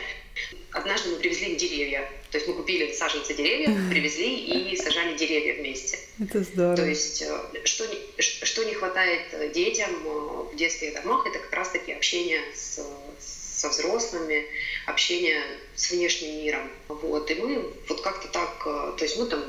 Однажды 0.73 1.11
мы 1.11 1.17
привезли 1.17 1.57
деревья. 1.57 2.11
То 2.31 2.39
есть 2.39 2.49
мы 2.49 2.55
купили 2.55 2.93
саженцы 2.93 3.35
деревьев, 3.35 3.71
привезли 3.89 4.37
и 4.37 4.77
сажали 4.77 5.17
деревья 5.17 5.55
вместе. 5.55 5.99
Это 6.21 6.43
здорово. 6.43 6.77
То 6.77 6.85
есть 6.85 7.23
э, 7.23 7.39
что, 7.65 7.85
что 8.19 8.65
не 8.65 8.75
хватает 8.75 9.53
детям 9.53 9.91
э, 10.05 10.53
в 10.53 10.57
детских 10.57 10.93
домах, 10.95 11.27
это 11.27 11.39
как 11.39 11.53
раз-таки 11.53 11.93
общение 11.93 12.41
с, 12.55 12.81
со 13.19 13.69
взрослыми, 13.71 14.45
общение 14.87 15.43
с 15.77 15.91
внешним 15.91 16.43
миром. 16.43 16.71
Вот. 16.89 17.31
И 17.31 17.35
мы 17.37 17.73
вот 17.89 18.03
как-то 18.03 18.29
так, 18.29 18.63
э, 18.67 18.93
то 18.99 19.05
есть 19.05 19.17
мы 19.17 19.27
там, 19.27 19.43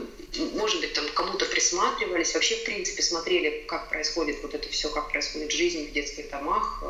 может 0.53 0.79
быть, 0.79 0.93
там 0.93 1.05
кому-то 1.13 1.45
присматривались, 1.45 2.33
вообще, 2.35 2.55
в 2.55 2.63
принципе, 2.63 3.01
смотрели, 3.01 3.65
как 3.67 3.89
происходит 3.89 4.37
вот 4.43 4.53
это 4.53 4.69
все, 4.69 4.89
как 4.89 5.11
происходит 5.11 5.51
жизнь 5.51 5.89
в 5.89 5.91
детских 5.91 6.29
домах, 6.29 6.83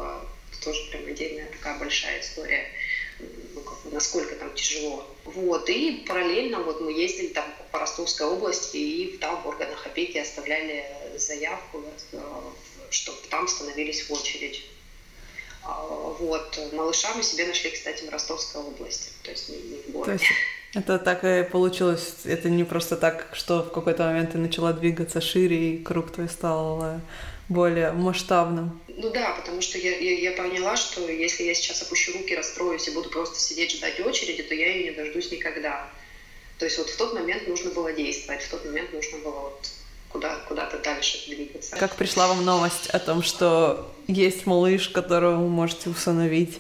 тоже 0.68 0.90
прям 0.92 1.08
отдельная 1.08 1.46
такая 1.46 1.80
большая 1.80 2.20
история, 2.20 2.66
насколько 3.92 4.36
там 4.36 4.54
тяжело. 4.54 5.08
Вот, 5.24 5.70
и 5.70 6.04
параллельно 6.08 6.60
вот 6.60 6.82
мы 6.82 6.92
ездили 6.92 7.28
там 7.28 7.46
по 7.72 7.80
Ростовской 7.80 8.28
области 8.28 8.78
и 8.78 9.18
там 9.18 9.42
в 9.42 9.48
органах 9.48 9.86
опеки 9.86 10.18
оставляли 10.18 10.86
заявку, 11.16 11.84
э, 12.12 12.20
чтобы 12.90 13.18
там 13.30 13.48
становились 13.48 14.10
в 14.10 14.12
очередь. 14.12 14.66
А, 15.64 15.82
вот, 16.20 16.60
малыша 16.74 17.14
мы 17.16 17.24
себе 17.24 17.48
нашли, 17.48 17.72
кстати, 17.72 18.04
в 18.06 18.10
Ростовской 18.10 18.62
области, 18.62 19.10
то 19.24 19.32
есть 19.32 19.50
не, 19.50 19.58
не 19.58 19.78
в 19.78 19.92
городе. 19.92 20.26
Это 20.74 21.00
так 21.00 21.24
и 21.24 21.44
получилось. 21.50 22.14
Это 22.26 22.50
не 22.50 22.66
просто 22.66 22.98
так, 22.98 23.30
что 23.34 23.64
в 23.64 23.72
какой-то 23.72 24.04
момент 24.04 24.34
ты 24.34 24.38
начала 24.38 24.74
двигаться 24.74 25.22
шире, 25.22 25.76
и 25.76 25.84
круг 25.84 26.12
твой 26.12 26.28
стал 26.28 26.84
э, 26.84 27.00
более 27.48 27.94
масштабным. 27.94 28.80
Ну 28.98 29.12
да, 29.12 29.34
потому 29.34 29.62
что 29.62 29.78
я, 29.78 29.96
я, 29.96 30.18
я 30.18 30.32
поняла, 30.32 30.76
что 30.76 31.08
если 31.08 31.44
я 31.44 31.54
сейчас 31.54 31.84
опущу 31.84 32.14
руки, 32.14 32.36
расстроюсь 32.36 32.88
и 32.88 32.92
буду 32.92 33.10
просто 33.10 33.40
сидеть 33.40 33.72
ждать 33.72 34.00
очереди, 34.00 34.42
то 34.42 34.56
я 34.56 34.74
ее 34.74 34.86
не 34.86 34.92
дождусь 34.92 35.32
никогда. 35.32 35.88
То 36.58 36.66
есть 36.66 36.80
вот 36.80 36.90
в 36.90 36.98
тот 36.98 37.14
момент 37.14 37.48
нужно 37.48 37.70
было 37.70 37.94
действовать, 37.94 38.42
в 38.42 38.50
тот 38.50 38.66
момент 38.66 38.92
нужно 38.92 39.20
было 39.20 39.40
вот 39.40 39.70
куда, 40.10 40.38
куда-то 40.48 40.80
дальше 40.80 41.20
двигаться. 41.30 41.76
Как 41.76 41.96
пришла 41.96 42.28
вам 42.28 42.44
новость 42.44 42.90
о 42.90 42.98
том, 42.98 43.22
что 43.22 43.94
есть 44.08 44.48
малыш, 44.48 44.90
которого 44.90 45.42
вы 45.42 45.48
можете 45.48 45.92
усыновить? 45.92 46.58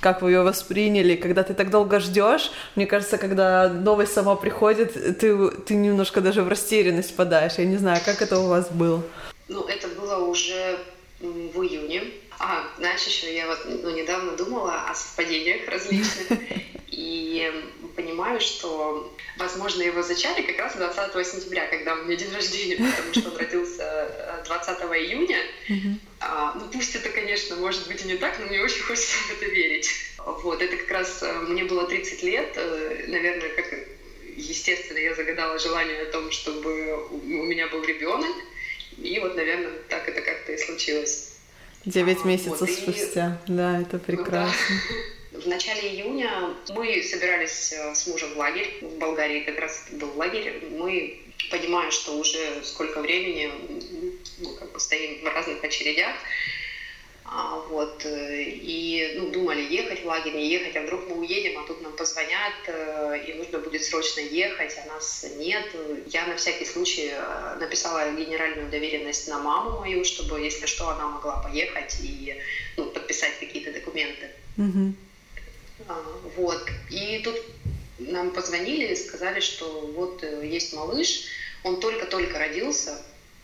Как 0.00 0.22
вы 0.22 0.30
ее 0.30 0.42
восприняли? 0.42 1.16
Когда 1.16 1.42
ты 1.42 1.54
так 1.54 1.70
долго 1.70 1.98
ждешь, 1.98 2.52
мне 2.76 2.86
кажется, 2.86 3.18
когда 3.18 3.68
новость 3.68 4.12
сама 4.12 4.36
приходит, 4.36 4.94
ты, 5.18 5.50
ты 5.50 5.74
немножко 5.74 6.20
даже 6.20 6.44
в 6.44 6.48
растерянность 6.48 7.16
подаешь. 7.16 7.54
Я 7.58 7.64
не 7.64 7.78
знаю, 7.78 8.00
как 8.04 8.22
это 8.22 8.38
у 8.38 8.46
вас 8.46 8.70
было? 8.70 9.02
Ну, 9.48 9.66
это 9.66 9.88
было 9.88 10.18
уже 10.18 10.78
в 11.20 11.62
июне. 11.62 12.04
А, 12.38 12.66
знаешь, 12.78 13.02
еще 13.02 13.34
я 13.34 13.46
вот 13.46 13.58
ну, 13.66 13.90
недавно 13.90 14.32
думала 14.32 14.88
о 14.88 14.94
совпадениях 14.94 15.68
различных. 15.68 16.26
И 16.90 17.52
понимаю, 17.94 18.40
что, 18.40 19.14
возможно, 19.36 19.82
его 19.82 20.02
зачали 20.02 20.42
как 20.42 20.58
раз 20.58 20.76
20 20.76 21.26
сентября, 21.26 21.66
когда 21.68 21.94
у 21.94 22.04
меня 22.04 22.16
день 22.16 22.32
рождения, 22.32 22.76
потому 22.76 23.14
что 23.14 23.30
он 23.30 23.36
родился 23.36 24.42
20 24.44 24.78
э, 24.80 24.84
июня. 24.98 25.38
А, 26.20 26.54
ну, 26.54 26.68
пусть 26.72 26.94
это, 26.94 27.10
конечно, 27.10 27.56
может 27.56 27.86
быть 27.86 28.04
и 28.04 28.08
не 28.08 28.16
так, 28.16 28.38
но 28.38 28.46
мне 28.46 28.60
очень 28.60 28.82
хочется 28.82 29.16
в 29.16 29.32
это 29.32 29.46
верить. 29.46 29.90
Вот, 30.18 30.60
это 30.62 30.76
как 30.76 30.90
раз 30.90 31.22
э, 31.22 31.32
мне 31.48 31.64
было 31.64 31.86
30 31.86 32.22
лет, 32.22 32.52
э, 32.56 33.04
наверное, 33.08 33.50
как 33.50 33.66
естественно, 34.36 34.98
я 34.98 35.14
загадала 35.14 35.58
желание 35.58 36.02
о 36.02 36.12
том, 36.12 36.30
чтобы 36.30 37.06
у 37.08 37.44
меня 37.44 37.68
был 37.68 37.82
ребенок. 37.84 38.34
И 39.02 39.18
вот, 39.18 39.34
наверное, 39.36 39.72
так 39.88 40.08
это 40.08 40.20
как-то 40.20 40.52
и 40.52 40.58
случилось. 40.58 41.32
Девять 41.84 42.18
а, 42.24 42.28
месяцев 42.28 42.60
вот, 42.60 42.70
спустя, 42.70 43.40
и... 43.46 43.52
да, 43.52 43.80
это 43.80 43.98
прекрасно. 43.98 44.54
Ну, 45.32 45.38
да. 45.38 45.40
В 45.40 45.46
начале 45.46 45.88
июня 45.88 46.54
мы 46.68 47.02
собирались 47.02 47.72
э, 47.72 47.94
с 47.94 48.06
мужем 48.06 48.34
в 48.34 48.36
лагерь, 48.36 48.68
в 48.82 48.98
Болгарии 48.98 49.40
как 49.40 49.58
раз 49.58 49.86
был 49.92 50.12
лагерь. 50.16 50.62
Мы, 50.70 51.18
понимая, 51.50 51.90
что 51.90 52.18
уже 52.18 52.62
сколько 52.62 53.00
времени, 53.00 53.50
мы 54.38 54.56
как 54.56 54.72
бы 54.72 54.78
стоим 54.80 55.22
в 55.22 55.24
разных 55.24 55.64
очередях, 55.64 56.14
а, 57.32 57.60
вот, 57.68 58.04
э, 58.06 58.42
и 58.42 59.14
ну, 59.16 59.30
думали, 59.30 59.60
ехать 59.60 60.02
в 60.02 60.06
лагерь, 60.06 60.34
не 60.34 60.50
ехать, 60.50 60.74
а 60.74 60.82
вдруг 60.82 61.08
мы 61.08 61.20
уедем, 61.20 61.60
а 61.60 61.64
тут 61.64 61.80
нам 61.80 61.92
позвонят, 61.92 62.54
э, 62.66 63.24
и 63.24 63.34
нужно 63.34 63.60
будет 63.60 63.84
срочно 63.84 64.18
ехать, 64.18 64.76
а 64.82 64.88
нас 64.88 65.24
нет. 65.36 65.64
Я 66.08 66.26
на 66.26 66.34
всякий 66.34 66.64
случай 66.64 67.12
э, 67.12 67.56
написала 67.60 68.10
генеральную 68.10 68.68
доверенность 68.68 69.28
на 69.28 69.38
маму 69.38 69.78
мою, 69.78 70.04
чтобы, 70.04 70.40
если 70.40 70.66
что, 70.66 70.88
она 70.88 71.06
могла 71.06 71.36
поехать 71.36 71.98
и 72.02 72.36
ну, 72.76 72.86
подписать 72.86 73.38
какие-то 73.38 73.72
документы. 73.72 74.30
Mm-hmm. 74.58 74.92
Вот. 76.36 76.66
И 76.90 77.20
тут 77.22 77.36
нам 78.00 78.32
позвонили 78.32 78.86
и 78.86 78.96
сказали, 78.96 79.38
что 79.38 79.92
вот 79.94 80.24
есть 80.42 80.72
малыш, 80.72 81.26
он 81.62 81.78
только-только 81.78 82.40
родился, 82.40 83.00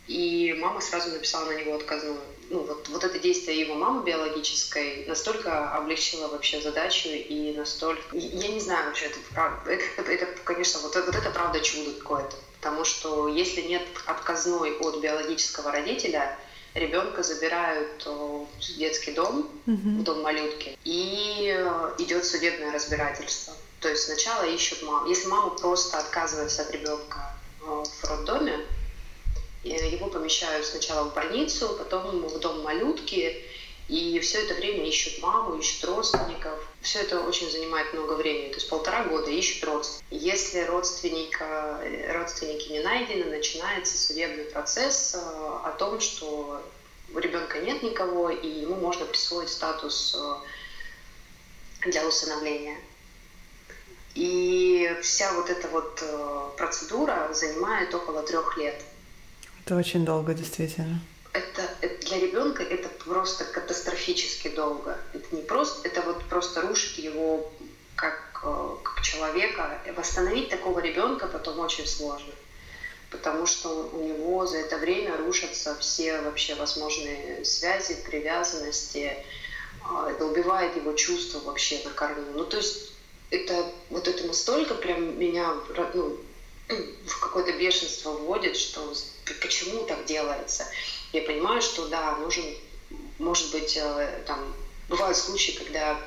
и 0.09 0.57
мама 0.59 0.81
сразу 0.81 1.11
написала 1.11 1.53
на 1.53 1.61
него 1.61 1.77
отказную. 1.77 2.19
Ну, 2.49 2.61
вот, 2.63 2.89
вот 2.89 3.03
это 3.03 3.19
действие 3.19 3.61
его 3.61 3.75
мамы 3.75 4.05
биологической 4.05 5.05
настолько 5.07 5.73
облегчило 5.73 6.29
вообще 6.29 6.61
задачу 6.61 7.09
и 7.09 7.53
настолько... 7.57 8.17
Я 8.17 8.49
не 8.49 8.61
знаю 8.61 8.87
вообще, 8.87 9.07
это 9.07 9.19
правда. 9.33 9.73
Это, 9.73 10.13
это, 10.13 10.27
конечно, 10.45 10.81
вот, 10.81 10.95
вот 10.95 11.15
это 11.15 11.31
правда 11.31 11.61
чудо 11.61 11.93
какое-то. 11.99 12.37
Потому 12.61 12.85
что 12.85 13.29
если 13.29 13.63
нет 13.63 13.83
отказной 14.07 14.77
от 14.79 15.01
биологического 15.01 15.73
родителя, 15.73 16.39
ребенка 16.75 17.23
забирают 17.23 18.05
в 18.05 18.47
детский 18.77 19.13
дом, 19.13 19.49
mm-hmm. 19.67 20.01
в 20.01 20.03
дом 20.05 20.23
малютки, 20.23 20.79
и 20.85 21.55
э, 21.57 21.95
идет 21.99 22.25
судебное 22.25 22.73
разбирательство. 22.73 23.55
То 23.81 23.89
есть 23.89 24.05
сначала 24.05 24.45
ищут 24.45 24.83
маму. 24.83 25.09
Если 25.09 25.27
мама 25.29 25.51
просто 25.51 25.99
отказывается 25.99 26.63
от 26.63 26.71
ребенка 26.71 27.35
э, 27.61 27.65
в 27.65 28.05
роддоме, 28.05 28.61
его 29.75 30.09
помещают 30.09 30.67
сначала 30.67 31.09
в 31.09 31.15
больницу, 31.15 31.75
потом 31.79 32.27
в 32.27 32.39
дом 32.39 32.63
малютки, 32.63 33.45
и 33.89 34.19
все 34.19 34.43
это 34.43 34.55
время 34.55 34.85
ищут 34.87 35.23
маму, 35.23 35.57
ищут 35.59 35.85
родственников. 35.85 36.59
Все 36.81 37.01
это 37.01 37.21
очень 37.21 37.51
занимает 37.51 37.93
много 37.93 38.15
времени, 38.15 38.49
то 38.49 38.57
есть 38.57 38.69
полтора 38.69 39.05
года 39.05 39.31
ищут 39.31 39.63
родственников. 39.65 40.07
Если 40.11 40.61
родственника, 40.63 41.81
родственники 42.13 42.73
не 42.73 42.81
найдены, 42.81 43.25
начинается 43.27 43.97
судебный 43.97 44.45
процесс 44.45 45.15
э, 45.15 45.19
о 45.19 45.75
том, 45.79 46.01
что 46.01 46.63
у 47.15 47.19
ребенка 47.19 47.61
нет 47.61 47.83
никого, 47.83 48.31
и 48.31 48.49
ему 48.49 48.75
можно 48.77 49.07
присвоить 49.07 49.51
статус 49.51 50.17
э, 50.19 51.89
для 51.89 52.07
усыновления. 52.07 52.79
И 54.17 54.97
вся 55.03 55.33
вот 55.35 55.51
эта 55.51 55.69
вот 55.69 56.01
э, 56.03 56.49
процедура 56.57 57.31
занимает 57.33 57.95
около 57.95 58.23
трех 58.23 58.57
лет. 58.57 58.83
Это 59.67 59.75
очень 59.75 60.05
долго, 60.05 60.33
действительно. 60.33 61.01
Это, 61.33 61.69
это 61.81 62.07
для 62.07 62.21
ребенка 62.21 62.63
это 62.63 62.89
просто 62.89 63.45
катастрофически 63.45 64.47
долго. 64.47 64.97
Это 65.13 65.35
не 65.35 65.43
просто, 65.43 65.89
это 65.89 66.03
вот 66.03 66.23
просто 66.27 66.61
рушит 66.61 66.99
его 66.99 67.53
как, 67.97 68.43
э, 68.45 68.77
как 68.85 69.03
человека. 69.03 69.81
Восстановить 69.97 70.51
такого 70.51 70.79
ребенка 70.79 71.27
потом 71.27 71.59
очень 71.59 71.85
сложно, 71.85 72.33
потому 73.11 73.47
что 73.47 73.91
у 73.93 74.07
него 74.07 74.47
за 74.47 74.59
это 74.59 74.79
время 74.79 75.17
рушатся 75.17 75.77
все 75.81 76.21
вообще 76.21 76.55
возможные 76.55 77.45
связи, 77.45 77.97
привязанности. 78.09 79.17
А, 79.83 80.09
это 80.13 80.27
убивает 80.27 80.77
его 80.77 80.93
чувства 80.93 81.41
вообще 81.41 81.83
на 81.83 81.91
корню. 81.91 82.25
Ну 82.37 82.45
то 82.45 82.59
есть 82.59 82.93
это 83.31 83.67
вот 83.91 84.07
это 84.07 84.29
настолько 84.29 84.75
прям 84.77 85.19
меня 85.19 85.53
ну, 85.95 86.19
в 87.09 87.19
какое-то 87.19 87.51
бешенство 87.59 88.13
вводит, 88.13 88.57
что 88.57 88.95
почему 89.35 89.85
так 89.85 90.05
делается. 90.07 90.67
Я 91.13 91.23
понимаю, 91.23 91.63
что 91.63 91.89
да, 91.89 92.17
нужен, 92.17 92.45
может 93.19 93.51
быть, 93.53 93.77
э, 93.77 94.23
там, 94.27 94.55
бывают 94.89 95.17
случаи, 95.17 95.53
когда 95.53 95.99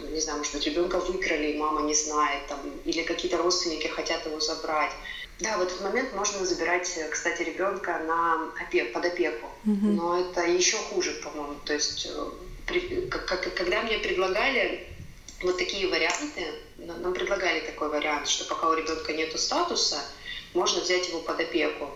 не 0.00 0.20
знаю, 0.20 0.38
может 0.38 0.52
быть, 0.54 0.66
ребенка 0.66 0.98
выкрали, 0.98 1.52
и 1.52 1.56
мама 1.56 1.82
не 1.82 1.94
знает, 1.94 2.46
там, 2.48 2.60
или 2.84 3.02
какие-то 3.02 3.38
родственники 3.38 3.86
хотят 3.86 4.26
его 4.26 4.40
забрать. 4.40 4.92
Да, 5.38 5.58
в 5.58 5.62
этот 5.62 5.80
момент 5.82 6.14
можно 6.14 6.44
забирать, 6.44 6.98
кстати, 7.10 7.42
ребенка 7.42 7.98
на 8.06 8.50
опек, 8.62 8.92
под 8.92 9.04
опеку, 9.04 9.46
mm-hmm. 9.66 9.92
но 9.92 10.20
это 10.20 10.42
еще 10.42 10.76
хуже, 10.76 11.12
по-моему. 11.22 11.56
То 11.64 11.74
есть, 11.74 12.06
э, 12.06 12.30
при, 12.66 13.06
как, 13.08 13.54
когда 13.54 13.82
мне 13.82 13.98
предлагали 13.98 14.86
вот 15.42 15.58
такие 15.58 15.88
варианты, 15.88 16.42
нам 16.78 17.12
предлагали 17.12 17.60
такой 17.60 17.88
вариант, 17.90 18.28
что 18.28 18.44
пока 18.46 18.70
у 18.70 18.74
ребенка 18.74 19.12
нет 19.12 19.38
статуса, 19.38 19.98
можно 20.54 20.80
взять 20.80 21.08
его 21.08 21.20
под 21.20 21.38
опеку. 21.40 21.90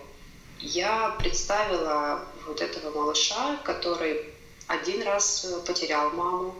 Я 0.61 1.15
представила 1.19 2.23
вот 2.47 2.61
этого 2.61 2.95
малыша, 2.95 3.57
который 3.63 4.25
один 4.67 5.03
раз 5.03 5.45
потерял 5.65 6.11
маму, 6.11 6.55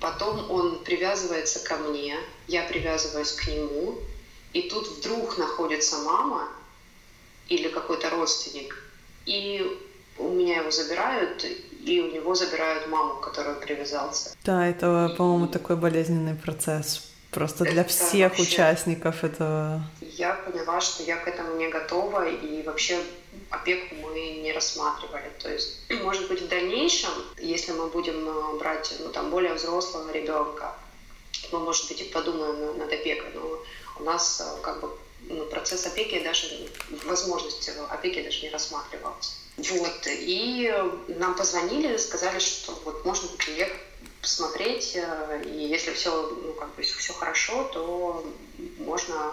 потом 0.00 0.50
он 0.50 0.82
привязывается 0.84 1.60
ко 1.60 1.76
мне, 1.76 2.16
я 2.48 2.62
привязываюсь 2.62 3.32
к 3.32 3.46
нему, 3.46 3.98
и 4.52 4.62
тут 4.62 4.88
вдруг 4.88 5.38
находится 5.38 5.98
мама 5.98 6.48
или 7.48 7.68
какой-то 7.68 8.10
родственник, 8.10 8.90
и 9.26 9.78
у 10.18 10.28
меня 10.28 10.60
его 10.60 10.70
забирают, 10.70 11.44
и 11.84 12.00
у 12.00 12.12
него 12.12 12.34
забирают 12.34 12.88
маму, 12.88 13.20
к 13.20 13.24
которой 13.24 13.54
он 13.54 13.60
привязался. 13.60 14.36
Да, 14.44 14.68
это, 14.68 15.14
по-моему, 15.16 15.48
такой 15.48 15.76
болезненный 15.76 16.34
процесс. 16.34 17.08
Просто 17.30 17.64
для 17.64 17.80
это 17.82 17.90
всех 17.90 18.38
вообще... 18.38 18.42
участников 18.42 19.24
этого. 19.24 19.82
Я 20.00 20.34
поняла, 20.34 20.80
что 20.80 21.02
я 21.02 21.16
к 21.16 21.28
этому 21.28 21.56
не 21.56 21.68
готова, 21.68 22.28
и 22.28 22.62
вообще 22.62 22.98
опеку 23.52 23.94
мы 23.96 24.40
не 24.42 24.52
рассматривали. 24.52 25.30
То 25.38 25.52
есть, 25.52 25.78
может 26.02 26.28
быть, 26.28 26.40
в 26.40 26.48
дальнейшем, 26.48 27.10
если 27.38 27.72
мы 27.72 27.86
будем 27.88 28.28
э, 28.28 28.58
брать 28.58 28.94
ну, 28.98 29.10
там, 29.10 29.30
более 29.30 29.54
взрослого 29.54 30.10
ребенка, 30.10 30.74
мы, 31.52 31.58
может 31.58 31.88
быть, 31.88 32.00
и 32.00 32.04
подумаем 32.04 32.78
над 32.78 32.92
опекой. 32.92 33.30
Но 33.34 33.58
у 34.00 34.04
нас 34.04 34.40
э, 34.40 34.62
как 34.62 34.80
бы 34.80 34.90
ну, 35.28 35.44
процесс 35.46 35.86
опеки 35.86 36.22
даже, 36.22 36.48
возможность 37.04 37.70
опеки 37.90 38.22
даже 38.22 38.42
не 38.42 38.50
рассматривался. 38.50 39.32
Вот, 39.58 40.06
и 40.06 40.74
нам 41.08 41.36
позвонили, 41.36 41.96
сказали, 41.98 42.38
что 42.38 42.72
вот 42.84 43.04
можно 43.04 43.28
приехать 43.36 43.76
посмотреть, 44.22 44.92
э, 44.94 45.42
и 45.44 45.66
если 45.66 45.92
все, 45.92 46.10
ну, 46.10 46.52
как 46.54 46.74
бы, 46.74 46.82
все 46.82 47.12
хорошо, 47.12 47.64
то 47.64 48.24
можно 48.78 49.32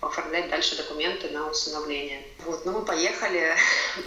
оформлять 0.00 0.48
дальше 0.48 0.76
документы 0.76 1.28
на 1.30 1.50
усыновление. 1.50 2.22
Вот, 2.44 2.64
ну 2.64 2.72
мы 2.72 2.84
поехали, 2.84 3.56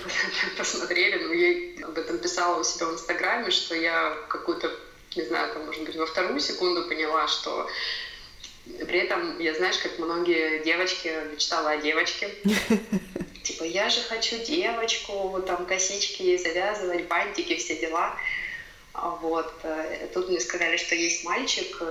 посмотрели, 0.58 1.24
ну 1.24 1.34
я 1.34 1.86
об 1.88 1.98
этом 1.98 2.18
писала 2.20 2.60
у 2.60 2.64
себя 2.64 2.88
в 2.88 2.94
Инстаграме, 2.94 3.52
что 3.52 3.76
я 3.76 4.18
какую-то, 4.30 4.72
не 5.16 5.24
знаю, 5.24 5.54
там, 5.54 5.66
может 5.66 5.84
быть, 5.84 5.96
во 5.96 6.06
вторую 6.06 6.40
секунду 6.40 6.88
поняла, 6.88 7.28
что 7.28 7.70
при 8.66 9.00
этом 9.00 9.40
я, 9.40 9.54
знаешь, 9.54 9.78
как 9.80 10.00
многие 10.00 10.64
девочки, 10.64 11.14
мечтала 11.32 11.72
о 11.72 11.78
девочке. 11.78 12.34
Типа, 13.44 13.64
я 13.64 13.90
же 13.90 14.02
хочу 14.02 14.38
девочку, 14.38 15.44
там 15.46 15.66
косички 15.66 16.38
завязывать, 16.38 17.08
бантики, 17.08 17.58
все 17.58 17.76
дела. 17.78 18.16
А 18.94 19.10
вот. 19.10 19.52
Э, 19.64 20.08
тут 20.14 20.30
мне 20.30 20.40
сказали, 20.40 20.78
что 20.78 20.96
есть 20.96 21.24
мальчик. 21.24 21.82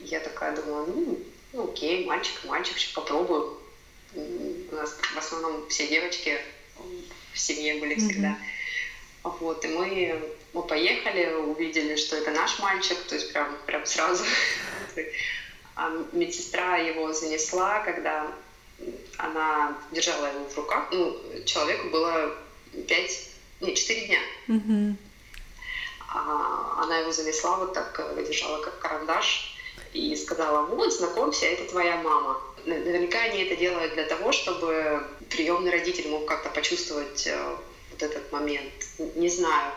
Я 0.00 0.20
такая 0.20 0.56
думаю, 0.56 0.86
ну, 0.88 1.18
ну 1.56 1.70
окей, 1.70 2.04
мальчик, 2.04 2.34
мальчик, 2.44 2.76
сейчас 2.76 2.92
попробую. 2.92 3.58
У 4.14 4.74
нас 4.74 4.90
в 4.92 5.16
основном 5.16 5.68
все 5.68 5.88
девочки 5.88 6.38
в 7.32 7.38
семье 7.38 7.80
были 7.80 7.96
всегда. 7.96 8.28
Mm-hmm. 9.24 9.36
Вот, 9.40 9.64
и 9.64 9.68
мы, 9.68 10.22
мы 10.52 10.62
поехали, 10.62 11.34
увидели, 11.34 11.96
что 11.96 12.16
это 12.16 12.30
наш 12.30 12.58
мальчик, 12.60 12.98
то 13.08 13.14
есть 13.14 13.32
прям, 13.32 13.56
прям 13.66 13.84
сразу. 13.86 14.24
А 15.78 15.90
медсестра 16.12 16.78
его 16.78 17.12
занесла, 17.12 17.80
когда 17.80 18.34
она 19.18 19.76
держала 19.92 20.24
его 20.24 20.48
в 20.48 20.56
руках. 20.56 20.88
Ну, 20.90 21.20
человеку 21.44 21.90
было 21.90 22.34
пять, 22.88 23.28
не, 23.60 23.74
четыре 23.74 24.06
дня. 24.06 24.18
Mm-hmm. 24.48 24.94
А, 26.08 26.82
она 26.82 26.96
его 27.00 27.12
занесла 27.12 27.58
вот 27.58 27.74
так, 27.74 27.94
э, 27.98 28.24
держала 28.26 28.62
как 28.62 28.78
карандаш 28.78 29.55
и 29.92 30.14
сказала, 30.16 30.66
вот, 30.66 30.92
знакомься, 30.92 31.46
это 31.46 31.68
твоя 31.70 31.96
мама. 31.96 32.40
Наверняка 32.64 33.20
они 33.20 33.44
это 33.44 33.56
делают 33.56 33.94
для 33.94 34.04
того, 34.04 34.32
чтобы 34.32 35.02
приемный 35.30 35.70
родитель 35.70 36.08
мог 36.08 36.26
как-то 36.26 36.48
почувствовать 36.50 37.26
э, 37.26 37.56
вот 37.92 38.02
этот 38.02 38.32
момент. 38.32 38.72
Не 39.14 39.28
знаю. 39.28 39.72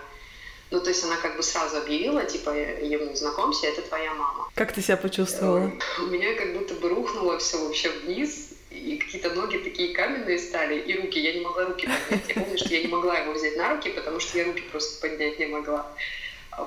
Ну, 0.72 0.80
то 0.80 0.89
есть 0.89 1.03
она 1.03 1.18
как 1.18 1.36
бы 1.36 1.41
сразу 1.41 1.78
объявила, 1.78 2.26
типа, 2.26 2.51
ему, 2.51 3.16
знакомься, 3.16 3.68
это 3.68 3.82
твоя 3.82 4.14
мама. 4.14 4.49
Как 4.53 4.72
ты 4.72 4.82
себя 4.82 4.97
почувствовала? 4.97 5.72
У 5.99 6.07
меня 6.07 6.36
как 6.36 6.53
будто 6.53 6.76
бы 6.76 6.89
рухнуло 6.89 7.39
все 7.39 7.57
вообще 7.57 7.89
вниз, 7.89 8.49
и 8.70 8.97
какие-то 8.97 9.32
ноги 9.32 9.57
такие 9.57 9.95
каменные 9.95 10.38
стали, 10.38 10.80
и 10.80 10.95
руки. 10.99 11.20
Я 11.20 11.34
не 11.34 11.41
могла 11.41 11.66
руки 11.66 11.88
поднять. 11.88 12.30
Я 12.30 12.36
помню, 12.36 12.57
что 12.57 12.70
я 12.70 12.82
не 12.82 12.88
могла 12.88 13.18
его 13.18 13.34
взять 13.34 13.57
на 13.57 13.76
руки, 13.76 13.89
потому 13.89 14.20
что 14.20 14.38
я 14.38 14.45
руки 14.45 14.62
просто 14.72 15.01
поднять 15.01 15.39
не 15.39 15.47
могла. 15.47 15.91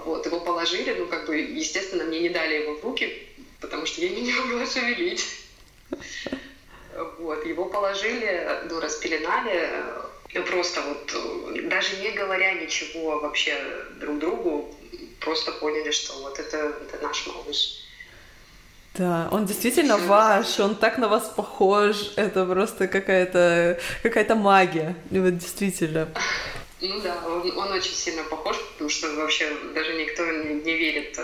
Вот, 0.04 0.26
его 0.26 0.40
положили, 0.40 0.94
ну, 0.94 1.06
как 1.06 1.26
бы, 1.26 1.36
естественно, 1.36 2.04
мне 2.04 2.20
не 2.20 2.28
дали 2.30 2.62
его 2.62 2.74
в 2.74 2.84
руки, 2.84 3.28
потому 3.62 3.86
что 3.86 4.02
я 4.02 4.10
не 4.10 4.32
могла 4.32 4.66
шевелить. 4.66 5.24
Вот, 7.18 7.46
его 7.46 7.64
положили, 7.66 8.46
ну, 8.68 8.80
распеленали, 8.80 9.70
просто 10.46 10.82
вот, 10.82 11.68
даже 11.68 11.96
не 11.96 12.10
говоря 12.10 12.52
ничего 12.54 13.20
вообще 13.20 13.56
друг 13.98 14.18
другу, 14.18 14.74
просто 15.20 15.52
поняли, 15.52 15.90
что 15.90 16.20
вот 16.20 16.38
это, 16.38 16.56
это 16.56 17.02
наш 17.02 17.26
малыш. 17.26 17.78
Да, 18.94 19.28
он 19.32 19.46
действительно 19.46 19.96
Все 19.96 20.06
ваш, 20.06 20.60
он 20.60 20.76
так 20.76 20.98
на 20.98 21.08
вас 21.08 21.32
похож, 21.34 22.12
это 22.16 22.44
просто 22.44 22.88
какая-то 22.88 23.80
какая-то 24.02 24.34
магия, 24.34 24.94
вот 25.10 25.38
действительно. 25.38 26.08
Ну 26.82 27.00
да, 27.00 27.16
он, 27.26 27.56
он 27.56 27.72
очень 27.72 27.94
сильно 27.94 28.22
похож, 28.24 28.58
потому 28.72 28.90
что 28.90 29.08
вообще 29.14 29.50
даже 29.74 29.94
никто 29.94 30.26
не, 30.26 30.54
не 30.62 30.76
верит 30.76 31.18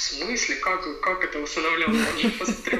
в 0.00 0.02
смысле? 0.02 0.56
Как, 0.56 1.00
как 1.00 1.24
это 1.24 1.38
усыновленно? 1.40 2.06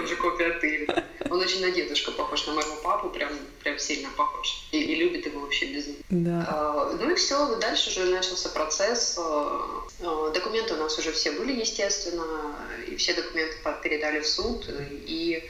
Он 0.00 0.06
же, 0.06 0.16
копия 0.16 0.50
ты. 0.58 0.88
Он 1.28 1.38
очень 1.38 1.60
на 1.60 1.70
дедушку 1.70 2.12
похож, 2.12 2.46
на 2.46 2.54
моего 2.54 2.76
папу, 2.76 3.10
прям, 3.10 3.30
прям 3.62 3.78
сильно 3.78 4.08
похож. 4.16 4.66
И, 4.72 4.80
и 4.80 4.94
любит 4.94 5.26
его 5.26 5.40
вообще 5.40 5.66
без 5.66 5.84
Да. 6.08 6.46
А, 6.48 6.96
ну 6.98 7.10
и 7.10 7.14
все, 7.14 7.56
дальше 7.56 7.90
уже 7.90 8.06
начался 8.06 8.48
процесс. 8.48 9.18
А, 9.18 9.84
а, 10.00 10.30
документы 10.30 10.74
у 10.74 10.78
нас 10.78 10.98
уже 10.98 11.12
все 11.12 11.32
были, 11.32 11.60
естественно, 11.60 12.56
и 12.88 12.96
все 12.96 13.12
документы 13.12 13.56
передали 13.82 14.20
в 14.20 14.26
суд, 14.26 14.66
и 15.06 15.48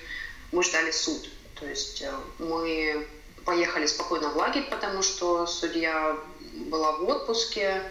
мы 0.51 0.65
ждали 0.65 0.91
суд. 0.91 1.31
То 1.55 1.67
есть 1.67 2.03
э, 2.03 2.13
мы 2.39 3.07
поехали 3.45 3.87
спокойно 3.87 4.31
в 4.31 4.37
лагерь, 4.37 4.65
потому 4.71 5.03
что 5.03 5.47
судья 5.47 6.17
была 6.53 6.93
в 6.93 7.09
отпуске, 7.09 7.83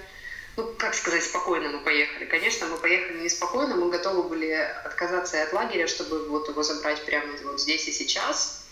ну, 0.60 0.74
как 0.78 0.93
сказать, 0.93 1.24
спокойно 1.24 1.70
мы 1.70 1.80
поехали. 1.80 2.26
Конечно, 2.26 2.68
мы 2.68 2.78
поехали 2.78 3.24
неспокойно, 3.24 3.76
мы 3.76 3.89
готовы 3.89 4.24
были 4.24 4.51
отказаться 4.51 5.41
от 5.41 5.53
лагеря, 5.53 5.88
чтобы 5.88 6.28
вот 6.28 6.49
его 6.49 6.64
забрать 6.64 7.05
прямо 7.05 7.32
вот 7.43 7.62
здесь 7.62 7.88
и 7.88 7.91
сейчас, 7.91 8.66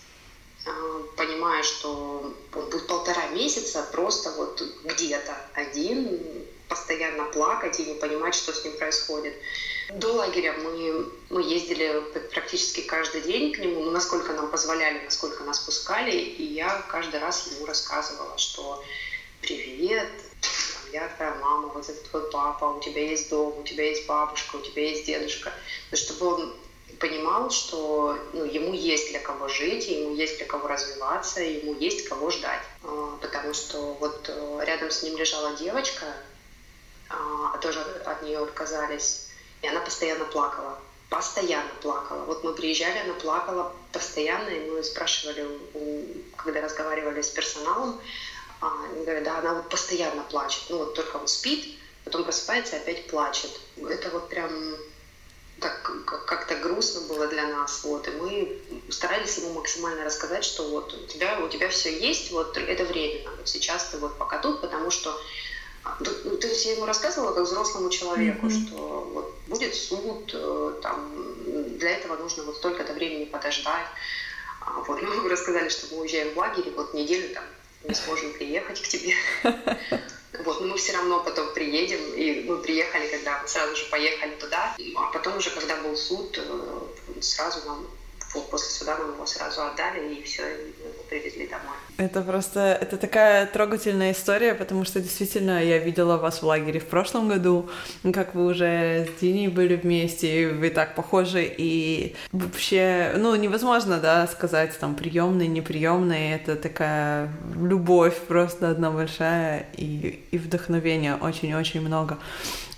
а, 0.66 1.02
понимая, 1.16 1.62
что 1.62 2.34
он 2.54 2.64
будет 2.66 2.86
полтора 2.86 3.28
месяца 3.28 3.88
просто 3.90 4.30
вот 4.32 4.62
где-то 4.84 5.34
один, 5.54 6.20
постоянно 6.68 7.24
плакать 7.24 7.80
и 7.80 7.86
не 7.86 7.94
понимать, 7.94 8.34
что 8.34 8.52
с 8.52 8.62
ним 8.62 8.76
происходит. 8.76 9.34
До 9.88 10.12
лагеря 10.12 10.52
мы, 10.52 11.10
мы 11.30 11.42
ездили 11.42 12.02
практически 12.34 12.82
каждый 12.82 13.22
день 13.22 13.54
к 13.54 13.58
нему, 13.58 13.80
ну, 13.84 13.90
насколько 13.90 14.34
нам 14.34 14.50
позволяли, 14.50 15.02
насколько 15.02 15.42
нас 15.44 15.60
пускали, 15.60 16.14
и 16.14 16.42
я 16.42 16.84
каждый 16.90 17.20
раз 17.20 17.46
ему 17.46 17.64
рассказывала, 17.64 18.36
что 18.36 18.84
«Привет, 19.40 20.10
я 20.92 21.08
твоя 21.16 21.34
мама, 21.36 21.68
вот 21.68 21.88
это 21.88 22.08
твой 22.10 22.30
папа, 22.30 22.64
у 22.64 22.80
тебя 22.80 23.02
есть 23.02 23.30
дом, 23.30 23.58
у 23.58 23.62
тебя 23.62 23.84
есть 23.84 24.06
бабушка, 24.06 24.56
у 24.56 24.60
тебя 24.60 24.88
есть 24.88 25.06
дедушка. 25.06 25.52
Но 25.90 25.96
чтобы 25.96 26.26
он 26.26 26.54
понимал, 26.98 27.50
что 27.50 28.18
ну, 28.32 28.44
ему 28.44 28.72
есть 28.72 29.10
для 29.10 29.20
кого 29.20 29.48
жить, 29.48 29.86
ему 29.88 30.14
есть 30.14 30.38
для 30.38 30.46
кого 30.46 30.68
развиваться, 30.68 31.40
ему 31.40 31.74
есть 31.74 32.08
кого 32.08 32.30
ждать. 32.30 32.62
А, 32.82 33.18
потому 33.20 33.54
что 33.54 33.94
вот 34.00 34.28
э, 34.28 34.60
рядом 34.64 34.90
с 34.90 35.02
ним 35.02 35.16
лежала 35.16 35.56
девочка, 35.56 36.06
а, 37.08 37.52
а 37.54 37.58
тоже 37.58 37.80
от 38.04 38.22
нее 38.22 38.38
отказались, 38.38 39.28
и 39.62 39.68
она 39.68 39.80
постоянно 39.80 40.24
плакала. 40.24 40.78
Постоянно 41.08 41.70
плакала. 41.80 42.24
Вот 42.24 42.44
мы 42.44 42.52
приезжали, 42.52 42.98
она 42.98 43.14
плакала 43.14 43.72
постоянно, 43.92 44.50
и 44.50 44.70
мы 44.70 44.82
спрашивали, 44.84 45.46
когда 46.36 46.60
разговаривали 46.60 47.22
с 47.22 47.30
персоналом, 47.30 47.98
они 48.60 49.04
говорят, 49.04 49.24
да, 49.24 49.38
она 49.38 49.54
вот 49.54 49.68
постоянно 49.68 50.22
плачет. 50.22 50.62
Ну 50.68 50.78
вот 50.78 50.94
только 50.94 51.16
он 51.16 51.28
спит, 51.28 51.78
потом 52.04 52.24
просыпается 52.24 52.76
и 52.76 52.80
опять 52.80 53.06
плачет. 53.08 53.50
Это 53.76 54.10
вот 54.10 54.28
прям 54.28 54.50
так 55.60 55.90
как-то 56.04 56.54
грустно 56.56 57.00
было 57.08 57.26
для 57.26 57.48
нас, 57.48 57.82
вот, 57.82 58.06
и 58.06 58.10
мы 58.12 58.58
старались 58.90 59.38
ему 59.38 59.54
максимально 59.54 60.04
рассказать, 60.04 60.44
что 60.44 60.68
вот 60.68 60.94
у 60.94 61.06
тебя, 61.06 61.40
у 61.40 61.48
тебя 61.48 61.68
все 61.68 61.98
есть, 61.98 62.30
вот 62.30 62.56
это 62.56 62.84
временно, 62.84 63.30
вот 63.36 63.48
сейчас 63.48 63.88
ты 63.88 63.98
вот 63.98 64.16
пока 64.18 64.38
тут, 64.38 64.60
потому 64.60 64.90
что 64.92 65.20
а, 65.82 65.96
ну, 65.98 66.10
ну 66.24 66.36
ты 66.36 66.48
все 66.50 66.74
ему 66.74 66.86
рассказывала 66.86 67.34
как 67.34 67.44
взрослому 67.44 67.90
человеку, 67.90 68.46
mm-hmm. 68.46 68.66
что 68.68 68.76
вот 69.12 69.34
будет 69.48 69.74
суд, 69.74 70.30
э, 70.32 70.74
там, 70.80 71.12
для 71.78 71.90
этого 71.90 72.16
нужно 72.16 72.44
вот 72.44 72.56
столько-то 72.56 72.92
времени 72.92 73.24
подождать, 73.24 73.86
а, 74.60 74.84
вот, 74.86 75.02
мы 75.22 75.28
рассказали, 75.28 75.68
что 75.70 75.92
мы 75.92 76.02
уезжаем 76.02 76.34
в 76.34 76.38
лагерь, 76.38 76.70
вот 76.76 76.94
неделю 76.94 77.34
там 77.34 77.44
не 77.88 77.94
сможем 77.94 78.32
приехать 78.34 78.80
к 78.80 78.88
тебе. 78.88 79.14
Вот, 80.44 80.60
но 80.60 80.68
мы 80.68 80.76
все 80.76 80.92
равно 80.92 81.22
потом 81.24 81.52
приедем, 81.52 81.98
и 82.14 82.44
мы 82.44 82.58
приехали, 82.58 83.08
когда 83.08 83.44
сразу 83.46 83.74
же 83.74 83.86
поехали 83.86 84.34
туда, 84.36 84.76
а 84.96 85.06
потом 85.10 85.36
уже, 85.36 85.50
когда 85.50 85.76
был 85.76 85.96
суд, 85.96 86.38
э, 86.38 87.20
сразу 87.20 87.66
нам 87.66 87.86
после 88.50 88.70
суда 88.70 88.96
нам 88.98 89.14
его 89.14 89.26
сразу 89.26 89.62
отдали, 89.62 90.14
и 90.14 90.22
все, 90.22 90.44
привезли 91.08 91.46
домой. 91.46 91.76
Это 91.98 92.22
просто, 92.22 92.78
это 92.80 92.96
такая 92.96 93.44
трогательная 93.46 94.12
история, 94.12 94.54
потому 94.54 94.84
что 94.84 95.00
действительно 95.00 95.60
я 95.62 95.78
видела 95.78 96.16
вас 96.16 96.42
в 96.42 96.46
лагере 96.46 96.78
в 96.78 96.86
прошлом 96.86 97.28
году, 97.28 97.68
как 98.14 98.36
вы 98.36 98.46
уже 98.46 99.06
с 99.06 99.20
Диней 99.20 99.48
были 99.48 99.74
вместе, 99.74 100.48
вы 100.48 100.70
так 100.70 100.94
похожи, 100.94 101.44
и 101.58 102.14
вообще, 102.30 103.14
ну, 103.16 103.34
невозможно, 103.34 103.98
да, 103.98 104.28
сказать, 104.28 104.78
там, 104.78 104.94
приемный, 104.94 105.48
неприемный, 105.48 106.34
это 106.34 106.54
такая 106.54 107.32
любовь 107.60 108.16
просто 108.28 108.70
одна 108.70 108.92
большая, 108.92 109.66
и, 109.76 110.22
и 110.30 110.38
вдохновения 110.38 111.16
очень-очень 111.16 111.80
много. 111.80 112.18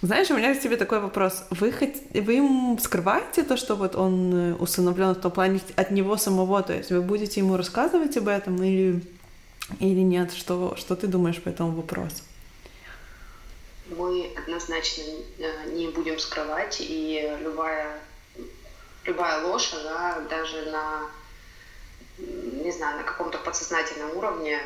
Знаешь, 0.03 0.31
у 0.31 0.37
меня 0.37 0.55
к 0.55 0.61
тебе 0.61 0.79
такой 0.79 1.01
вопрос. 1.01 1.45
Вы, 1.51 1.73
хот... 1.73 1.91
вы 2.15 2.37
им 2.37 2.79
скрываете 2.79 3.43
то, 3.43 3.59
что 3.59 3.77
вот 3.77 3.97
он 3.97 4.35
э, 4.35 4.55
усыновлен 4.55 5.15
в 5.15 5.21
том 5.21 5.31
плане 5.31 5.61
от 5.77 5.91
него 5.91 6.17
самого? 6.17 6.63
То 6.63 6.73
есть 6.73 6.91
вы 6.91 7.03
будете 7.03 7.41
ему 7.41 7.59
рассказывать 7.59 8.17
об 8.17 8.29
этом 8.29 8.63
или, 8.63 9.03
или 9.79 10.01
нет? 10.01 10.33
Что, 10.33 10.75
что 10.77 10.97
ты 10.97 11.07
думаешь 11.07 11.43
по 11.43 11.51
этому 11.51 11.73
вопросу? 11.73 12.23
Мы 13.91 14.33
однозначно 14.39 15.03
э, 15.39 15.71
не 15.75 15.89
будем 15.89 16.19
скрывать, 16.19 16.79
и 16.81 17.37
любая, 17.43 18.01
любая 19.05 19.45
ложь, 19.45 19.75
она 19.75 20.21
даже 20.31 20.71
на, 20.71 21.11
не 22.65 22.73
знаю, 22.73 22.97
на 22.97 23.03
каком-то 23.03 23.37
подсознательном 23.37 24.17
уровне 24.17 24.59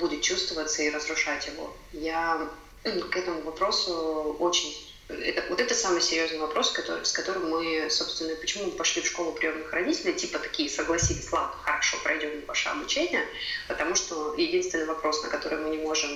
будет 0.00 0.22
чувствоваться 0.22 0.82
и 0.82 0.88
разрушать 0.88 1.46
его. 1.46 1.76
Я 1.92 2.48
к 2.84 3.16
этому 3.16 3.42
вопросу 3.42 4.36
очень... 4.38 4.90
Это, 5.08 5.44
вот 5.50 5.60
это 5.60 5.74
самый 5.74 6.00
серьезный 6.00 6.38
вопрос, 6.38 6.70
который, 6.70 7.04
с 7.04 7.12
которым 7.12 7.50
мы, 7.50 7.88
собственно, 7.90 8.34
почему 8.36 8.64
мы 8.64 8.70
пошли 8.70 9.02
в 9.02 9.06
школу 9.06 9.32
приемных 9.32 9.70
родителей, 9.70 10.14
типа 10.14 10.38
такие 10.38 10.70
согласились, 10.70 11.30
ладно, 11.30 11.54
хорошо, 11.62 11.98
пройдем 12.02 12.44
ваше 12.46 12.70
обучение, 12.70 13.22
потому 13.68 13.94
что 13.96 14.34
единственный 14.34 14.86
вопрос, 14.86 15.22
на 15.22 15.28
который 15.28 15.58
мы 15.58 15.76
не 15.76 15.78
можем 15.78 16.10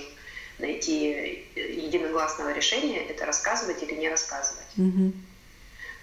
найти 0.59 1.47
единогласного 1.55 2.53
решения, 2.53 3.07
это 3.07 3.27
рассказывать 3.27 3.83
или 3.83 3.95
не 3.95 4.09
рассказывать. 4.09 4.67
Mm-hmm. 4.79 5.13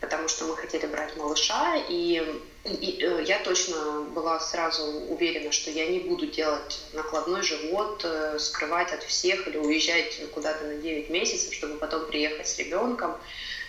Потому 0.01 0.27
что 0.27 0.45
мы 0.45 0.55
хотели 0.55 0.85
брать 0.85 1.17
малыша, 1.17 1.77
и 1.89 2.39
и 2.65 2.97
э, 2.99 3.23
я 3.27 3.39
точно 3.39 4.01
была 4.15 4.39
сразу 4.39 4.83
уверена, 4.83 5.51
что 5.51 5.69
я 5.69 5.87
не 5.87 5.99
буду 5.99 6.25
делать 6.25 6.79
накладной 6.93 7.43
живот, 7.43 8.01
э, 8.03 8.39
скрывать 8.39 8.91
от 8.91 9.03
всех 9.03 9.47
или 9.47 9.57
уезжать 9.57 10.19
куда-то 10.33 10.65
на 10.65 10.75
9 10.75 11.09
месяцев, 11.09 11.53
чтобы 11.53 11.77
потом 11.77 12.07
приехать 12.07 12.47
с 12.47 12.57
ребенком. 12.57 13.15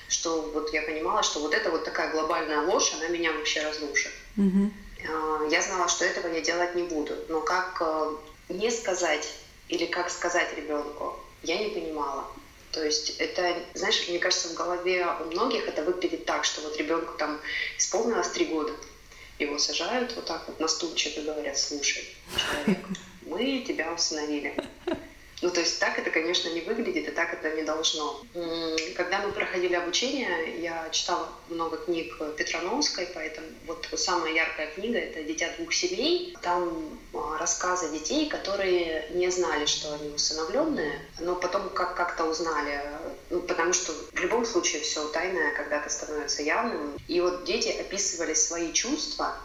Что 0.08 0.40
вот 0.40 0.72
я 0.72 0.82
понимала, 0.82 1.22
что 1.22 1.40
вот 1.40 1.52
эта 1.52 1.70
вот 1.70 1.84
такая 1.84 2.10
глобальная 2.12 2.62
ложь, 2.62 2.92
она 2.94 3.08
меня 3.08 3.32
вообще 3.32 3.62
разрушит. 3.66 4.12
Mm-hmm. 4.38 5.50
Я 5.50 5.62
знала, 5.62 5.88
что 5.88 6.04
этого 6.04 6.32
я 6.32 6.40
делать 6.40 6.74
не 6.74 6.84
буду. 6.84 7.14
Но 7.28 7.40
как 7.40 7.76
э, 7.80 8.16
не 8.48 8.70
сказать 8.70 9.28
или 9.68 9.86
как 9.86 10.10
сказать 10.10 10.56
ребенку, 10.56 11.16
я 11.42 11.58
не 11.58 11.68
понимала. 11.70 12.24
То 12.76 12.84
есть 12.84 13.16
это, 13.20 13.56
знаешь, 13.72 14.06
мне 14.06 14.18
кажется, 14.18 14.48
в 14.48 14.54
голове 14.54 15.06
у 15.20 15.24
многих 15.30 15.66
это 15.66 15.82
выглядит 15.82 16.26
так, 16.26 16.44
что 16.44 16.60
вот 16.60 16.76
ребенку 16.76 17.16
там 17.16 17.40
исполнилось 17.78 18.28
три 18.28 18.44
года, 18.44 18.70
его 19.38 19.56
сажают 19.58 20.14
вот 20.14 20.26
так 20.26 20.46
вот 20.46 20.60
на 20.60 20.68
стульчик 20.68 21.16
и 21.16 21.22
говорят, 21.22 21.56
слушай, 21.56 22.04
человек, 22.36 22.84
мы 23.22 23.64
тебя 23.66 23.90
установили. 23.94 24.54
Ну, 25.42 25.50
то 25.50 25.60
есть 25.60 25.78
так 25.78 25.98
это, 25.98 26.10
конечно, 26.10 26.48
не 26.48 26.62
выглядит, 26.62 27.08
и 27.08 27.10
так 27.10 27.34
это 27.34 27.54
не 27.54 27.62
должно. 27.62 28.22
Когда 28.96 29.20
мы 29.20 29.32
проходили 29.32 29.74
обучение, 29.74 30.62
я 30.62 30.88
читала 30.90 31.28
много 31.50 31.76
книг 31.76 32.18
Петрановской, 32.36 33.06
поэтому 33.14 33.46
вот 33.66 33.86
самая 33.96 34.32
яркая 34.32 34.68
книга— 34.68 34.98
это 34.98 35.22
«Дитя 35.22 35.50
двух 35.58 35.74
семей». 35.74 36.34
Там 36.40 36.98
а, 37.12 37.36
рассказы 37.38 37.90
детей, 37.90 38.28
которые 38.30 39.10
не 39.10 39.30
знали, 39.30 39.66
что 39.66 39.92
они 39.94 40.08
усыновленные, 40.08 41.00
но 41.20 41.34
потом 41.34 41.68
как- 41.68 41.96
как-то 41.96 42.24
узнали, 42.24 42.80
ну, 43.28 43.40
потому 43.40 43.74
что 43.74 43.92
в 43.92 44.18
любом 44.18 44.46
случае 44.46 44.80
все 44.80 45.06
тайное 45.08 45.54
когда-то 45.54 45.90
становится 45.90 46.42
явным. 46.42 46.96
И 47.08 47.20
вот 47.20 47.44
дети 47.44 47.68
описывали 47.68 48.32
свои 48.32 48.72
чувства, 48.72 49.36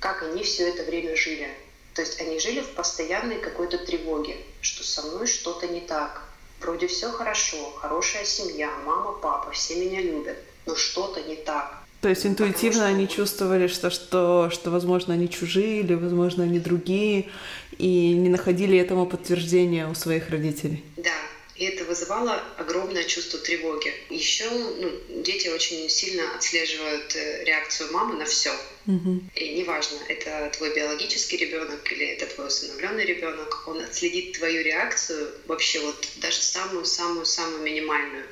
как 0.00 0.22
они 0.22 0.42
все 0.42 0.68
это 0.68 0.82
время 0.84 1.14
жили 1.14 1.50
То 1.96 2.02
есть 2.02 2.20
они 2.20 2.38
жили 2.38 2.60
в 2.60 2.74
постоянной 2.74 3.38
какой-то 3.38 3.78
тревоге, 3.78 4.36
что 4.60 4.84
со 4.84 5.00
мной 5.02 5.26
что-то 5.26 5.66
не 5.66 5.80
так. 5.80 6.22
Вроде 6.60 6.88
все 6.88 7.10
хорошо, 7.10 7.56
хорошая 7.80 8.26
семья, 8.26 8.70
мама, 8.84 9.12
папа, 9.12 9.50
все 9.52 9.76
меня 9.76 10.02
любят, 10.02 10.36
но 10.66 10.76
что-то 10.76 11.22
не 11.22 11.36
так. 11.36 11.82
То 12.02 12.10
есть 12.10 12.26
интуитивно 12.26 12.80
что... 12.80 12.86
они 12.86 13.08
чувствовали, 13.08 13.66
что, 13.66 13.88
что, 13.88 14.50
что, 14.50 14.70
возможно, 14.70 15.14
они 15.14 15.30
чужие 15.30 15.80
или, 15.80 15.94
возможно, 15.94 16.44
они 16.44 16.58
другие, 16.58 17.30
и 17.78 18.12
не 18.12 18.28
находили 18.28 18.78
этому 18.78 19.06
подтверждения 19.06 19.88
у 19.88 19.94
своих 19.94 20.28
родителей. 20.28 20.84
Да, 20.98 21.14
и 21.58 21.64
это 21.64 21.84
вызывало 21.84 22.42
огромное 22.58 23.04
чувство 23.04 23.38
тревоги. 23.38 23.94
Еще 24.10 24.48
ну, 24.50 25.22
дети 25.22 25.48
очень 25.48 25.88
сильно 25.88 26.34
отслеживают 26.34 27.16
э, 27.16 27.44
реакцию 27.44 27.92
мамы 27.92 28.14
на 28.14 28.26
все. 28.26 28.54
Угу. 28.86 29.22
И 29.34 29.48
неважно, 29.50 29.98
это 30.08 30.50
твой 30.56 30.74
биологический 30.74 31.38
ребенок 31.38 31.90
или 31.90 32.06
это 32.06 32.26
твой 32.26 32.48
усыновленный 32.48 33.04
ребенок, 33.04 33.66
он 33.66 33.80
отследит 33.80 34.32
твою 34.32 34.62
реакцию 34.62 35.32
вообще 35.46 35.80
вот 35.80 36.08
даже 36.16 36.42
самую-самую-самую 36.42 37.62
минимальную. 37.62 38.26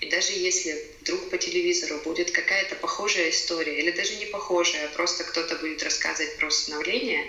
И 0.00 0.06
даже 0.06 0.32
если 0.32 0.86
вдруг 1.00 1.28
по 1.30 1.38
телевизору 1.38 2.00
будет 2.04 2.30
какая-то 2.30 2.74
похожая 2.76 3.30
история, 3.30 3.78
или 3.78 3.90
даже 3.90 4.16
не 4.16 4.26
похожая, 4.26 4.88
просто 4.88 5.24
кто-то 5.24 5.56
будет 5.56 5.82
рассказывать 5.82 6.36
про 6.36 6.48
усыновление, 6.48 7.26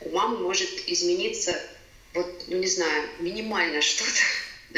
у 0.00 0.10
мамы 0.10 0.38
может 0.38 0.70
измениться 0.86 1.60
вот, 2.14 2.44
ну 2.46 2.58
не 2.58 2.66
знаю, 2.68 3.08
минимально 3.18 3.80
что-то. 3.82 4.22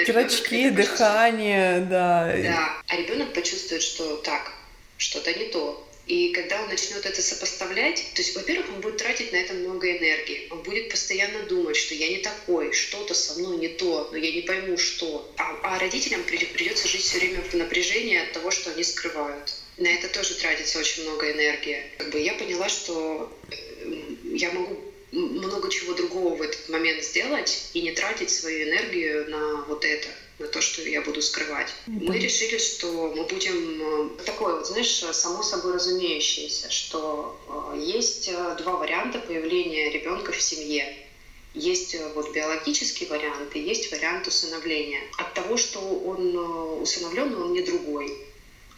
Зрачки, 0.05 0.71
дыхание, 0.71 1.81
да. 1.81 2.35
Да, 2.43 2.83
а 2.87 2.97
ребенок 2.97 3.33
почувствует, 3.33 3.83
что 3.83 4.17
так, 4.17 4.53
что-то 4.99 5.33
не 5.33 5.47
то. 5.47 5.83
И 6.07 6.29
когда 6.33 6.63
он 6.63 6.69
начнет 6.69 7.05
это 7.05 7.21
сопоставлять, 7.21 8.13
то 8.15 8.23
есть, 8.23 8.37
во-первых, 8.37 8.69
он 8.69 8.81
будет 8.81 8.99
тратить 8.99 9.33
на 9.33 9.37
это 9.37 9.55
много 9.55 9.91
энергии. 9.91 10.47
Он 10.51 10.63
будет 10.63 10.89
постоянно 10.89 11.43
думать, 11.45 11.77
что 11.77 11.95
я 11.95 12.09
не 12.09 12.19
такой, 12.19 12.73
что-то 12.73 13.13
со 13.13 13.41
мной 13.41 13.57
не 13.57 13.69
то, 13.69 14.09
но 14.13 14.17
я 14.17 14.33
не 14.33 14.43
пойму, 14.43 14.79
что. 14.79 15.33
А, 15.37 15.59
а 15.65 15.79
родителям 15.81 16.23
придется 16.23 16.87
жить 16.87 17.03
все 17.03 17.19
время 17.19 17.41
в 17.43 17.55
напряжении 17.55 18.23
от 18.23 18.33
того, 18.33 18.53
что 18.53 18.71
они 18.71 18.85
скрывают. 18.85 19.53
На 19.79 19.89
это 19.89 20.09
тоже 20.09 20.35
тратится 20.35 20.79
очень 20.79 21.03
много 21.03 21.33
энергии. 21.33 21.83
Как 21.99 22.11
бы 22.11 22.21
я 22.21 22.35
поняла, 22.35 22.69
что 22.69 23.33
э, 23.51 24.03
я 24.33 24.53
могу 24.53 24.81
много 25.13 25.71
чего 25.71 25.95
другого 25.95 26.37
в 26.37 26.43
этот 26.43 26.69
момент 26.69 27.03
сделать 27.05 27.71
и 27.75 27.83
не 27.83 27.93
тратить 27.93 28.31
свою 28.31 28.69
энергию 28.69 29.31
на 29.31 29.65
вот 29.69 29.85
это 29.85 30.09
на 30.39 30.47
то, 30.49 30.61
что 30.61 30.83
я 30.83 31.01
буду 31.01 31.23
скрывать. 31.23 31.73
Mm-hmm. 31.87 32.09
Мы 32.09 32.19
решили, 32.19 32.59
что 32.59 33.13
мы 33.17 33.25
будем 33.25 34.17
э, 34.19 34.25
такое, 34.25 34.57
вот, 34.57 34.67
знаешь, 34.67 34.91
само 34.91 35.43
собой 35.43 35.75
разумеющееся, 35.75 36.71
что 36.71 37.41
э, 37.75 37.81
есть 37.81 38.29
э, 38.29 38.57
два 38.59 38.77
варианта 38.77 39.19
появления 39.19 39.91
ребенка 39.91 40.33
в 40.33 40.43
семье. 40.43 40.95
Есть 41.55 41.97
вот 42.15 42.35
биологический 42.35 43.07
вариант 43.07 43.57
и 43.57 43.61
есть 43.61 43.91
вариант 43.91 44.27
усыновления. 44.27 45.01
От 45.17 45.33
того, 45.33 45.57
что 45.57 45.81
он 45.81 46.83
усыновлен, 46.83 47.35
он 47.35 47.55
не 47.55 47.63
другой. 47.63 48.15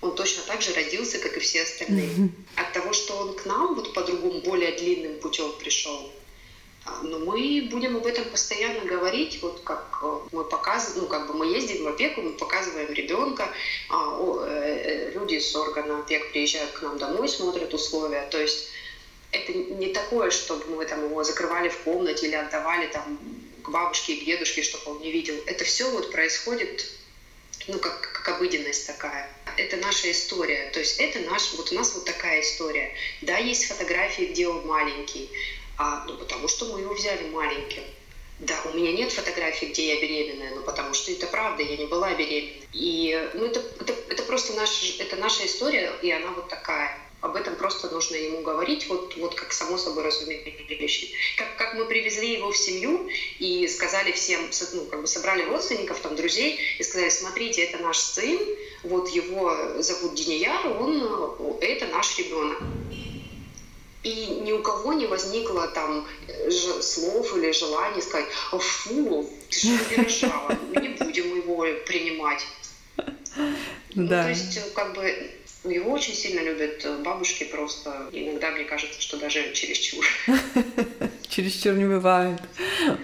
Он 0.00 0.14
точно 0.14 0.44
так 0.46 0.62
же 0.62 0.72
родился, 0.74 1.18
как 1.18 1.36
и 1.36 1.40
все 1.40 1.62
остальные. 1.62 2.06
Mm-hmm. 2.06 2.30
От 2.54 2.72
того, 2.72 2.92
что 2.92 3.16
он 3.16 3.34
к 3.34 3.46
нам 3.46 3.74
вот 3.74 3.94
по-другому, 3.94 4.42
более 4.42 4.70
длинным 4.78 5.18
путем 5.18 5.52
пришел, 5.58 6.12
но 7.02 7.18
мы 7.18 7.68
будем 7.70 7.96
об 7.96 8.06
этом 8.06 8.24
постоянно 8.24 8.80
говорить, 8.80 9.38
вот 9.42 9.60
как 9.64 10.00
э, 10.02 10.18
мы 10.32 10.44
показываем, 10.44 11.02
ну 11.02 11.08
как 11.08 11.26
бы 11.26 11.34
мы 11.34 11.46
ездим 11.46 11.84
в 11.84 11.88
опеку, 11.88 12.22
мы 12.22 12.32
показываем 12.32 12.92
ребенка, 12.92 13.48
а, 13.88 14.44
э, 14.46 15.10
э, 15.10 15.10
люди 15.12 15.38
с 15.38 15.54
органа 15.54 16.00
опек 16.00 16.30
приезжают 16.32 16.70
к 16.72 16.82
нам 16.82 16.98
домой, 16.98 17.28
смотрят 17.28 17.72
условия, 17.74 18.26
то 18.30 18.40
есть 18.40 18.68
это 19.32 19.52
не 19.52 19.92
такое, 19.92 20.30
чтобы 20.30 20.64
мы 20.76 20.86
там 20.86 21.04
его 21.04 21.22
закрывали 21.22 21.68
в 21.68 21.78
комнате 21.78 22.26
или 22.26 22.34
отдавали 22.34 22.86
там 22.86 23.18
к 23.62 23.68
бабушке 23.70 24.14
и 24.14 24.20
к 24.22 24.24
дедушке, 24.24 24.62
чтобы 24.62 24.96
он 24.96 25.02
не 25.02 25.12
видел. 25.12 25.34
Это 25.46 25.64
все 25.64 25.90
вот 25.90 26.10
происходит, 26.10 26.86
ну 27.66 27.78
как, 27.78 28.00
как 28.00 28.36
обыденность 28.36 28.86
такая. 28.86 29.30
Это 29.56 29.76
наша 29.76 30.10
история, 30.10 30.70
то 30.72 30.80
есть 30.80 30.98
это 30.98 31.18
наш, 31.20 31.52
вот 31.54 31.72
у 31.72 31.74
нас 31.74 31.94
вот 31.94 32.04
такая 32.04 32.40
история. 32.40 32.94
Да, 33.22 33.36
есть 33.36 33.66
фотографии, 33.66 34.24
где 34.24 34.48
он 34.48 34.66
маленький, 34.66 35.28
а, 35.78 36.04
ну, 36.06 36.16
потому 36.16 36.48
что 36.48 36.66
мы 36.66 36.80
его 36.80 36.92
взяли 36.92 37.28
маленьким. 37.30 37.82
Да, 38.40 38.54
у 38.66 38.76
меня 38.76 38.92
нет 38.92 39.12
фотографий, 39.12 39.66
где 39.66 39.94
я 39.94 40.00
беременная, 40.00 40.54
но 40.54 40.62
потому 40.62 40.94
что 40.94 41.10
это 41.10 41.26
правда, 41.26 41.62
я 41.62 41.76
не 41.76 41.86
была 41.86 42.14
беременна. 42.14 42.64
И 42.72 43.30
ну, 43.34 43.46
это, 43.46 43.60
это, 43.80 43.94
это 44.08 44.22
просто 44.24 44.52
наш, 44.54 44.96
это 45.00 45.16
наша 45.16 45.46
история, 45.46 45.92
и 46.02 46.10
она 46.10 46.30
вот 46.32 46.48
такая. 46.48 46.96
Об 47.20 47.34
этом 47.34 47.56
просто 47.56 47.90
нужно 47.90 48.14
ему 48.14 48.42
говорить, 48.42 48.88
вот, 48.88 49.16
вот 49.16 49.34
как 49.34 49.52
само 49.52 49.76
собой 49.76 50.04
разумеющий. 50.04 51.12
Как, 51.36 51.56
как 51.56 51.74
мы 51.74 51.84
привезли 51.86 52.34
его 52.34 52.52
в 52.52 52.56
семью 52.56 53.08
и 53.40 53.66
сказали 53.66 54.12
всем, 54.12 54.40
ну, 54.72 54.84
как 54.84 55.00
бы 55.00 55.06
собрали 55.08 55.42
родственников, 55.42 55.98
там, 55.98 56.14
друзей, 56.14 56.60
и 56.78 56.82
сказали, 56.84 57.08
смотрите, 57.08 57.62
это 57.64 57.82
наш 57.82 57.98
сын, 57.98 58.38
вот 58.84 59.08
его 59.08 59.82
зовут 59.82 60.14
Денияр, 60.14 60.80
он, 60.80 61.58
это 61.60 61.88
наш 61.88 62.16
ребенок. 62.18 62.62
И 64.04 64.26
ни 64.42 64.52
у 64.52 64.62
кого 64.62 64.92
не 64.92 65.06
возникло 65.06 65.68
там 65.68 66.06
э, 66.28 66.50
слов 66.50 67.36
или 67.36 67.50
желания 67.52 68.00
сказать, 68.00 68.28
«А 68.52 68.58
фу, 68.58 69.28
ты 69.50 69.58
же 69.58 69.68
не 69.90 69.96
рожала, 69.96 70.56
мы 70.72 70.80
не 70.80 70.88
будем 70.90 71.36
его 71.36 71.66
принимать. 71.84 72.46
Ну, 73.94 74.06
да. 74.06 74.18
Ну, 74.18 74.22
то 74.22 74.28
есть, 74.28 74.56
э, 74.56 74.62
как 74.74 74.94
бы, 74.94 75.30
его 75.64 75.92
очень 75.92 76.14
сильно 76.14 76.40
любят 76.40 76.84
э, 76.84 76.96
бабушки 76.98 77.44
просто. 77.44 78.08
Иногда 78.12 78.50
мне 78.50 78.64
кажется, 78.64 79.00
что 79.00 79.16
даже 79.16 79.52
чересчур. 79.52 80.04
Чересчур 81.28 81.74
не 81.74 81.84
бывает. 81.84 82.40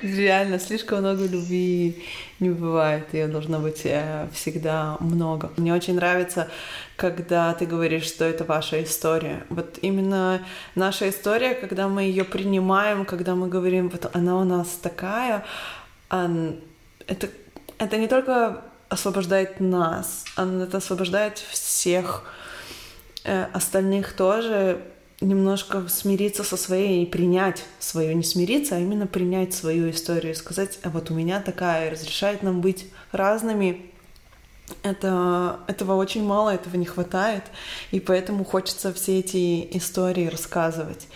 Реально, 0.02 0.58
слишком 0.58 1.00
много 1.00 1.26
любви 1.26 2.04
не 2.40 2.50
бывает. 2.50 3.12
Ее 3.12 3.28
должно 3.28 3.58
быть 3.58 3.82
э, 3.84 4.28
всегда 4.32 4.96
много. 5.00 5.52
Мне 5.56 5.74
очень 5.74 5.94
нравится, 5.94 6.48
когда 6.96 7.52
ты 7.54 7.66
говоришь, 7.66 8.04
что 8.04 8.24
это 8.24 8.44
ваша 8.44 8.82
история. 8.82 9.44
Вот 9.50 9.78
именно 9.82 10.44
наша 10.74 11.10
история, 11.10 11.54
когда 11.54 11.88
мы 11.88 12.02
ее 12.02 12.24
принимаем, 12.24 13.04
когда 13.04 13.34
мы 13.34 13.48
говорим, 13.48 13.88
вот 13.88 14.10
она 14.14 14.38
у 14.38 14.44
нас 14.44 14.68
такая, 14.82 15.44
это, 16.08 17.28
это 17.78 17.96
не 17.96 18.08
только 18.08 18.62
освобождает 18.88 19.60
нас, 19.60 20.24
это 20.36 20.78
освобождает 20.78 21.38
всех 21.38 22.24
Э, 23.26 23.46
остальных 23.54 24.12
тоже 24.12 24.82
немножко 25.24 25.88
смириться 25.88 26.44
со 26.44 26.56
своей 26.56 27.02
и 27.02 27.06
принять 27.06 27.64
свою, 27.78 28.12
не 28.12 28.22
смириться, 28.22 28.76
а 28.76 28.78
именно 28.78 29.06
принять 29.06 29.54
свою 29.54 29.90
историю 29.90 30.32
и 30.32 30.36
сказать, 30.36 30.78
а 30.82 30.90
вот 30.90 31.10
у 31.10 31.14
меня 31.14 31.40
такая, 31.40 31.90
разрешает 31.90 32.42
нам 32.42 32.60
быть 32.60 32.86
разными. 33.12 33.90
Это, 34.82 35.60
этого 35.66 35.94
очень 35.94 36.24
мало, 36.24 36.50
этого 36.50 36.76
не 36.76 36.86
хватает, 36.86 37.44
и 37.90 38.00
поэтому 38.00 38.44
хочется 38.44 38.94
все 38.94 39.18
эти 39.18 39.76
истории 39.76 40.26
рассказывать. 40.26 41.06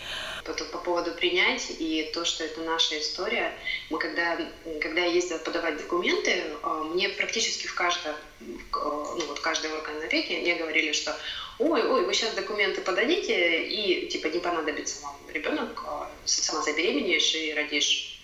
по 0.71 0.77
поводу 0.77 1.11
принять 1.13 1.71
и 1.79 2.11
то, 2.13 2.25
что 2.25 2.43
это 2.43 2.61
наша 2.61 2.99
история, 2.99 3.51
мы 3.89 3.97
когда, 3.97 4.37
когда 4.81 5.01
я 5.01 5.13
ездила 5.13 5.39
подавать 5.39 5.77
документы, 5.77 6.31
э, 6.31 6.83
мне 6.93 7.09
практически 7.09 7.65
в 7.65 7.73
каждом, 7.73 8.13
ну 8.39 9.25
вот 9.27 9.39
каждый 9.39 9.71
орган 9.71 9.97
опеки 10.03 10.33
мне 10.33 10.55
говорили, 10.55 10.91
что 10.91 11.15
ой, 11.59 11.83
ой, 11.83 12.05
вы 12.05 12.13
сейчас 12.13 12.33
документы 12.33 12.81
подадите, 12.81 13.63
и 13.67 14.07
типа 14.07 14.27
не 14.27 14.39
понадобится 14.39 15.01
вам 15.03 15.15
ребенок, 15.31 15.83
а, 15.85 16.09
сама 16.25 16.61
забеременеешь 16.63 17.35
и 17.35 17.53
родишь. 17.53 18.15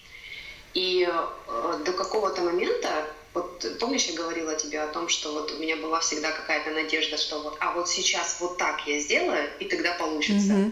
И 0.74 1.08
э, 1.10 1.80
до 1.86 1.94
какого-то 1.94 2.42
момента, 2.42 3.08
вот 3.34 3.66
помнишь, 3.80 4.06
я 4.08 4.14
говорила 4.16 4.56
тебе 4.56 4.82
о 4.82 4.88
том, 4.88 5.08
что 5.08 5.32
вот 5.32 5.52
у 5.54 5.58
меня 5.58 5.78
была 5.78 6.02
всегда 6.02 6.32
какая-то 6.32 6.72
надежда, 6.72 7.18
что 7.18 7.42
вот, 7.42 7.56
а 7.62 7.72
вот 7.74 7.88
сейчас 7.88 8.38
вот 8.42 8.58
так 8.58 8.86
я 8.86 9.00
сделаю, 9.00 9.50
и 9.60 9.66
тогда 9.66 9.94
получится. 9.94 10.52
Mm-hmm. 10.52 10.72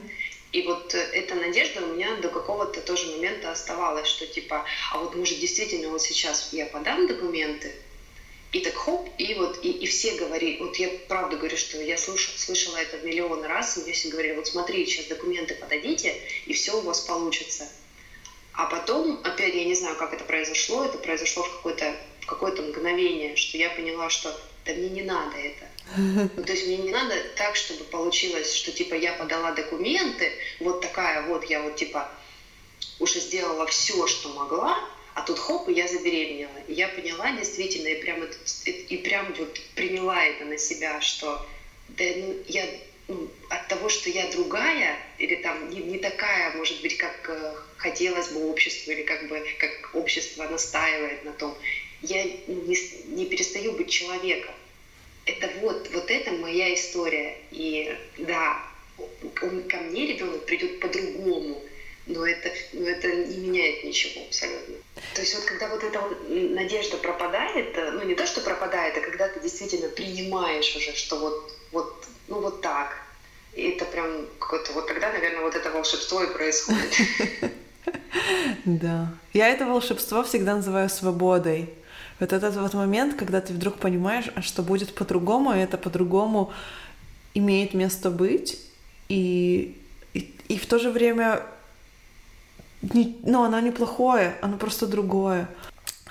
И 0.52 0.62
вот 0.64 0.94
эта 0.94 1.36
надежда 1.36 1.84
у 1.84 1.94
меня 1.94 2.16
до 2.18 2.28
какого-то 2.28 2.82
тоже 2.82 3.12
момента 3.12 3.52
оставалась, 3.52 4.08
что 4.08 4.28
типа, 4.28 4.66
а 4.92 5.00
вот 5.00 5.16
может 5.16 5.40
действительно 5.40 5.90
вот 5.90 6.02
сейчас 6.02 6.50
я 6.52 6.66
подам 6.66 7.08
документы, 7.08 7.74
и 8.54 8.60
так 8.60 8.76
хоп, 8.76 9.10
и 9.18 9.34
вот 9.34 9.60
и, 9.64 9.72
и 9.72 9.88
все 9.88 10.14
говорили, 10.14 10.60
вот 10.60 10.76
я 10.78 10.90
правда 11.08 11.38
говорю, 11.38 11.58
что 11.58 11.82
я 11.82 11.98
слышала, 11.98 12.38
слышала 12.38 12.78
это 12.78 12.98
миллион 13.00 13.44
раз, 13.44 13.78
и 13.78 13.82
мне 13.82 13.94
все 13.94 14.10
говорили, 14.10 14.36
вот 14.36 14.48
смотри, 14.48 14.86
сейчас 14.86 15.08
документы 15.08 15.56
подадите, 15.56 16.16
и 16.46 16.54
все 16.54 16.78
у 16.78 16.82
вас 16.82 17.02
получится. 17.02 17.68
А 18.54 18.68
потом, 18.68 19.20
опять, 19.24 19.56
я 19.56 19.66
не 19.66 19.74
знаю, 19.74 19.98
как 19.98 20.14
это 20.14 20.24
произошло, 20.24 20.86
это 20.86 21.00
произошло 21.00 21.44
в 21.44 21.52
какое-то 21.52 21.96
в 22.22 22.26
какое-то 22.26 22.62
мгновение, 22.62 23.36
что 23.36 23.58
я 23.58 23.70
поняла, 23.72 24.10
что 24.10 24.30
да 24.66 24.74
мне 24.74 24.90
не 24.90 25.02
надо 25.02 25.36
это. 25.36 25.68
Ну, 26.38 26.44
то 26.44 26.54
есть 26.54 26.68
мне 26.68 26.78
не 26.78 26.92
надо 26.92 27.16
так, 27.36 27.56
чтобы 27.56 27.84
получилось, 27.86 28.54
что 28.56 28.72
типа 28.72 28.94
я 28.94 29.14
подала 29.14 29.52
документы, 29.52 30.32
вот 30.60 30.82
такая 30.82 31.28
вот 31.28 31.44
я 31.46 31.62
вот 31.62 31.76
типа 31.76 32.10
уже 33.00 33.20
сделала 33.20 33.66
все, 33.66 34.08
что 34.08 34.30
могла, 34.30 34.80
а 35.16 35.22
тут 35.22 35.40
хоп, 35.40 35.70
и 35.70 35.74
я 35.74 35.88
забеременела. 35.88 36.58
И 36.68 36.74
я 36.74 36.88
поняла 36.88 37.32
действительно, 37.32 37.88
и 37.88 38.02
прям, 38.02 38.22
это, 38.24 38.38
и 38.66 38.98
прям 38.98 39.34
вот 39.34 39.60
приняла 39.76 40.24
это 40.24 40.46
на 40.46 40.58
себя, 40.58 41.02
что 41.02 41.46
да, 41.90 42.04
ну, 42.16 42.36
я, 42.48 42.66
ну, 43.08 43.30
от 43.50 43.68
того, 43.68 43.90
что 43.90 44.10
я 44.10 44.30
другая, 44.32 44.98
или 45.18 45.36
там 45.36 45.70
не, 45.70 45.82
не 45.82 45.98
такая, 45.98 46.56
может 46.56 46.82
быть, 46.82 46.98
как 46.98 47.30
э, 47.30 47.56
хотелось 47.78 48.30
бы 48.30 48.50
обществу, 48.50 48.92
или 48.92 49.04
как 49.04 49.28
бы 49.28 49.44
как 49.60 49.92
общество 49.94 50.48
настаивает 50.48 51.24
на 51.24 51.34
том, 51.34 51.56
я 52.02 52.24
не, 52.24 52.78
не 53.08 53.26
перестаю 53.26 53.74
быть 53.74 53.90
человеком. 53.90 54.54
Это 55.26 55.50
вот, 55.60 55.90
вот 55.94 56.10
это 56.10 56.32
моя 56.32 56.74
история. 56.74 57.38
И 57.52 57.96
да, 58.18 58.62
он, 59.42 59.64
ко 59.68 59.78
мне 59.78 60.08
ребенок 60.08 60.46
придет 60.46 60.80
по-другому, 60.80 61.62
но 62.06 62.26
это, 62.26 62.50
это 62.74 63.16
не 63.16 63.38
меняет 63.38 63.84
ничего 63.84 64.26
абсолютно. 64.26 64.76
То 65.14 65.22
есть 65.22 65.36
вот 65.36 65.46
когда 65.46 65.70
вот 65.70 65.84
эта 65.84 66.00
вот 66.02 66.30
надежда 66.30 66.98
пропадает, 66.98 67.78
э, 67.78 67.92
ну 67.92 68.04
не 68.04 68.16
то, 68.16 68.26
что 68.28 68.42
пропадает, 68.42 68.98
а 68.98 69.02
когда 69.02 69.28
ты 69.28 69.40
действительно 69.40 69.88
принимаешь 69.90 70.76
уже, 70.76 70.94
что 70.96 71.20
вот, 71.20 71.52
вот, 71.72 72.06
ну 72.28 72.42
вот 72.42 72.62
так, 72.62 72.98
и 73.54 73.70
это 73.70 73.86
прям 73.86 74.28
какое-то, 74.40 74.74
вот 74.74 74.88
тогда, 74.88 75.12
наверное, 75.12 75.42
вот 75.42 75.56
это 75.56 75.72
волшебство 75.72 76.24
и 76.24 76.34
происходит. 76.34 76.94
Да. 78.66 79.14
Я 79.34 79.50
это 79.50 79.66
волшебство 79.66 80.24
всегда 80.24 80.56
называю 80.56 80.88
свободой. 80.90 81.70
Вот 82.20 82.32
этот 82.32 82.56
вот 82.56 82.74
момент, 82.74 83.16
когда 83.16 83.42
ты 83.42 83.52
вдруг 83.54 83.78
понимаешь, 83.78 84.26
а 84.36 84.42
что 84.42 84.62
будет 84.62 84.94
по-другому, 84.96 85.54
и 85.54 85.60
это 85.60 85.78
по-другому 85.78 86.54
имеет 87.34 87.74
место 87.74 88.10
быть, 88.10 88.60
и, 89.10 89.78
и, 90.14 90.34
и 90.48 90.58
в 90.58 90.66
то 90.66 90.80
же 90.80 90.92
время 90.92 91.44
не, 92.92 93.18
ну, 93.24 93.44
оно 93.44 93.60
неплохое, 93.60 94.38
оно 94.42 94.58
просто 94.58 94.88
другое. 94.88 95.50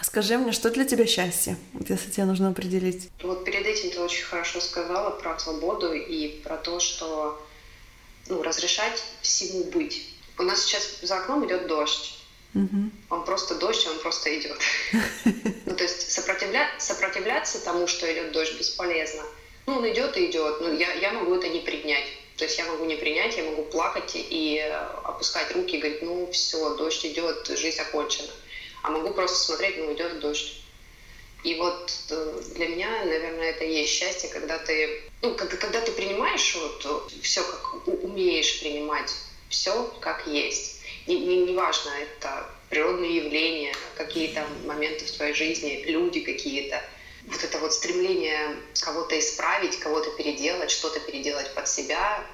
Скажи 0.01 0.37
мне, 0.37 0.53
что 0.53 0.70
для 0.70 0.85
тебя 0.85 1.07
счастье, 1.07 1.57
если 1.89 2.11
тебе 2.11 2.25
нужно 2.25 2.49
определить? 2.49 3.11
Вот 3.23 3.45
перед 3.45 3.64
этим 3.66 3.91
ты 3.91 4.01
очень 4.01 4.25
хорошо 4.25 4.61
сказала 4.61 5.11
про 5.11 5.39
свободу 5.39 5.93
и 5.93 6.41
про 6.43 6.57
то, 6.57 6.81
что 6.81 7.41
ну, 8.29 8.43
разрешать 8.43 9.03
всему 9.20 9.64
быть. 9.64 10.09
У 10.39 10.43
нас 10.43 10.64
сейчас 10.64 10.99
за 11.03 11.18
окном 11.18 11.47
идет 11.47 11.66
дождь. 11.66 12.18
Угу. 12.55 12.91
Он 13.11 13.25
просто 13.25 13.55
дождь, 13.55 13.87
он 13.87 13.99
просто 14.01 14.39
идет. 14.39 14.59
Ну, 15.64 15.77
то 15.77 15.85
есть 15.85 16.12
сопротивля... 16.12 16.68
сопротивляться 16.79 17.64
тому, 17.64 17.87
что 17.87 18.12
идет 18.12 18.33
дождь, 18.33 18.59
бесполезно. 18.59 19.23
Ну, 19.66 19.77
он 19.77 19.91
идет 19.91 20.16
и 20.18 20.27
идет. 20.27 20.61
Ну, 20.61 20.77
я, 20.77 20.93
я 20.93 21.12
могу 21.12 21.35
это 21.35 21.49
не 21.49 21.61
принять. 21.61 22.05
То 22.37 22.45
есть 22.45 22.59
я 22.59 22.64
могу 22.66 22.85
не 22.85 22.97
принять, 22.97 23.37
я 23.37 23.45
могу 23.45 23.64
плакать 23.64 24.12
и 24.14 24.59
опускать 25.05 25.53
руки 25.53 25.76
и 25.76 25.80
говорить, 25.80 26.03
ну 26.03 26.30
все, 26.33 26.74
дождь 26.76 27.05
идет, 27.05 27.47
жизнь 27.47 27.80
окончена. 27.80 28.30
А 28.83 28.91
могу 28.91 29.12
просто 29.12 29.39
смотреть, 29.39 29.78
ну 29.78 29.93
идет 29.95 30.20
дождь. 30.20 30.62
И 31.45 31.57
вот 31.57 31.93
э, 32.11 32.41
для 32.55 32.68
меня, 32.68 33.05
наверное, 33.05 33.51
это 33.51 33.64
и 33.64 33.72
есть 33.72 33.93
счастье, 33.93 34.30
когда 34.30 34.59
ты, 34.59 35.03
ну, 35.22 35.35
когда, 35.35 35.57
когда 35.57 35.80
ты 35.80 35.91
принимаешь 35.91 36.55
вот 36.55 37.12
все, 37.22 37.43
как 37.43 37.89
умеешь 38.05 38.61
принимать, 38.61 39.12
все 39.49 39.93
как 40.01 40.26
есть. 40.28 40.80
Не, 41.09 41.18
не, 41.18 41.39
не 41.39 41.55
важно, 41.55 41.91
это 42.01 42.49
природные 42.70 43.16
явления, 43.16 43.74
какие-то 43.97 44.47
моменты 44.64 45.05
в 45.05 45.11
твоей 45.11 45.35
жизни, 45.35 45.83
люди 45.87 46.20
какие-то. 46.20 46.80
Вот 47.27 47.45
это 47.45 47.59
вот 47.59 47.73
стремление 47.73 48.57
кого-то 48.81 49.18
исправить, 49.18 49.79
кого-то 49.79 50.11
переделать, 50.11 50.70
что-то 50.70 51.01
переделать 51.01 51.55
под 51.55 51.68
себя, 51.68 52.25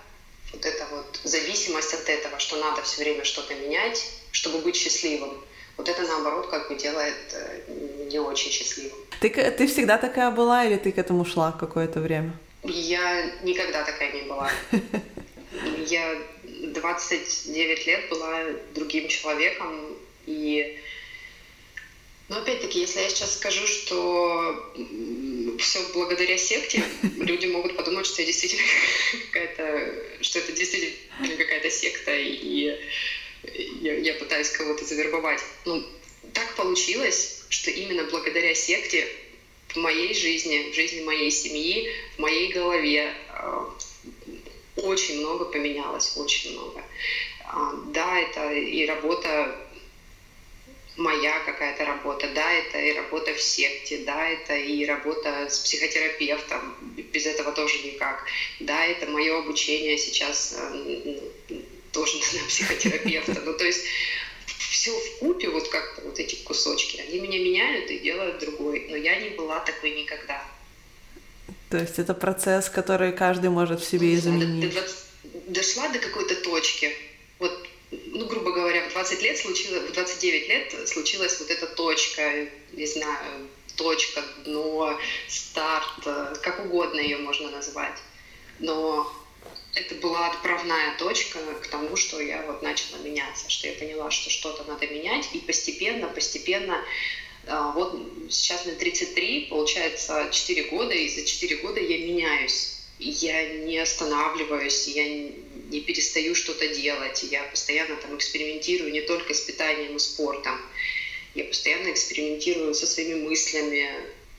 вот 0.52 0.64
эта 0.64 0.86
вот 0.90 1.20
зависимость 1.24 1.94
от 1.94 2.08
этого, 2.08 2.38
что 2.38 2.56
надо 2.56 2.82
все 2.82 3.02
время 3.02 3.24
что-то 3.24 3.54
менять, 3.54 4.10
чтобы 4.32 4.58
быть 4.58 4.76
счастливым. 4.76 5.44
Вот 5.76 5.88
это, 5.88 6.02
наоборот, 6.02 6.48
как 6.48 6.68
бы 6.68 6.74
делает 6.74 7.14
э, 7.32 8.06
не 8.10 8.18
очень 8.18 8.50
счастливым. 8.50 8.98
Ты, 9.20 9.30
ты 9.30 9.66
всегда 9.66 9.98
такая 9.98 10.30
была 10.30 10.64
или 10.64 10.76
ты 10.76 10.90
к 10.90 10.98
этому 10.98 11.24
шла 11.24 11.52
какое-то 11.52 12.00
время? 12.00 12.32
Я 12.64 13.30
никогда 13.42 13.84
такая 13.84 14.12
не 14.12 14.22
была. 14.22 14.50
Я 15.86 16.16
29 16.42 17.86
лет 17.86 18.08
была 18.10 18.44
другим 18.74 19.08
человеком, 19.08 19.96
и 20.26 20.78
но 22.28 22.38
опять-таки, 22.38 22.80
если 22.80 23.00
я 23.00 23.08
сейчас 23.08 23.36
скажу, 23.36 23.66
что 23.66 24.72
все 25.58 25.80
благодаря 25.94 26.36
секте, 26.36 26.82
люди 27.16 27.46
могут 27.46 27.76
подумать, 27.76 28.06
что 28.06 28.20
я 28.20 28.26
действительно 28.26 28.62
какая-то, 29.32 30.22
что 30.22 30.38
это 30.38 30.52
действительно 30.52 31.36
какая-то 31.36 31.70
секта, 31.70 32.14
и 32.14 32.78
я, 33.80 33.94
я 33.94 34.14
пытаюсь 34.14 34.50
кого-то 34.50 34.84
завербовать. 34.84 35.40
Ну, 35.64 35.82
так 36.34 36.54
получилось, 36.54 37.44
что 37.48 37.70
именно 37.70 38.04
благодаря 38.04 38.54
секте 38.54 39.08
в 39.68 39.76
моей 39.76 40.14
жизни, 40.14 40.70
в 40.70 40.74
жизни 40.74 41.02
моей 41.04 41.30
семьи, 41.30 41.90
в 42.16 42.18
моей 42.18 42.52
голове 42.52 43.14
э, 43.30 43.64
очень 44.76 45.20
много 45.20 45.46
поменялось, 45.46 46.16
очень 46.16 46.52
много. 46.52 46.82
Э, 47.44 47.72
да, 47.92 48.18
это 48.18 48.52
и 48.52 48.84
работа 48.86 49.67
моя 50.98 51.38
какая-то 51.40 51.84
работа, 51.84 52.28
да, 52.34 52.52
это 52.52 52.78
и 52.78 52.92
работа 52.92 53.32
в 53.32 53.40
секте, 53.40 53.98
да, 53.98 54.28
это 54.28 54.54
и 54.56 54.84
работа 54.84 55.48
с 55.48 55.60
психотерапевтом, 55.60 56.76
без 57.12 57.24
этого 57.26 57.52
тоже 57.52 57.78
никак, 57.84 58.24
да, 58.60 58.84
это 58.84 59.06
мое 59.06 59.38
обучение 59.38 59.96
сейчас 59.96 60.58
э, 60.58 61.20
тоже 61.92 62.18
на 62.34 62.48
психотерапевта. 62.48 63.40
Ну, 63.44 63.54
то 63.54 63.64
есть 63.64 63.84
все 64.70 64.92
в 64.92 65.18
купе, 65.20 65.48
вот 65.48 65.68
как 65.68 66.00
вот 66.04 66.18
эти 66.18 66.36
кусочки, 66.36 67.00
они 67.00 67.20
меня 67.20 67.38
меняют 67.38 67.90
и 67.90 68.00
делают 68.00 68.40
другой. 68.40 68.86
Но 68.90 68.96
я 68.96 69.16
не 69.20 69.30
была 69.30 69.60
такой 69.60 69.90
никогда. 69.90 70.44
То 71.70 71.78
есть 71.78 71.98
это 71.98 72.14
процесс, 72.14 72.68
который 72.68 73.12
каждый 73.12 73.50
может 73.50 73.80
в 73.80 73.88
себе 73.88 74.14
изменить. 74.14 74.74
Дошла 75.46 75.88
до 75.88 75.98
какой-то 75.98 76.34
точки. 76.36 76.92
Вот, 77.38 77.66
ну, 77.90 78.26
грубо 78.26 78.52
говоря, 78.52 78.88
в 78.88 78.92
20 78.92 79.22
лет 79.22 79.38
случилось, 79.38 79.90
в 79.90 79.92
29 79.92 80.48
лет 80.48 80.88
случилась 80.88 81.38
вот 81.40 81.50
эта 81.50 81.66
точка, 81.66 82.48
не 82.72 82.86
знаю, 82.86 83.48
точка, 83.76 84.22
дно, 84.44 84.98
старт, 85.28 86.04
как 86.42 86.66
угодно 86.66 87.00
ее 87.00 87.18
можно 87.18 87.50
назвать. 87.50 87.98
Но 88.58 89.10
это 89.74 89.94
была 89.96 90.28
отправная 90.28 90.96
точка 90.98 91.38
к 91.62 91.68
тому, 91.68 91.96
что 91.96 92.20
я 92.20 92.42
вот 92.42 92.62
начала 92.62 92.98
меняться, 92.98 93.48
что 93.48 93.68
я 93.68 93.74
поняла, 93.74 94.10
что 94.10 94.30
что-то 94.30 94.64
надо 94.64 94.86
менять, 94.88 95.28
и 95.32 95.38
постепенно, 95.38 96.08
постепенно, 96.08 96.84
а, 97.46 97.72
вот 97.72 97.98
сейчас 98.30 98.66
мне 98.66 98.74
33, 98.74 99.46
получается 99.48 100.28
4 100.30 100.64
года, 100.64 100.94
и 100.94 101.08
за 101.08 101.24
4 101.24 101.56
года 101.56 101.80
я 101.80 101.98
меняюсь. 101.98 102.74
Я 102.98 103.60
не 103.60 103.78
останавливаюсь, 103.78 104.88
я 104.88 105.30
не 105.68 105.80
перестаю 105.80 106.34
что-то 106.34 106.68
делать, 106.68 107.22
я 107.30 107.42
постоянно 107.44 107.96
там 107.96 108.16
экспериментирую 108.16 108.90
не 108.90 109.02
только 109.02 109.34
с 109.34 109.40
питанием 109.40 109.96
и 109.96 109.98
спортом, 109.98 110.58
я 111.34 111.44
постоянно 111.44 111.90
экспериментирую 111.92 112.74
со 112.74 112.86
своими 112.86 113.14
мыслями, 113.14 113.88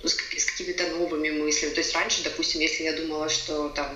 с 0.03 0.45
какими-то 0.45 0.87
новыми 0.87 1.29
мыслями. 1.29 1.73
То 1.73 1.81
есть 1.81 1.93
раньше, 1.93 2.23
допустим, 2.23 2.61
если 2.61 2.83
я 2.83 2.93
думала, 2.93 3.29
что 3.29 3.69
там 3.69 3.89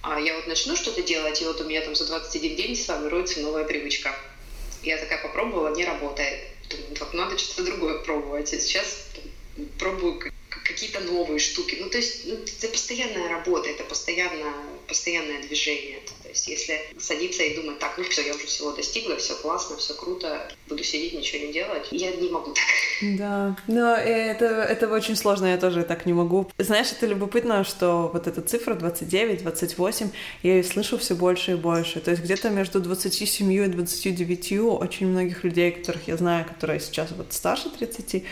а 0.00 0.20
я 0.20 0.36
вот 0.36 0.46
начну 0.46 0.76
что-то 0.76 1.02
делать, 1.02 1.42
и 1.42 1.44
вот 1.44 1.60
у 1.60 1.64
меня 1.64 1.80
там 1.80 1.94
за 1.94 2.06
21 2.06 2.56
день 2.56 2.76
сформируется 2.76 3.40
новая 3.40 3.64
привычка. 3.64 4.14
Я 4.82 4.96
такая 4.96 5.20
попробовала, 5.20 5.74
не 5.74 5.84
работает. 5.84 6.40
Думаю, 6.70 6.96
вот 7.00 7.14
надо 7.14 7.38
что-то 7.38 7.64
другое 7.64 7.98
пробовать. 7.98 8.52
И 8.52 8.60
сейчас 8.60 9.06
пробую 9.78 10.22
какие-то 10.48 11.00
новые 11.00 11.40
штуки. 11.40 11.76
Ну, 11.80 11.90
то 11.90 11.98
есть 11.98 12.26
ну, 12.26 12.34
это 12.34 12.68
постоянная 12.68 13.28
работа, 13.28 13.68
это 13.68 13.82
постоянно, 13.84 14.54
постоянное 14.88 15.42
движение. 15.42 15.98
То 16.22 16.28
есть 16.28 16.48
если 16.48 16.80
садиться 16.98 17.42
и 17.42 17.54
думать, 17.54 17.78
так, 17.78 17.96
ну 17.98 18.04
все, 18.04 18.26
я 18.26 18.34
уже 18.34 18.46
всего 18.46 18.72
достигла, 18.72 19.16
все 19.16 19.34
классно, 19.34 19.76
все 19.76 19.94
круто, 19.94 20.50
буду 20.68 20.82
сидеть, 20.82 21.12
ничего 21.14 21.46
не 21.46 21.52
делать, 21.52 21.86
я 21.90 22.10
не 22.12 22.30
могу 22.30 22.52
так. 22.52 22.64
Да, 23.18 23.56
но 23.66 23.94
это, 23.94 24.46
это 24.46 24.88
очень 24.88 25.14
сложно, 25.14 25.46
я 25.46 25.58
тоже 25.58 25.84
так 25.84 26.06
не 26.06 26.12
могу. 26.12 26.50
Знаешь, 26.58 26.90
это 26.90 27.06
любопытно, 27.06 27.64
что 27.64 28.10
вот 28.12 28.26
эта 28.26 28.42
цифра 28.42 28.74
29, 28.74 29.42
28, 29.42 30.10
я 30.42 30.56
ее 30.56 30.64
слышу 30.64 30.98
все 30.98 31.14
больше 31.14 31.52
и 31.52 31.54
больше. 31.54 32.00
То 32.00 32.10
есть 32.10 32.22
где-то 32.22 32.50
между 32.50 32.80
27 32.80 33.52
и 33.52 33.66
29 33.66 34.52
очень 34.60 35.06
многих 35.06 35.44
людей, 35.44 35.70
которых 35.70 36.08
я 36.08 36.16
знаю, 36.16 36.44
которые 36.44 36.80
сейчас 36.80 37.10
вот 37.12 37.32
старше 37.32 37.70
30, 37.70 38.24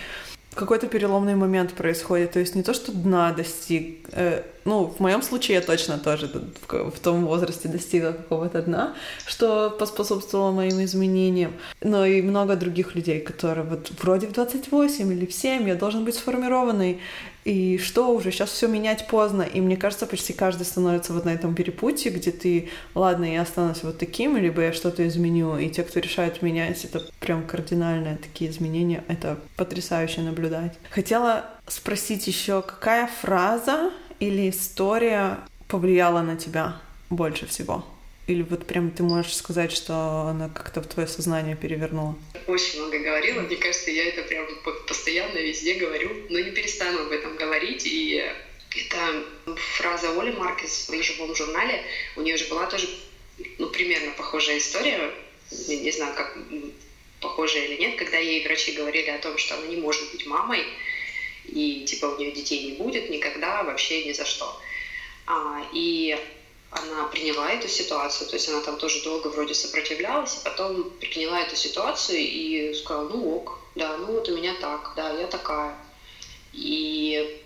какой-то 0.55 0.87
переломный 0.89 1.35
момент 1.35 1.75
происходит. 1.75 2.33
То 2.33 2.41
есть 2.41 2.55
не 2.55 2.63
то, 2.63 2.75
что 2.75 2.91
дна 2.93 3.33
достиг. 3.33 4.09
Э, 4.13 4.43
ну, 4.67 4.87
в 4.87 5.01
моем 5.01 5.23
случае 5.23 5.57
я 5.57 5.61
точно 5.63 5.99
тоже 5.99 6.29
в, 6.69 6.99
том 6.99 7.25
возрасте 7.25 7.69
достигла 7.69 8.11
какого-то 8.11 8.63
дна, 8.63 8.95
что 9.27 9.71
поспособствовало 9.71 10.51
моим 10.51 10.83
изменениям. 10.83 11.53
Но 11.81 12.05
и 12.05 12.21
много 12.21 12.57
других 12.57 12.95
людей, 12.95 13.21
которые 13.21 13.65
вот 13.65 13.91
вроде 14.03 14.27
в 14.27 14.33
28 14.33 15.13
или 15.13 15.25
в 15.25 15.33
7 15.33 15.69
я 15.69 15.77
должен 15.77 16.05
быть 16.05 16.17
сформированный 16.17 17.01
и 17.47 17.79
что 17.79 18.11
уже, 18.11 18.33
сейчас 18.33 18.51
все 18.51 18.67
менять 18.67 19.07
поздно. 19.07 19.43
И 19.43 19.61
мне 19.61 19.77
кажется, 19.77 20.07
почти 20.07 20.33
каждый 20.33 20.65
становится 20.65 21.13
вот 21.13 21.25
на 21.25 21.33
этом 21.33 21.55
перепутье, 21.55 22.11
где 22.11 22.33
ты, 22.33 22.71
ладно, 22.97 23.25
я 23.25 23.43
останусь 23.43 23.85
вот 23.85 23.99
таким, 23.99 24.37
либо 24.37 24.63
я 24.63 24.73
что-то 24.73 25.07
изменю. 25.07 25.57
И 25.57 25.71
те, 25.71 25.85
кто 25.85 26.01
решают 26.01 26.43
менять, 26.43 26.85
это 26.85 27.05
прям 27.21 27.47
кардинальные 27.47 28.17
такие 28.17 28.51
изменения. 28.51 29.05
Это 29.07 29.39
потрясающе 29.57 30.23
наблюдать. 30.23 30.77
Хотела 30.91 31.45
спросить 31.69 32.27
еще, 32.27 32.63
какая 32.63 33.07
фраза 33.07 33.93
или 34.21 34.51
история 34.51 35.39
повлияла 35.69 36.23
на 36.23 36.37
тебя? 36.37 36.81
больше 37.11 37.47
всего? 37.47 37.85
Или 38.27 38.43
вот 38.43 38.67
прям 38.67 38.91
ты 38.91 39.05
можешь 39.05 39.37
сказать, 39.37 39.71
что 39.71 40.27
она 40.29 40.49
как-то 40.49 40.83
в 40.83 40.89
твое 40.89 41.07
сознание 41.07 41.55
перевернула? 41.55 42.17
Очень 42.49 42.81
много 42.81 42.99
говорила. 42.99 43.41
Мне 43.43 43.57
кажется, 43.57 43.91
я 43.91 44.05
это 44.09 44.23
прям 44.23 44.47
постоянно 44.89 45.39
везде 45.39 45.75
говорю, 45.75 46.11
но 46.29 46.41
не 46.41 46.51
перестану 46.51 47.03
об 47.03 47.13
этом 47.13 47.37
говорить. 47.37 47.87
И 47.87 48.25
это 48.77 49.57
фраза 49.77 50.11
Оли 50.21 50.33
Маркес 50.33 50.89
в 50.89 51.03
живом 51.03 51.37
журнале. 51.37 51.85
У 52.17 52.23
нее 52.23 52.37
же 52.37 52.47
была 52.49 52.67
тоже 52.67 52.89
ну, 53.59 53.69
примерно 53.69 54.11
похожая 54.13 54.59
история. 54.59 55.13
Не, 55.69 55.77
не 55.77 55.93
знаю, 55.93 56.13
как 56.17 56.37
похожая 57.21 57.67
или 57.67 57.81
нет, 57.81 57.97
когда 57.97 58.19
ей 58.19 58.45
врачи 58.45 58.73
говорили 58.73 59.11
о 59.11 59.19
том, 59.19 59.39
что 59.39 59.55
она 59.55 59.67
не 59.69 59.77
может 59.77 60.11
быть 60.11 60.27
мамой, 60.27 60.65
и 61.49 61.85
типа 61.85 62.07
у 62.07 62.19
нее 62.19 62.33
детей 62.33 62.65
не 62.65 62.73
будет 62.73 63.11
никогда, 63.11 63.63
вообще 63.63 64.05
ни 64.05 64.13
за 64.13 64.25
что. 64.25 64.61
А, 65.27 65.63
и 65.73 66.19
она 66.71 67.05
приняла 67.05 67.51
эту 67.51 67.69
ситуацию, 67.69 68.29
то 68.29 68.37
есть 68.37 68.49
она 68.49 68.61
там 68.61 68.77
тоже 68.77 69.03
долго 69.03 69.29
вроде 69.29 69.55
сопротивлялась, 69.55 70.37
и 70.37 70.45
потом 70.45 70.91
приняла 71.01 71.41
эту 71.41 71.57
ситуацию 71.57 72.19
и 72.19 72.75
сказала, 72.75 73.09
ну 73.09 73.37
ок, 73.37 73.59
да, 73.75 73.97
ну 73.97 74.13
вот 74.13 74.29
у 74.29 74.37
меня 74.37 74.55
так, 74.61 74.93
да, 74.97 75.13
я 75.19 75.27
такая. 75.27 75.77
И 76.53 77.41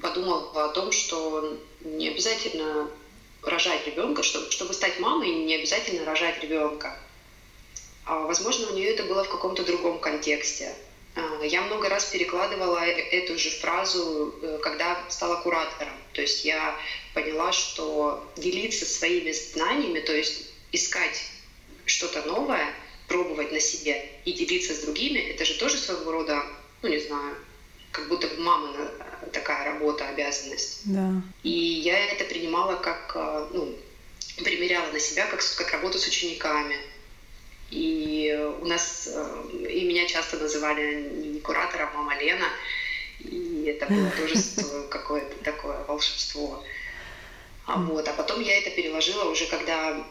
подумала 0.00 0.50
о 0.64 0.68
том, 0.68 0.92
что 0.92 1.58
не 1.80 2.08
обязательно 2.08 2.90
рожать 3.42 3.86
ребенка, 3.86 4.22
чтобы, 4.22 4.50
чтобы 4.50 4.74
стать 4.74 4.98
мамой, 4.98 5.30
не 5.30 5.54
обязательно 5.54 6.04
рожать 6.04 6.42
ребенка. 6.42 6.98
А, 8.04 8.20
возможно, 8.20 8.68
у 8.68 8.74
нее 8.74 8.90
это 8.90 9.04
было 9.04 9.24
в 9.24 9.28
каком-то 9.28 9.64
другом 9.64 9.98
контексте. 9.98 10.74
Я 11.42 11.62
много 11.62 11.88
раз 11.88 12.06
перекладывала 12.06 12.78
э, 12.84 12.92
эту 12.92 13.38
же 13.38 13.50
фразу, 13.50 14.34
э, 14.42 14.58
когда 14.62 14.98
стала 15.08 15.40
куратором. 15.42 15.92
То 16.12 16.22
есть 16.22 16.44
я 16.44 16.76
поняла, 17.14 17.52
что 17.52 18.26
делиться 18.36 18.84
своими 18.84 19.32
знаниями, 19.32 20.00
то 20.00 20.14
есть 20.14 20.50
искать 20.72 21.22
что-то 21.86 22.22
новое, 22.22 22.74
пробовать 23.06 23.52
на 23.52 23.60
себе 23.60 24.10
и 24.24 24.32
делиться 24.32 24.74
с 24.74 24.80
другими, 24.80 25.18
это 25.18 25.44
же 25.44 25.54
тоже 25.54 25.76
своего 25.76 26.12
рода, 26.12 26.42
ну 26.82 26.88
не 26.88 26.98
знаю, 26.98 27.36
как 27.92 28.08
будто 28.08 28.28
мама 28.38 28.74
э, 28.76 29.30
такая 29.32 29.72
работа, 29.72 30.08
обязанность. 30.08 30.80
Да. 30.84 31.22
И 31.42 31.50
я 31.50 32.12
это 32.12 32.24
принимала 32.24 32.76
как, 32.76 33.14
ну, 33.52 33.76
примеряла 34.42 34.90
на 34.92 35.00
себя 35.00 35.26
как, 35.26 35.40
как 35.56 35.72
работу 35.72 35.98
с 35.98 36.06
учениками. 36.06 36.76
И 37.70 38.34
у 38.60 38.64
нас, 38.64 39.08
э, 39.12 39.68
и 39.70 39.84
меня 39.84 40.06
часто 40.06 40.38
называли 40.38 41.02
не 41.10 41.40
куратором, 41.40 41.90
а 41.92 41.96
мама 41.98 42.18
Лена. 42.18 42.48
И 43.20 43.64
это 43.66 43.86
было 43.86 44.10
тоже 44.18 44.34
какое-то 44.88 45.44
такое 45.44 45.84
волшебство. 45.84 46.64
А, 47.66 47.76
вот. 47.76 48.08
а 48.08 48.12
потом 48.14 48.40
я 48.40 48.56
это 48.58 48.70
переложила 48.70 49.24
уже, 49.30 49.46
когда 49.46 50.06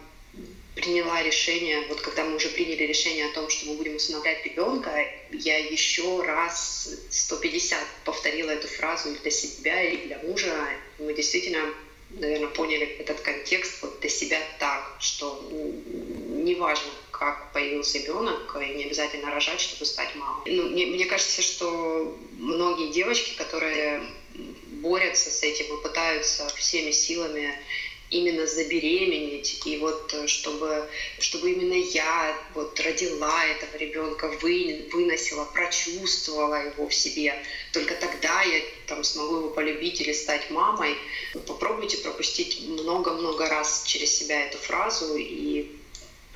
приняла 0.76 1.24
решение, 1.24 1.88
вот 1.90 2.02
когда 2.02 2.24
мы 2.24 2.36
уже 2.36 2.50
приняли 2.50 2.84
решение 2.84 3.26
о 3.26 3.34
том, 3.34 3.50
что 3.50 3.66
мы 3.66 3.78
будем 3.78 3.96
усыновлять 3.96 4.46
ребенка, 4.46 4.92
я 5.32 5.58
еще 5.58 6.22
раз 6.22 6.90
150 7.10 7.80
повторила 8.06 8.52
эту 8.52 8.68
фразу 8.68 9.10
для 9.24 9.32
себя, 9.32 9.82
и 9.82 10.06
для 10.06 10.20
мужа. 10.20 10.54
Мы 11.00 11.16
действительно, 11.16 11.74
наверное, 12.12 12.50
поняли 12.50 12.86
этот 13.00 13.20
контекст 13.22 13.82
вот 13.82 14.00
для 14.02 14.10
себя 14.10 14.40
так, 14.60 14.98
что 15.00 15.44
неважно, 15.50 16.92
как 17.20 17.52
появился 17.54 18.00
ребенок, 18.00 18.56
и 18.62 18.76
не 18.76 18.86
обязательно 18.86 19.32
рожать, 19.32 19.60
чтобы 19.60 19.86
стать 19.86 20.16
мамой. 20.16 20.44
Ну, 20.46 20.70
мне, 20.70 20.86
мне 20.86 21.06
кажется, 21.06 21.42
что 21.42 22.18
многие 22.38 22.92
девочки, 22.92 23.36
которые 23.38 24.04
борются 24.82 25.30
с 25.30 25.44
этим 25.44 25.66
и 25.74 25.82
пытаются 25.82 26.48
всеми 26.56 26.92
силами 26.92 27.54
именно 28.10 28.48
забеременеть, 28.48 29.62
и 29.66 29.78
вот 29.78 30.14
э, 30.14 30.28
чтобы, 30.28 30.88
чтобы 31.20 31.52
именно 31.52 31.74
я 31.74 32.38
вот 32.54 32.80
родила 32.80 33.46
этого 33.46 33.76
ребенка, 33.78 34.30
вы, 34.42 34.88
выносила, 34.94 35.44
прочувствовала 35.46 36.56
его 36.56 36.88
в 36.88 36.94
себе, 36.94 37.36
только 37.74 37.96
тогда 37.96 38.44
я 38.44 38.62
там 38.86 39.04
смогу 39.04 39.38
его 39.38 39.50
полюбить 39.50 40.00
или 40.00 40.14
стать 40.14 40.50
мамой. 40.50 40.96
Попробуйте 41.46 41.98
пропустить 41.98 42.62
много-много 42.62 43.50
раз 43.50 43.84
через 43.86 44.18
себя 44.18 44.46
эту 44.46 44.58
фразу, 44.58 45.16
и 45.18 45.68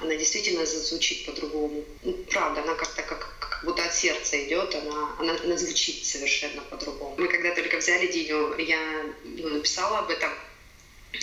она 0.02 0.16
действительно 0.16 0.66
звучит 0.66 1.26
по-другому. 1.26 1.84
Ну, 2.04 2.14
правда, 2.30 2.62
она 2.62 2.76
как-то 2.76 3.04
как, 3.04 3.36
как 3.39 3.64
будто 3.64 3.84
от 3.84 3.93
сердца 3.93 4.43
идет, 4.43 4.74
она, 4.76 5.16
она, 5.20 5.36
она 5.43 5.58
звучит 5.58 6.06
совершенно 6.06 6.62
по-другому. 6.62 7.16
Мы 7.18 7.28
когда 7.28 7.54
только 7.54 7.78
взяли 7.78 8.08
Диню, 8.08 8.58
я 8.58 9.06
ну, 9.24 9.49
написала 9.49 9.99
об 9.99 10.10
этом, 10.10 10.32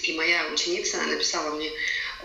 и 0.02 0.12
моя 0.12 0.46
ученица 0.52 1.02
написала 1.02 1.54
мне, 1.56 1.70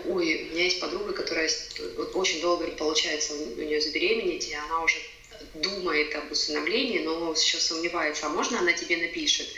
ой, 0.04 0.48
у 0.48 0.54
меня 0.54 0.64
есть 0.64 0.80
подруга, 0.80 1.12
которая 1.12 1.50
вот 1.96 2.14
очень 2.14 2.40
долго 2.40 2.66
не 2.66 2.76
получается 2.76 3.34
у 3.34 3.60
нее 3.60 3.80
забеременеть, 3.80 4.48
и 4.48 4.54
она 4.54 4.82
уже 4.82 4.96
думает 5.54 6.14
об 6.14 6.30
усыновлении, 6.30 7.00
но 7.00 7.34
сейчас 7.34 7.66
сомневается, 7.66 8.26
а 8.26 8.30
можно 8.30 8.60
она 8.60 8.72
тебе 8.72 8.96
напишет? 8.96 9.48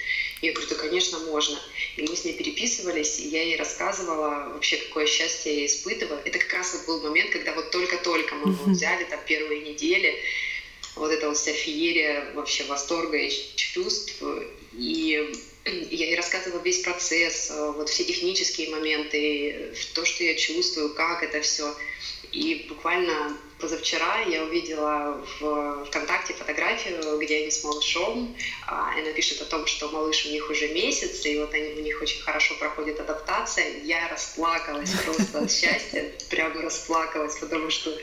Я 0.42 0.52
говорю, 0.52 0.68
да, 0.68 0.74
конечно, 0.76 1.18
можно. 1.20 1.58
И 1.96 2.02
мы 2.02 2.14
с 2.14 2.24
ней 2.24 2.34
переписывались, 2.34 3.18
и 3.18 3.28
я 3.28 3.42
ей 3.42 3.56
рассказывала 3.56 4.50
вообще, 4.52 4.76
какое 4.76 5.06
счастье 5.06 5.60
я 5.60 5.66
испытываю. 5.66 6.20
Это 6.24 6.38
как 6.38 6.52
раз 6.52 6.74
вот 6.74 6.86
был 6.86 7.08
момент, 7.08 7.30
когда 7.30 7.54
вот 7.54 7.70
только-только 7.70 8.34
мы 8.34 8.52
его 8.52 8.64
взяли, 8.66 9.04
там, 9.04 9.18
первые 9.26 9.62
недели, 9.62 10.14
вот 10.94 11.10
эта 11.10 11.28
вот 11.28 11.38
вся 11.38 11.52
феерия 11.52 12.32
вообще 12.34 12.64
восторга 12.64 13.16
и 13.16 13.32
чувств. 13.56 14.22
И 14.74 15.34
я 15.64 16.06
ей 16.06 16.16
рассказывала 16.16 16.60
весь 16.62 16.80
процесс, 16.80 17.50
вот 17.50 17.88
все 17.88 18.04
технические 18.04 18.70
моменты, 18.70 19.74
то, 19.94 20.04
что 20.04 20.22
я 20.22 20.34
чувствую, 20.34 20.94
как 20.94 21.22
это 21.22 21.40
все. 21.40 21.74
И 22.32 22.66
буквально 22.68 23.36
позавчера 23.58 24.20
я 24.20 24.42
увидела 24.44 25.24
в 25.40 25.84
ВКонтакте 25.86 26.34
фотографию, 26.34 27.18
где 27.18 27.38
они 27.38 27.50
с 27.50 27.64
малышом. 27.64 28.36
А, 28.66 28.92
она 28.98 29.12
пишет 29.12 29.40
о 29.42 29.46
том, 29.46 29.66
что 29.66 29.88
малыш 29.88 30.26
у 30.26 30.30
них 30.30 30.50
уже 30.50 30.68
месяц, 30.68 31.24
и 31.24 31.38
вот 31.38 31.52
они, 31.54 31.72
у 31.74 31.82
них 31.82 32.00
очень 32.02 32.22
хорошо 32.22 32.54
проходит 32.58 33.00
адаптация. 33.00 33.82
Я 33.84 34.08
расплакалась 34.08 34.90
просто 35.04 35.40
от 35.40 35.50
счастья, 35.50 36.12
прямо 36.30 36.62
расплакалась, 36.62 37.36
потому 37.36 37.70
что 37.70 37.96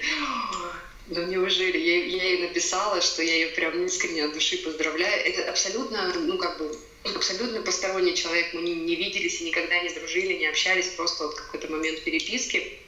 ну 1.08 1.26
неужели? 1.26 1.78
Я, 1.78 2.06
я 2.06 2.24
ей 2.24 2.48
написала, 2.48 3.02
что 3.02 3.22
я 3.22 3.36
ее 3.36 3.48
прям 3.48 3.86
искренне 3.86 4.24
от 4.24 4.34
души 4.34 4.58
поздравляю. 4.58 5.26
Это 5.26 5.50
абсолютно, 5.50 6.14
ну 6.14 6.38
как 6.38 6.58
бы, 6.58 6.76
абсолютно 7.04 7.62
посторонний 7.62 8.16
человек. 8.16 8.54
Мы 8.54 8.62
не, 8.62 8.76
не 8.76 8.96
виделись 8.96 9.42
и 9.42 9.46
никогда 9.46 9.80
не 9.82 9.90
дружили, 9.90 10.34
не 10.34 10.48
общались, 10.48 10.88
просто 10.88 11.26
вот 11.26 11.36
какой-то 11.36 11.70
момент 11.70 12.04
переписки. 12.04 12.80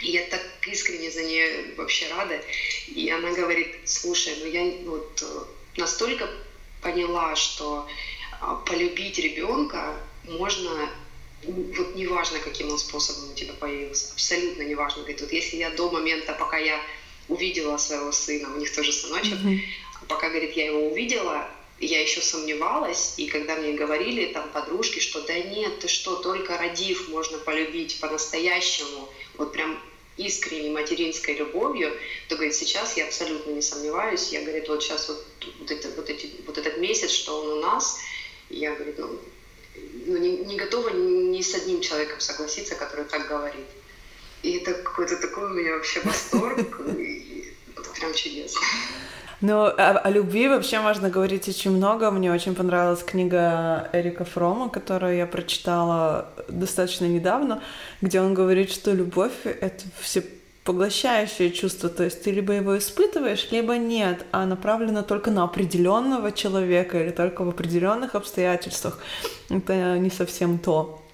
И 0.00 0.10
я 0.10 0.26
так 0.26 0.42
искренне 0.66 1.10
за 1.10 1.22
нее 1.22 1.74
вообще 1.76 2.08
рада. 2.08 2.40
И 2.88 3.08
она 3.10 3.32
говорит, 3.32 3.76
слушай, 3.84 4.34
ну 4.40 4.46
я 4.46 4.64
вот 4.84 5.22
э, 5.22 5.80
настолько 5.80 6.28
поняла, 6.82 7.34
что 7.34 7.88
а, 8.40 8.56
полюбить 8.56 9.18
ребенка 9.18 9.96
можно 10.24 10.90
вот 11.42 11.94
неважно, 11.94 12.38
каким 12.40 12.70
он 12.70 12.78
способом 12.78 13.30
у 13.30 13.34
тебя 13.34 13.52
появился, 13.54 14.12
абсолютно 14.12 14.62
неважно. 14.62 15.02
Говорит, 15.02 15.20
вот 15.20 15.32
если 15.32 15.56
я 15.56 15.70
до 15.70 15.90
момента, 15.90 16.32
пока 16.32 16.58
я 16.58 16.80
увидела 17.28 17.76
своего 17.76 18.12
сына, 18.12 18.54
у 18.54 18.58
них 18.58 18.74
тоже 18.74 18.92
сыночек, 18.92 19.34
mm-hmm. 19.34 19.60
пока, 20.08 20.28
говорит, 20.28 20.56
я 20.56 20.66
его 20.66 20.88
увидела, 20.88 21.48
я 21.78 22.00
еще 22.00 22.22
сомневалась, 22.22 23.14
и 23.18 23.26
когда 23.26 23.56
мне 23.56 23.72
говорили 23.72 24.32
там 24.32 24.48
подружки, 24.50 24.98
что 24.98 25.20
да 25.22 25.38
нет, 25.38 25.80
ты 25.80 25.88
что, 25.88 26.16
только 26.16 26.56
родив 26.56 27.08
можно 27.08 27.38
полюбить 27.38 28.00
по-настоящему, 28.00 29.08
вот 29.38 29.52
прям 29.52 29.80
искренней 30.16 30.70
материнской 30.70 31.34
любовью, 31.34 31.92
то, 32.28 32.36
говорит, 32.36 32.54
сейчас 32.54 32.96
я 32.96 33.06
абсолютно 33.06 33.50
не 33.50 33.62
сомневаюсь. 33.62 34.32
Я, 34.32 34.42
говорит, 34.42 34.68
вот 34.68 34.82
сейчас 34.82 35.08
вот, 35.08 35.24
вот, 35.58 35.70
это, 35.70 35.90
вот, 35.90 36.08
эти, 36.08 36.30
вот 36.46 36.58
этот 36.58 36.78
месяц, 36.78 37.10
что 37.10 37.40
он 37.40 37.58
у 37.58 37.60
нас, 37.60 37.98
я, 38.48 38.74
говорит, 38.74 38.98
ну, 38.98 39.18
ну 40.06 40.16
не, 40.16 40.38
не 40.38 40.56
готова 40.56 40.88
ни 40.90 41.40
с 41.42 41.54
одним 41.54 41.80
человеком 41.80 42.20
согласиться, 42.20 42.74
который 42.74 43.04
так 43.04 43.28
говорит. 43.28 43.66
И 44.42 44.52
это 44.58 44.74
какой-то 44.74 45.16
такой 45.16 45.44
у 45.44 45.54
меня 45.54 45.74
вообще 45.74 46.00
восторг, 46.00 46.80
прям 47.96 48.14
чудесно. 48.14 48.60
Ну, 49.42 49.64
о, 49.64 49.70
о 49.70 50.10
любви 50.10 50.48
вообще 50.48 50.80
можно 50.80 51.10
говорить 51.10 51.48
очень 51.48 51.70
много. 51.70 52.10
Мне 52.10 52.32
очень 52.32 52.54
понравилась 52.54 53.02
книга 53.02 53.88
Эрика 53.92 54.24
Фрома, 54.24 54.70
которую 54.70 55.16
я 55.16 55.26
прочитала 55.26 56.28
достаточно 56.48 57.04
недавно, 57.04 57.62
где 58.00 58.20
он 58.20 58.32
говорит, 58.32 58.70
что 58.70 58.92
любовь— 58.92 59.34
это 59.44 59.84
все 60.00 60.24
поглощающее 60.64 61.52
чувство, 61.52 61.88
то 61.88 62.02
есть 62.02 62.24
ты 62.24 62.32
либо 62.32 62.52
его 62.52 62.76
испытываешь, 62.76 63.52
либо 63.52 63.76
нет, 63.76 64.26
а 64.32 64.44
направлено 64.46 65.02
только 65.02 65.30
на 65.30 65.44
определенного 65.44 66.32
человека 66.32 67.00
или 67.00 67.10
только 67.10 67.44
в 67.44 67.48
определенных 67.48 68.16
обстоятельствах. 68.16 68.98
Это 69.48 69.96
не 69.98 70.10
совсем 70.10 70.58
то. 70.58 71.05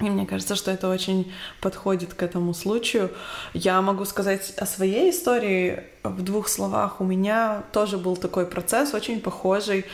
И 0.00 0.04
мне 0.04 0.26
кажется, 0.26 0.54
что 0.54 0.70
это 0.70 0.88
очень 0.88 1.32
подходит 1.60 2.14
к 2.14 2.22
этому 2.22 2.54
случаю. 2.54 3.10
Я 3.52 3.82
могу 3.82 4.04
сказать 4.04 4.54
о 4.56 4.66
своей 4.66 5.10
истории 5.10 5.82
в 6.04 6.22
двух 6.22 6.48
словах. 6.48 7.00
У 7.00 7.04
меня 7.04 7.64
тоже 7.72 7.98
был 7.98 8.16
такой 8.16 8.46
процесс, 8.46 8.94
очень 8.94 9.20
похожий. 9.20 9.86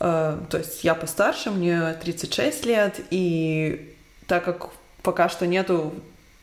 Э, 0.00 0.38
то 0.50 0.58
есть 0.58 0.84
я 0.84 0.94
постарше, 0.94 1.50
мне 1.50 1.94
36 1.94 2.66
лет, 2.66 3.00
и 3.10 3.94
так 4.26 4.44
как 4.44 4.68
пока 5.02 5.28
что 5.28 5.46
нету 5.46 5.94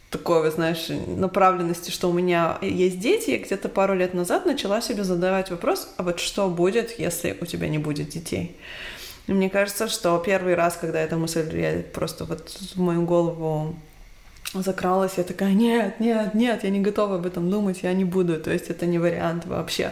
такой, 0.09 0.49
знаешь, 0.51 0.87
направленности, 0.89 1.91
что 1.91 2.09
у 2.09 2.13
меня 2.13 2.57
есть 2.61 2.99
дети, 2.99 3.31
я 3.31 3.37
где-то 3.37 3.69
пару 3.69 3.93
лет 3.93 4.13
назад 4.13 4.45
начала 4.45 4.81
себе 4.81 5.03
задавать 5.03 5.51
вопрос, 5.51 5.93
а 5.97 6.03
вот 6.03 6.19
что 6.19 6.49
будет, 6.49 6.97
если 6.97 7.37
у 7.39 7.45
тебя 7.45 7.67
не 7.67 7.77
будет 7.77 8.09
детей? 8.09 8.57
И 9.29 9.31
мне 9.31 9.47
кажется, 9.47 9.87
что 9.87 10.17
первый 10.17 10.55
раз, 10.55 10.75
когда 10.81 10.99
эта 10.99 11.15
мысль 11.15 11.47
я 11.55 11.83
просто 11.93 12.25
вот 12.25 12.49
в 12.49 12.79
мою 12.79 13.03
голову 13.03 13.75
закралась, 14.55 15.11
я 15.17 15.23
такая, 15.23 15.53
нет, 15.53 15.99
нет, 15.99 16.33
нет, 16.33 16.63
я 16.63 16.69
не 16.71 16.79
готова 16.79 17.17
об 17.17 17.27
этом 17.27 17.51
думать, 17.51 17.83
я 17.83 17.93
не 17.93 18.05
буду, 18.05 18.39
то 18.39 18.49
есть 18.49 18.71
это 18.71 18.87
не 18.87 18.97
вариант 18.97 19.45
вообще. 19.45 19.91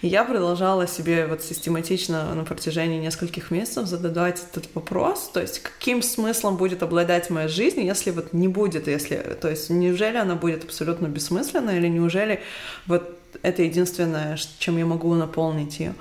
И 0.00 0.08
я 0.08 0.24
продолжала 0.24 0.88
себе 0.88 1.28
вот 1.28 1.44
систематично 1.44 2.34
на 2.34 2.42
протяжении 2.42 2.98
нескольких 2.98 3.52
месяцев 3.52 3.86
задавать 3.86 4.42
этот 4.50 4.68
вопрос, 4.74 5.30
то 5.32 5.40
есть 5.40 5.60
каким 5.60 6.02
смыслом 6.02 6.56
будет 6.56 6.82
обладать 6.82 7.30
моя 7.30 7.46
жизнь, 7.46 7.82
если 7.82 8.10
вот 8.10 8.32
не 8.32 8.48
будет, 8.48 8.88
если, 8.88 9.16
то 9.40 9.48
есть 9.48 9.70
неужели 9.70 10.16
она 10.16 10.34
будет 10.34 10.64
абсолютно 10.64 11.06
бессмысленной, 11.06 11.76
или 11.76 11.86
неужели 11.86 12.40
вот 12.88 13.16
это 13.42 13.62
единственное, 13.62 14.36
чем 14.58 14.76
я 14.76 14.86
могу 14.86 15.14
наполнить 15.14 15.78
ее. 15.78 15.94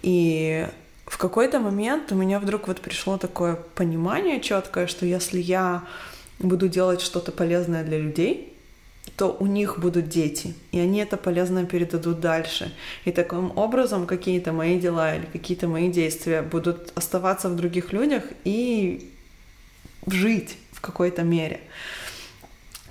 И 0.00 0.66
в 1.12 1.18
какой-то 1.18 1.60
момент 1.60 2.10
у 2.10 2.14
меня 2.14 2.40
вдруг 2.40 2.68
вот 2.68 2.80
пришло 2.80 3.18
такое 3.18 3.56
понимание 3.74 4.40
четкое, 4.40 4.86
что 4.86 5.04
если 5.04 5.38
я 5.38 5.84
буду 6.38 6.68
делать 6.68 7.02
что-то 7.02 7.32
полезное 7.32 7.84
для 7.84 7.98
людей, 7.98 8.56
то 9.18 9.36
у 9.38 9.44
них 9.44 9.78
будут 9.78 10.08
дети, 10.08 10.54
и 10.70 10.78
они 10.80 11.00
это 11.00 11.18
полезно 11.18 11.66
передадут 11.66 12.20
дальше. 12.20 12.74
И 13.04 13.12
таким 13.12 13.52
образом 13.58 14.06
какие-то 14.06 14.52
мои 14.52 14.80
дела 14.80 15.14
или 15.14 15.26
какие-то 15.26 15.68
мои 15.68 15.92
действия 15.92 16.40
будут 16.40 16.92
оставаться 16.94 17.50
в 17.50 17.56
других 17.56 17.92
людях 17.92 18.24
и 18.44 19.12
жить 20.06 20.56
в 20.72 20.80
какой-то 20.80 21.24
мере. 21.24 21.60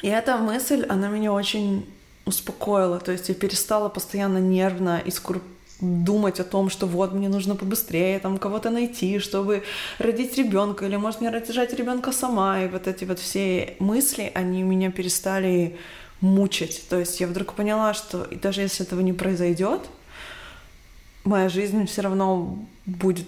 И 0.03 0.07
эта 0.09 0.38
мысль, 0.38 0.86
она 0.88 1.07
меня 1.07 1.34
очень 1.34 1.91
успокоила. 2.26 2.99
То 2.99 3.13
есть 3.13 3.30
я 3.30 3.36
перестала 3.36 3.89
постоянно 3.89 4.38
нервно 4.38 5.01
и 5.03 5.09
скруп 5.09 5.41
думать 5.82 6.39
о 6.39 6.43
том, 6.43 6.69
что 6.69 6.88
вот 6.88 7.13
мне 7.13 7.27
нужно 7.27 7.55
побыстрее 7.55 8.19
там 8.19 8.38
кого-то 8.38 8.69
найти, 8.69 9.19
чтобы 9.19 9.63
родить 9.99 10.38
ребенка, 10.38 10.86
или 10.86 10.95
может 10.95 11.21
мне 11.21 11.29
рожать 11.29 11.73
ребенка 11.73 12.11
сама, 12.11 12.63
и 12.63 12.67
вот 12.67 12.88
эти 12.88 13.03
вот 13.03 13.19
все 13.19 13.75
мысли, 13.79 14.32
они 14.34 14.63
меня 14.63 14.91
перестали 14.91 15.77
мучить. 16.21 16.86
То 16.89 16.99
есть 16.99 17.19
я 17.19 17.27
вдруг 17.27 17.53
поняла, 17.53 17.93
что 17.93 18.23
и 18.23 18.36
даже 18.36 18.61
если 18.61 18.86
этого 18.86 19.01
не 19.01 19.13
произойдет, 19.13 19.82
моя 21.23 21.49
жизнь 21.49 21.86
все 21.88 22.01
равно 22.01 22.57
будет 22.86 23.27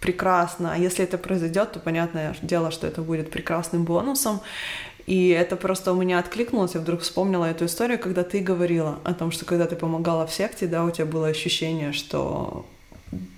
прекрасна. 0.00 0.72
А 0.74 0.78
если 0.78 1.04
это 1.04 1.18
произойдет, 1.18 1.72
то 1.72 1.80
понятное 1.80 2.34
дело, 2.42 2.70
что 2.70 2.86
это 2.86 3.02
будет 3.02 3.30
прекрасным 3.30 3.84
бонусом. 3.84 4.40
И 5.06 5.28
это 5.28 5.56
просто 5.56 5.92
у 5.92 5.96
меня 5.96 6.18
откликнулось, 6.18 6.74
я 6.74 6.80
вдруг 6.80 7.00
вспомнила 7.00 7.44
эту 7.44 7.66
историю, 7.66 7.98
когда 7.98 8.22
ты 8.22 8.40
говорила 8.40 8.98
о 9.04 9.14
том, 9.14 9.32
что 9.32 9.44
когда 9.44 9.66
ты 9.66 9.76
помогала 9.76 10.26
в 10.26 10.32
секте, 10.32 10.66
да, 10.66 10.84
у 10.84 10.90
тебя 10.90 11.06
было 11.06 11.28
ощущение, 11.28 11.92
что 11.92 12.66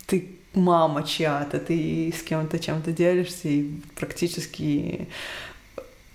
ты 0.06 0.28
мама 0.54 1.02
чья-то, 1.02 1.58
ты 1.58 2.12
с 2.16 2.22
кем-то 2.22 2.58
чем-то 2.58 2.92
делишься, 2.92 3.48
и 3.48 3.70
практически 3.96 5.08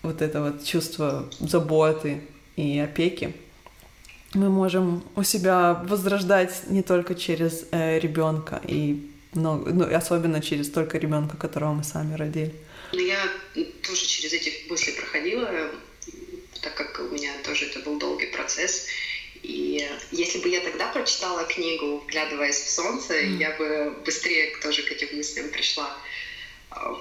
вот 0.04 0.22
это 0.22 0.43
вот 0.43 0.64
чувство 0.64 1.26
заботы 1.39 2.22
и 2.56 2.80
опеки 2.80 3.34
мы 4.34 4.50
можем 4.50 5.04
у 5.16 5.24
себя 5.24 5.74
возрождать 5.88 6.64
не 6.70 6.84
только 6.84 7.16
через 7.16 7.66
э, 7.72 8.00
ребенка 8.00 8.62
и 8.64 9.12
но, 9.34 9.58
ну, 9.58 9.95
особенно 9.95 10.41
через 10.41 10.70
только 10.70 10.98
ребенка, 10.98 11.38
которого 11.38 11.74
мы 11.74 11.84
сами 11.84 12.16
родили. 12.16 12.54
Но 12.91 13.01
я 13.01 13.29
тоже 13.85 14.05
через 14.05 14.33
эти 14.33 14.65
мысли 14.69 14.91
проходила, 14.91 15.71
так 16.61 16.75
как 16.75 16.99
у 16.99 17.13
меня 17.13 17.33
тоже 17.43 17.65
это 17.65 17.79
был 17.79 17.97
долгий 17.97 18.27
процесс. 18.27 18.88
И 19.43 19.88
если 20.11 20.39
бы 20.39 20.49
я 20.49 20.61
тогда 20.61 20.88
прочитала 20.88 21.43
книгу, 21.45 21.97
вглядываясь 21.99 22.59
в 22.59 22.69
солнце, 22.69 23.13
mm. 23.13 23.38
я 23.38 23.51
бы 23.51 23.91
быстрее 24.03 24.55
тоже 24.61 24.83
к 24.83 24.91
этим 24.91 25.15
мыслям 25.15 25.49
пришла. 25.49 25.95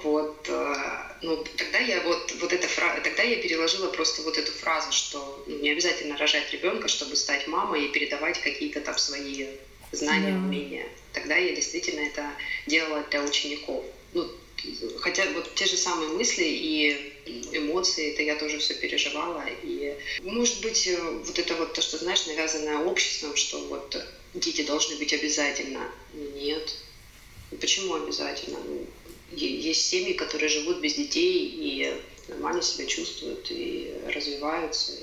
Вот, 0.03 0.47
э, 0.49 0.75
ну, 1.21 1.43
тогда 1.57 1.77
я 1.79 2.01
вот, 2.01 2.31
вот 2.39 2.53
эта 2.53 2.67
фраза, 2.67 3.01
тогда 3.01 3.23
я 3.23 3.35
переложила 3.41 3.91
просто 3.91 4.21
вот 4.21 4.37
эту 4.37 4.51
фразу, 4.51 4.91
что 4.91 5.43
ну, 5.45 5.59
не 5.59 5.71
обязательно 5.71 6.17
рожать 6.17 6.51
ребенка, 6.51 6.87
чтобы 6.87 7.15
стать 7.15 7.47
мамой 7.47 7.85
и 7.85 7.91
передавать 7.91 8.41
какие-то 8.41 8.81
там 8.81 8.97
свои 8.97 9.47
знания, 9.91 10.31
yeah. 10.31 10.45
умения. 10.45 10.85
Тогда 11.13 11.35
я 11.35 11.55
действительно 11.55 12.01
это 12.01 12.29
делала 12.67 13.03
для 13.09 13.23
учеников. 13.23 13.83
Ну, 14.13 14.29
хотя 14.99 15.25
вот 15.31 15.53
те 15.55 15.65
же 15.65 15.77
самые 15.77 16.09
мысли 16.09 16.43
и 16.43 17.13
эмоции, 17.51 18.13
это 18.13 18.23
я 18.23 18.35
тоже 18.35 18.59
все 18.59 18.73
переживала. 18.75 19.43
И, 19.63 19.95
может 20.23 20.61
быть, 20.61 20.87
э, 20.87 20.97
вот 20.99 21.37
это 21.37 21.55
вот 21.55 21.73
то, 21.73 21.81
что, 21.81 21.97
знаешь, 21.97 22.25
навязанное 22.27 22.79
обществом, 22.79 23.35
что 23.35 23.59
вот 23.65 23.95
дети 24.33 24.63
должны 24.63 24.97
быть 24.97 25.13
обязательно. 25.13 25.91
Нет. 26.35 26.75
Почему 27.59 27.95
обязательно? 27.95 28.59
Ну, 28.59 28.85
есть 29.31 29.85
семьи, 29.85 30.13
которые 30.13 30.49
живут 30.49 30.79
без 30.79 30.95
детей 30.95 31.47
и 31.47 31.93
нормально 32.27 32.61
себя 32.61 32.85
чувствуют 32.85 33.47
и 33.49 33.93
развиваются. 34.07 34.93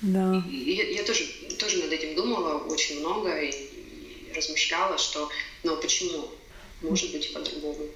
Да. 0.00 0.44
И 0.50 0.72
я, 0.72 0.84
я 0.90 1.02
тоже, 1.04 1.26
тоже 1.58 1.78
над 1.78 1.92
этим 1.92 2.14
думала 2.14 2.58
очень 2.64 3.00
много 3.00 3.40
и 3.40 3.52
размышляла, 4.34 4.98
что, 4.98 5.30
но 5.62 5.76
почему? 5.76 6.30
Может 6.82 7.12
быть, 7.12 7.32
по-другому. 7.32 7.88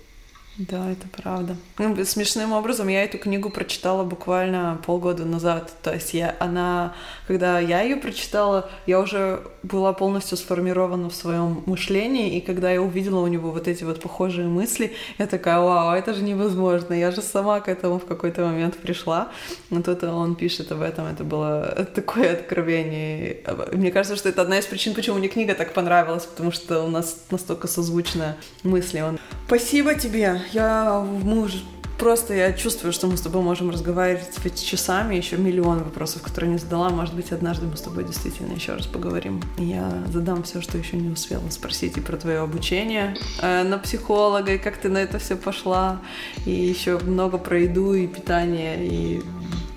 Да, 0.59 0.91
это 0.91 1.07
правда. 1.23 1.57
Ну, 1.79 2.05
смешным 2.05 2.53
образом 2.53 2.89
я 2.89 3.05
эту 3.05 3.17
книгу 3.17 3.49
прочитала 3.49 4.03
буквально 4.03 4.81
полгода 4.85 5.25
назад. 5.25 5.73
То 5.83 5.95
есть 5.95 6.15
я, 6.15 6.35
она, 6.41 6.95
когда 7.29 7.61
я 7.61 7.83
ее 7.83 7.95
прочитала, 7.95 8.69
я 8.85 8.99
уже 8.99 9.41
была 9.63 9.93
полностью 9.93 10.37
сформирована 10.37 11.11
в 11.11 11.15
своем 11.15 11.63
мышлении, 11.67 12.37
и 12.37 12.41
когда 12.41 12.73
я 12.73 12.83
увидела 12.83 13.21
у 13.21 13.29
него 13.29 13.53
вот 13.53 13.69
эти 13.69 13.85
вот 13.85 14.01
похожие 14.01 14.49
мысли, 14.49 14.95
я 15.19 15.29
такая, 15.29 15.61
вау, 15.61 15.95
это 15.95 16.13
же 16.13 16.25
невозможно, 16.25 16.93
я 16.93 17.13
же 17.13 17.23
сама 17.23 17.61
к 17.61 17.69
этому 17.69 18.01
в 18.01 18.07
какой-то 18.07 18.45
момент 18.45 18.77
пришла. 18.79 19.31
Но 19.71 19.81
тут 19.81 20.03
он 20.03 20.35
пишет 20.35 20.73
об 20.73 20.81
этом, 20.81 21.07
это 21.07 21.23
было 21.23 21.87
такое 21.95 22.33
откровение. 22.33 23.45
Мне 23.73 23.93
кажется, 23.93 24.17
что 24.17 24.29
это 24.29 24.43
одна 24.43 24.59
из 24.59 24.67
причин, 24.67 24.95
почему 24.95 25.19
мне 25.19 25.29
книга 25.29 25.55
так 25.55 25.73
понравилась, 25.73 26.25
потому 26.25 26.51
что 26.51 26.83
у 26.83 26.89
нас 26.89 27.27
настолько 27.31 27.69
созвучные 27.69 28.35
мысли. 28.65 29.01
Он... 29.03 29.21
Спасибо 29.47 29.95
тебе! 29.95 30.43
Я, 30.53 31.01
мы 31.01 31.42
уже 31.42 31.59
просто 31.99 32.32
я 32.32 32.53
чувствую, 32.53 32.92
что 32.92 33.09
мы 33.09 33.16
с 33.16 33.20
тобой 33.20 33.42
можем 33.42 33.70
разговаривать 33.70 34.64
часами, 34.64 35.16
еще 35.16 35.36
миллион 35.36 35.82
вопросов, 35.82 36.22
которые 36.22 36.53
не 36.53 36.59
задала. 36.59 36.90
Может 36.90 37.14
быть, 37.14 37.32
однажды 37.32 37.66
мы 37.66 37.76
с 37.76 37.82
тобой 37.82 38.05
действительно 38.05 38.53
еще 38.53 38.74
раз 38.74 38.86
поговорим. 38.86 39.42
я 39.59 40.03
задам 40.12 40.44
все, 40.44 40.61
что 40.62 40.78
еще 40.78 40.96
не 40.96 41.11
успела 41.11 41.49
спросить 41.51 41.96
и 41.96 42.01
про 42.01 42.16
твое 42.16 42.38
обучение 42.38 43.16
э, 43.42 43.64
на 43.64 43.78
психолога, 43.78 44.55
и 44.55 44.59
как 44.59 44.76
ты 44.78 44.88
на 44.88 44.99
это 44.99 45.18
все 45.18 45.36
пошла, 45.36 46.01
и 46.46 46.51
еще 46.51 46.99
много 46.99 47.38
про 47.38 47.61
еду 47.61 47.92
и 47.94 48.07
питание, 48.07 48.86
и 48.86 49.22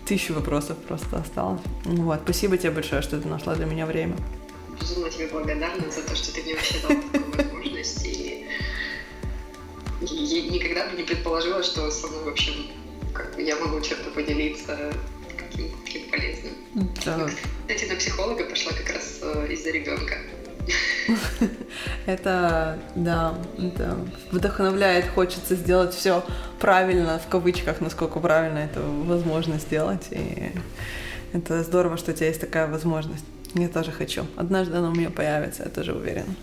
тысячу 0.05 0.33
вопросов 0.33 0.77
просто 0.77 1.17
осталось. 1.17 1.61
Вот, 1.85 2.21
спасибо 2.23 2.57
тебе 2.57 2.71
большое, 2.71 3.01
что 3.01 3.19
ты 3.19 3.27
нашла 3.27 3.55
для 3.55 3.65
меня 3.65 3.85
время. 3.85 4.15
Безумно 4.79 5.09
тебе 5.09 5.27
благодарна 5.27 5.91
за 5.91 6.01
то, 6.01 6.15
что 6.15 6.33
ты 6.33 6.43
мне 6.43 6.55
вообще 6.55 6.75
дал 6.81 6.97
такую 7.11 7.35
возможность. 7.35 8.20
Я 10.01 10.41
никогда 10.41 10.87
бы 10.87 10.97
не 10.97 11.03
предположила, 11.03 11.63
что 11.63 11.89
со 11.91 12.07
мной 12.07 12.23
вообще 12.23 12.53
как 13.13 13.37
я 13.37 13.55
могу 13.57 13.81
чем-то 13.81 14.09
поделиться 14.11 14.77
каким-то 15.37 15.75
таким 15.85 16.09
полезным. 16.09 16.53
Да. 17.05 17.29
Кстати, 17.67 17.89
на 17.89 17.95
психолога 17.95 18.45
пошла 18.45 18.71
как 18.71 18.95
раз 18.95 19.19
э, 19.21 19.47
из-за 19.51 19.71
ребенка. 19.71 20.15
Это, 22.05 22.79
да, 22.95 23.35
это 23.57 23.97
вдохновляет, 24.31 25.07
хочется 25.09 25.55
сделать 25.55 25.93
все 25.93 26.23
правильно, 26.59 27.19
в 27.19 27.27
кавычках, 27.29 27.81
насколько 27.81 28.19
правильно 28.19 28.59
это 28.59 28.81
возможно 28.81 29.57
сделать. 29.57 30.07
И 30.11 30.51
это 31.33 31.63
здорово, 31.63 31.97
что 31.97 32.11
у 32.11 32.13
тебя 32.13 32.27
есть 32.27 32.41
такая 32.41 32.67
возможность. 32.67 33.25
Я 33.55 33.67
тоже 33.67 33.91
хочу. 33.91 34.25
Однажды 34.37 34.77
она 34.77 34.89
у 34.89 34.93
меня 34.93 35.09
появится, 35.09 35.63
я 35.63 35.69
тоже 35.69 35.93
уверена. 35.93 36.33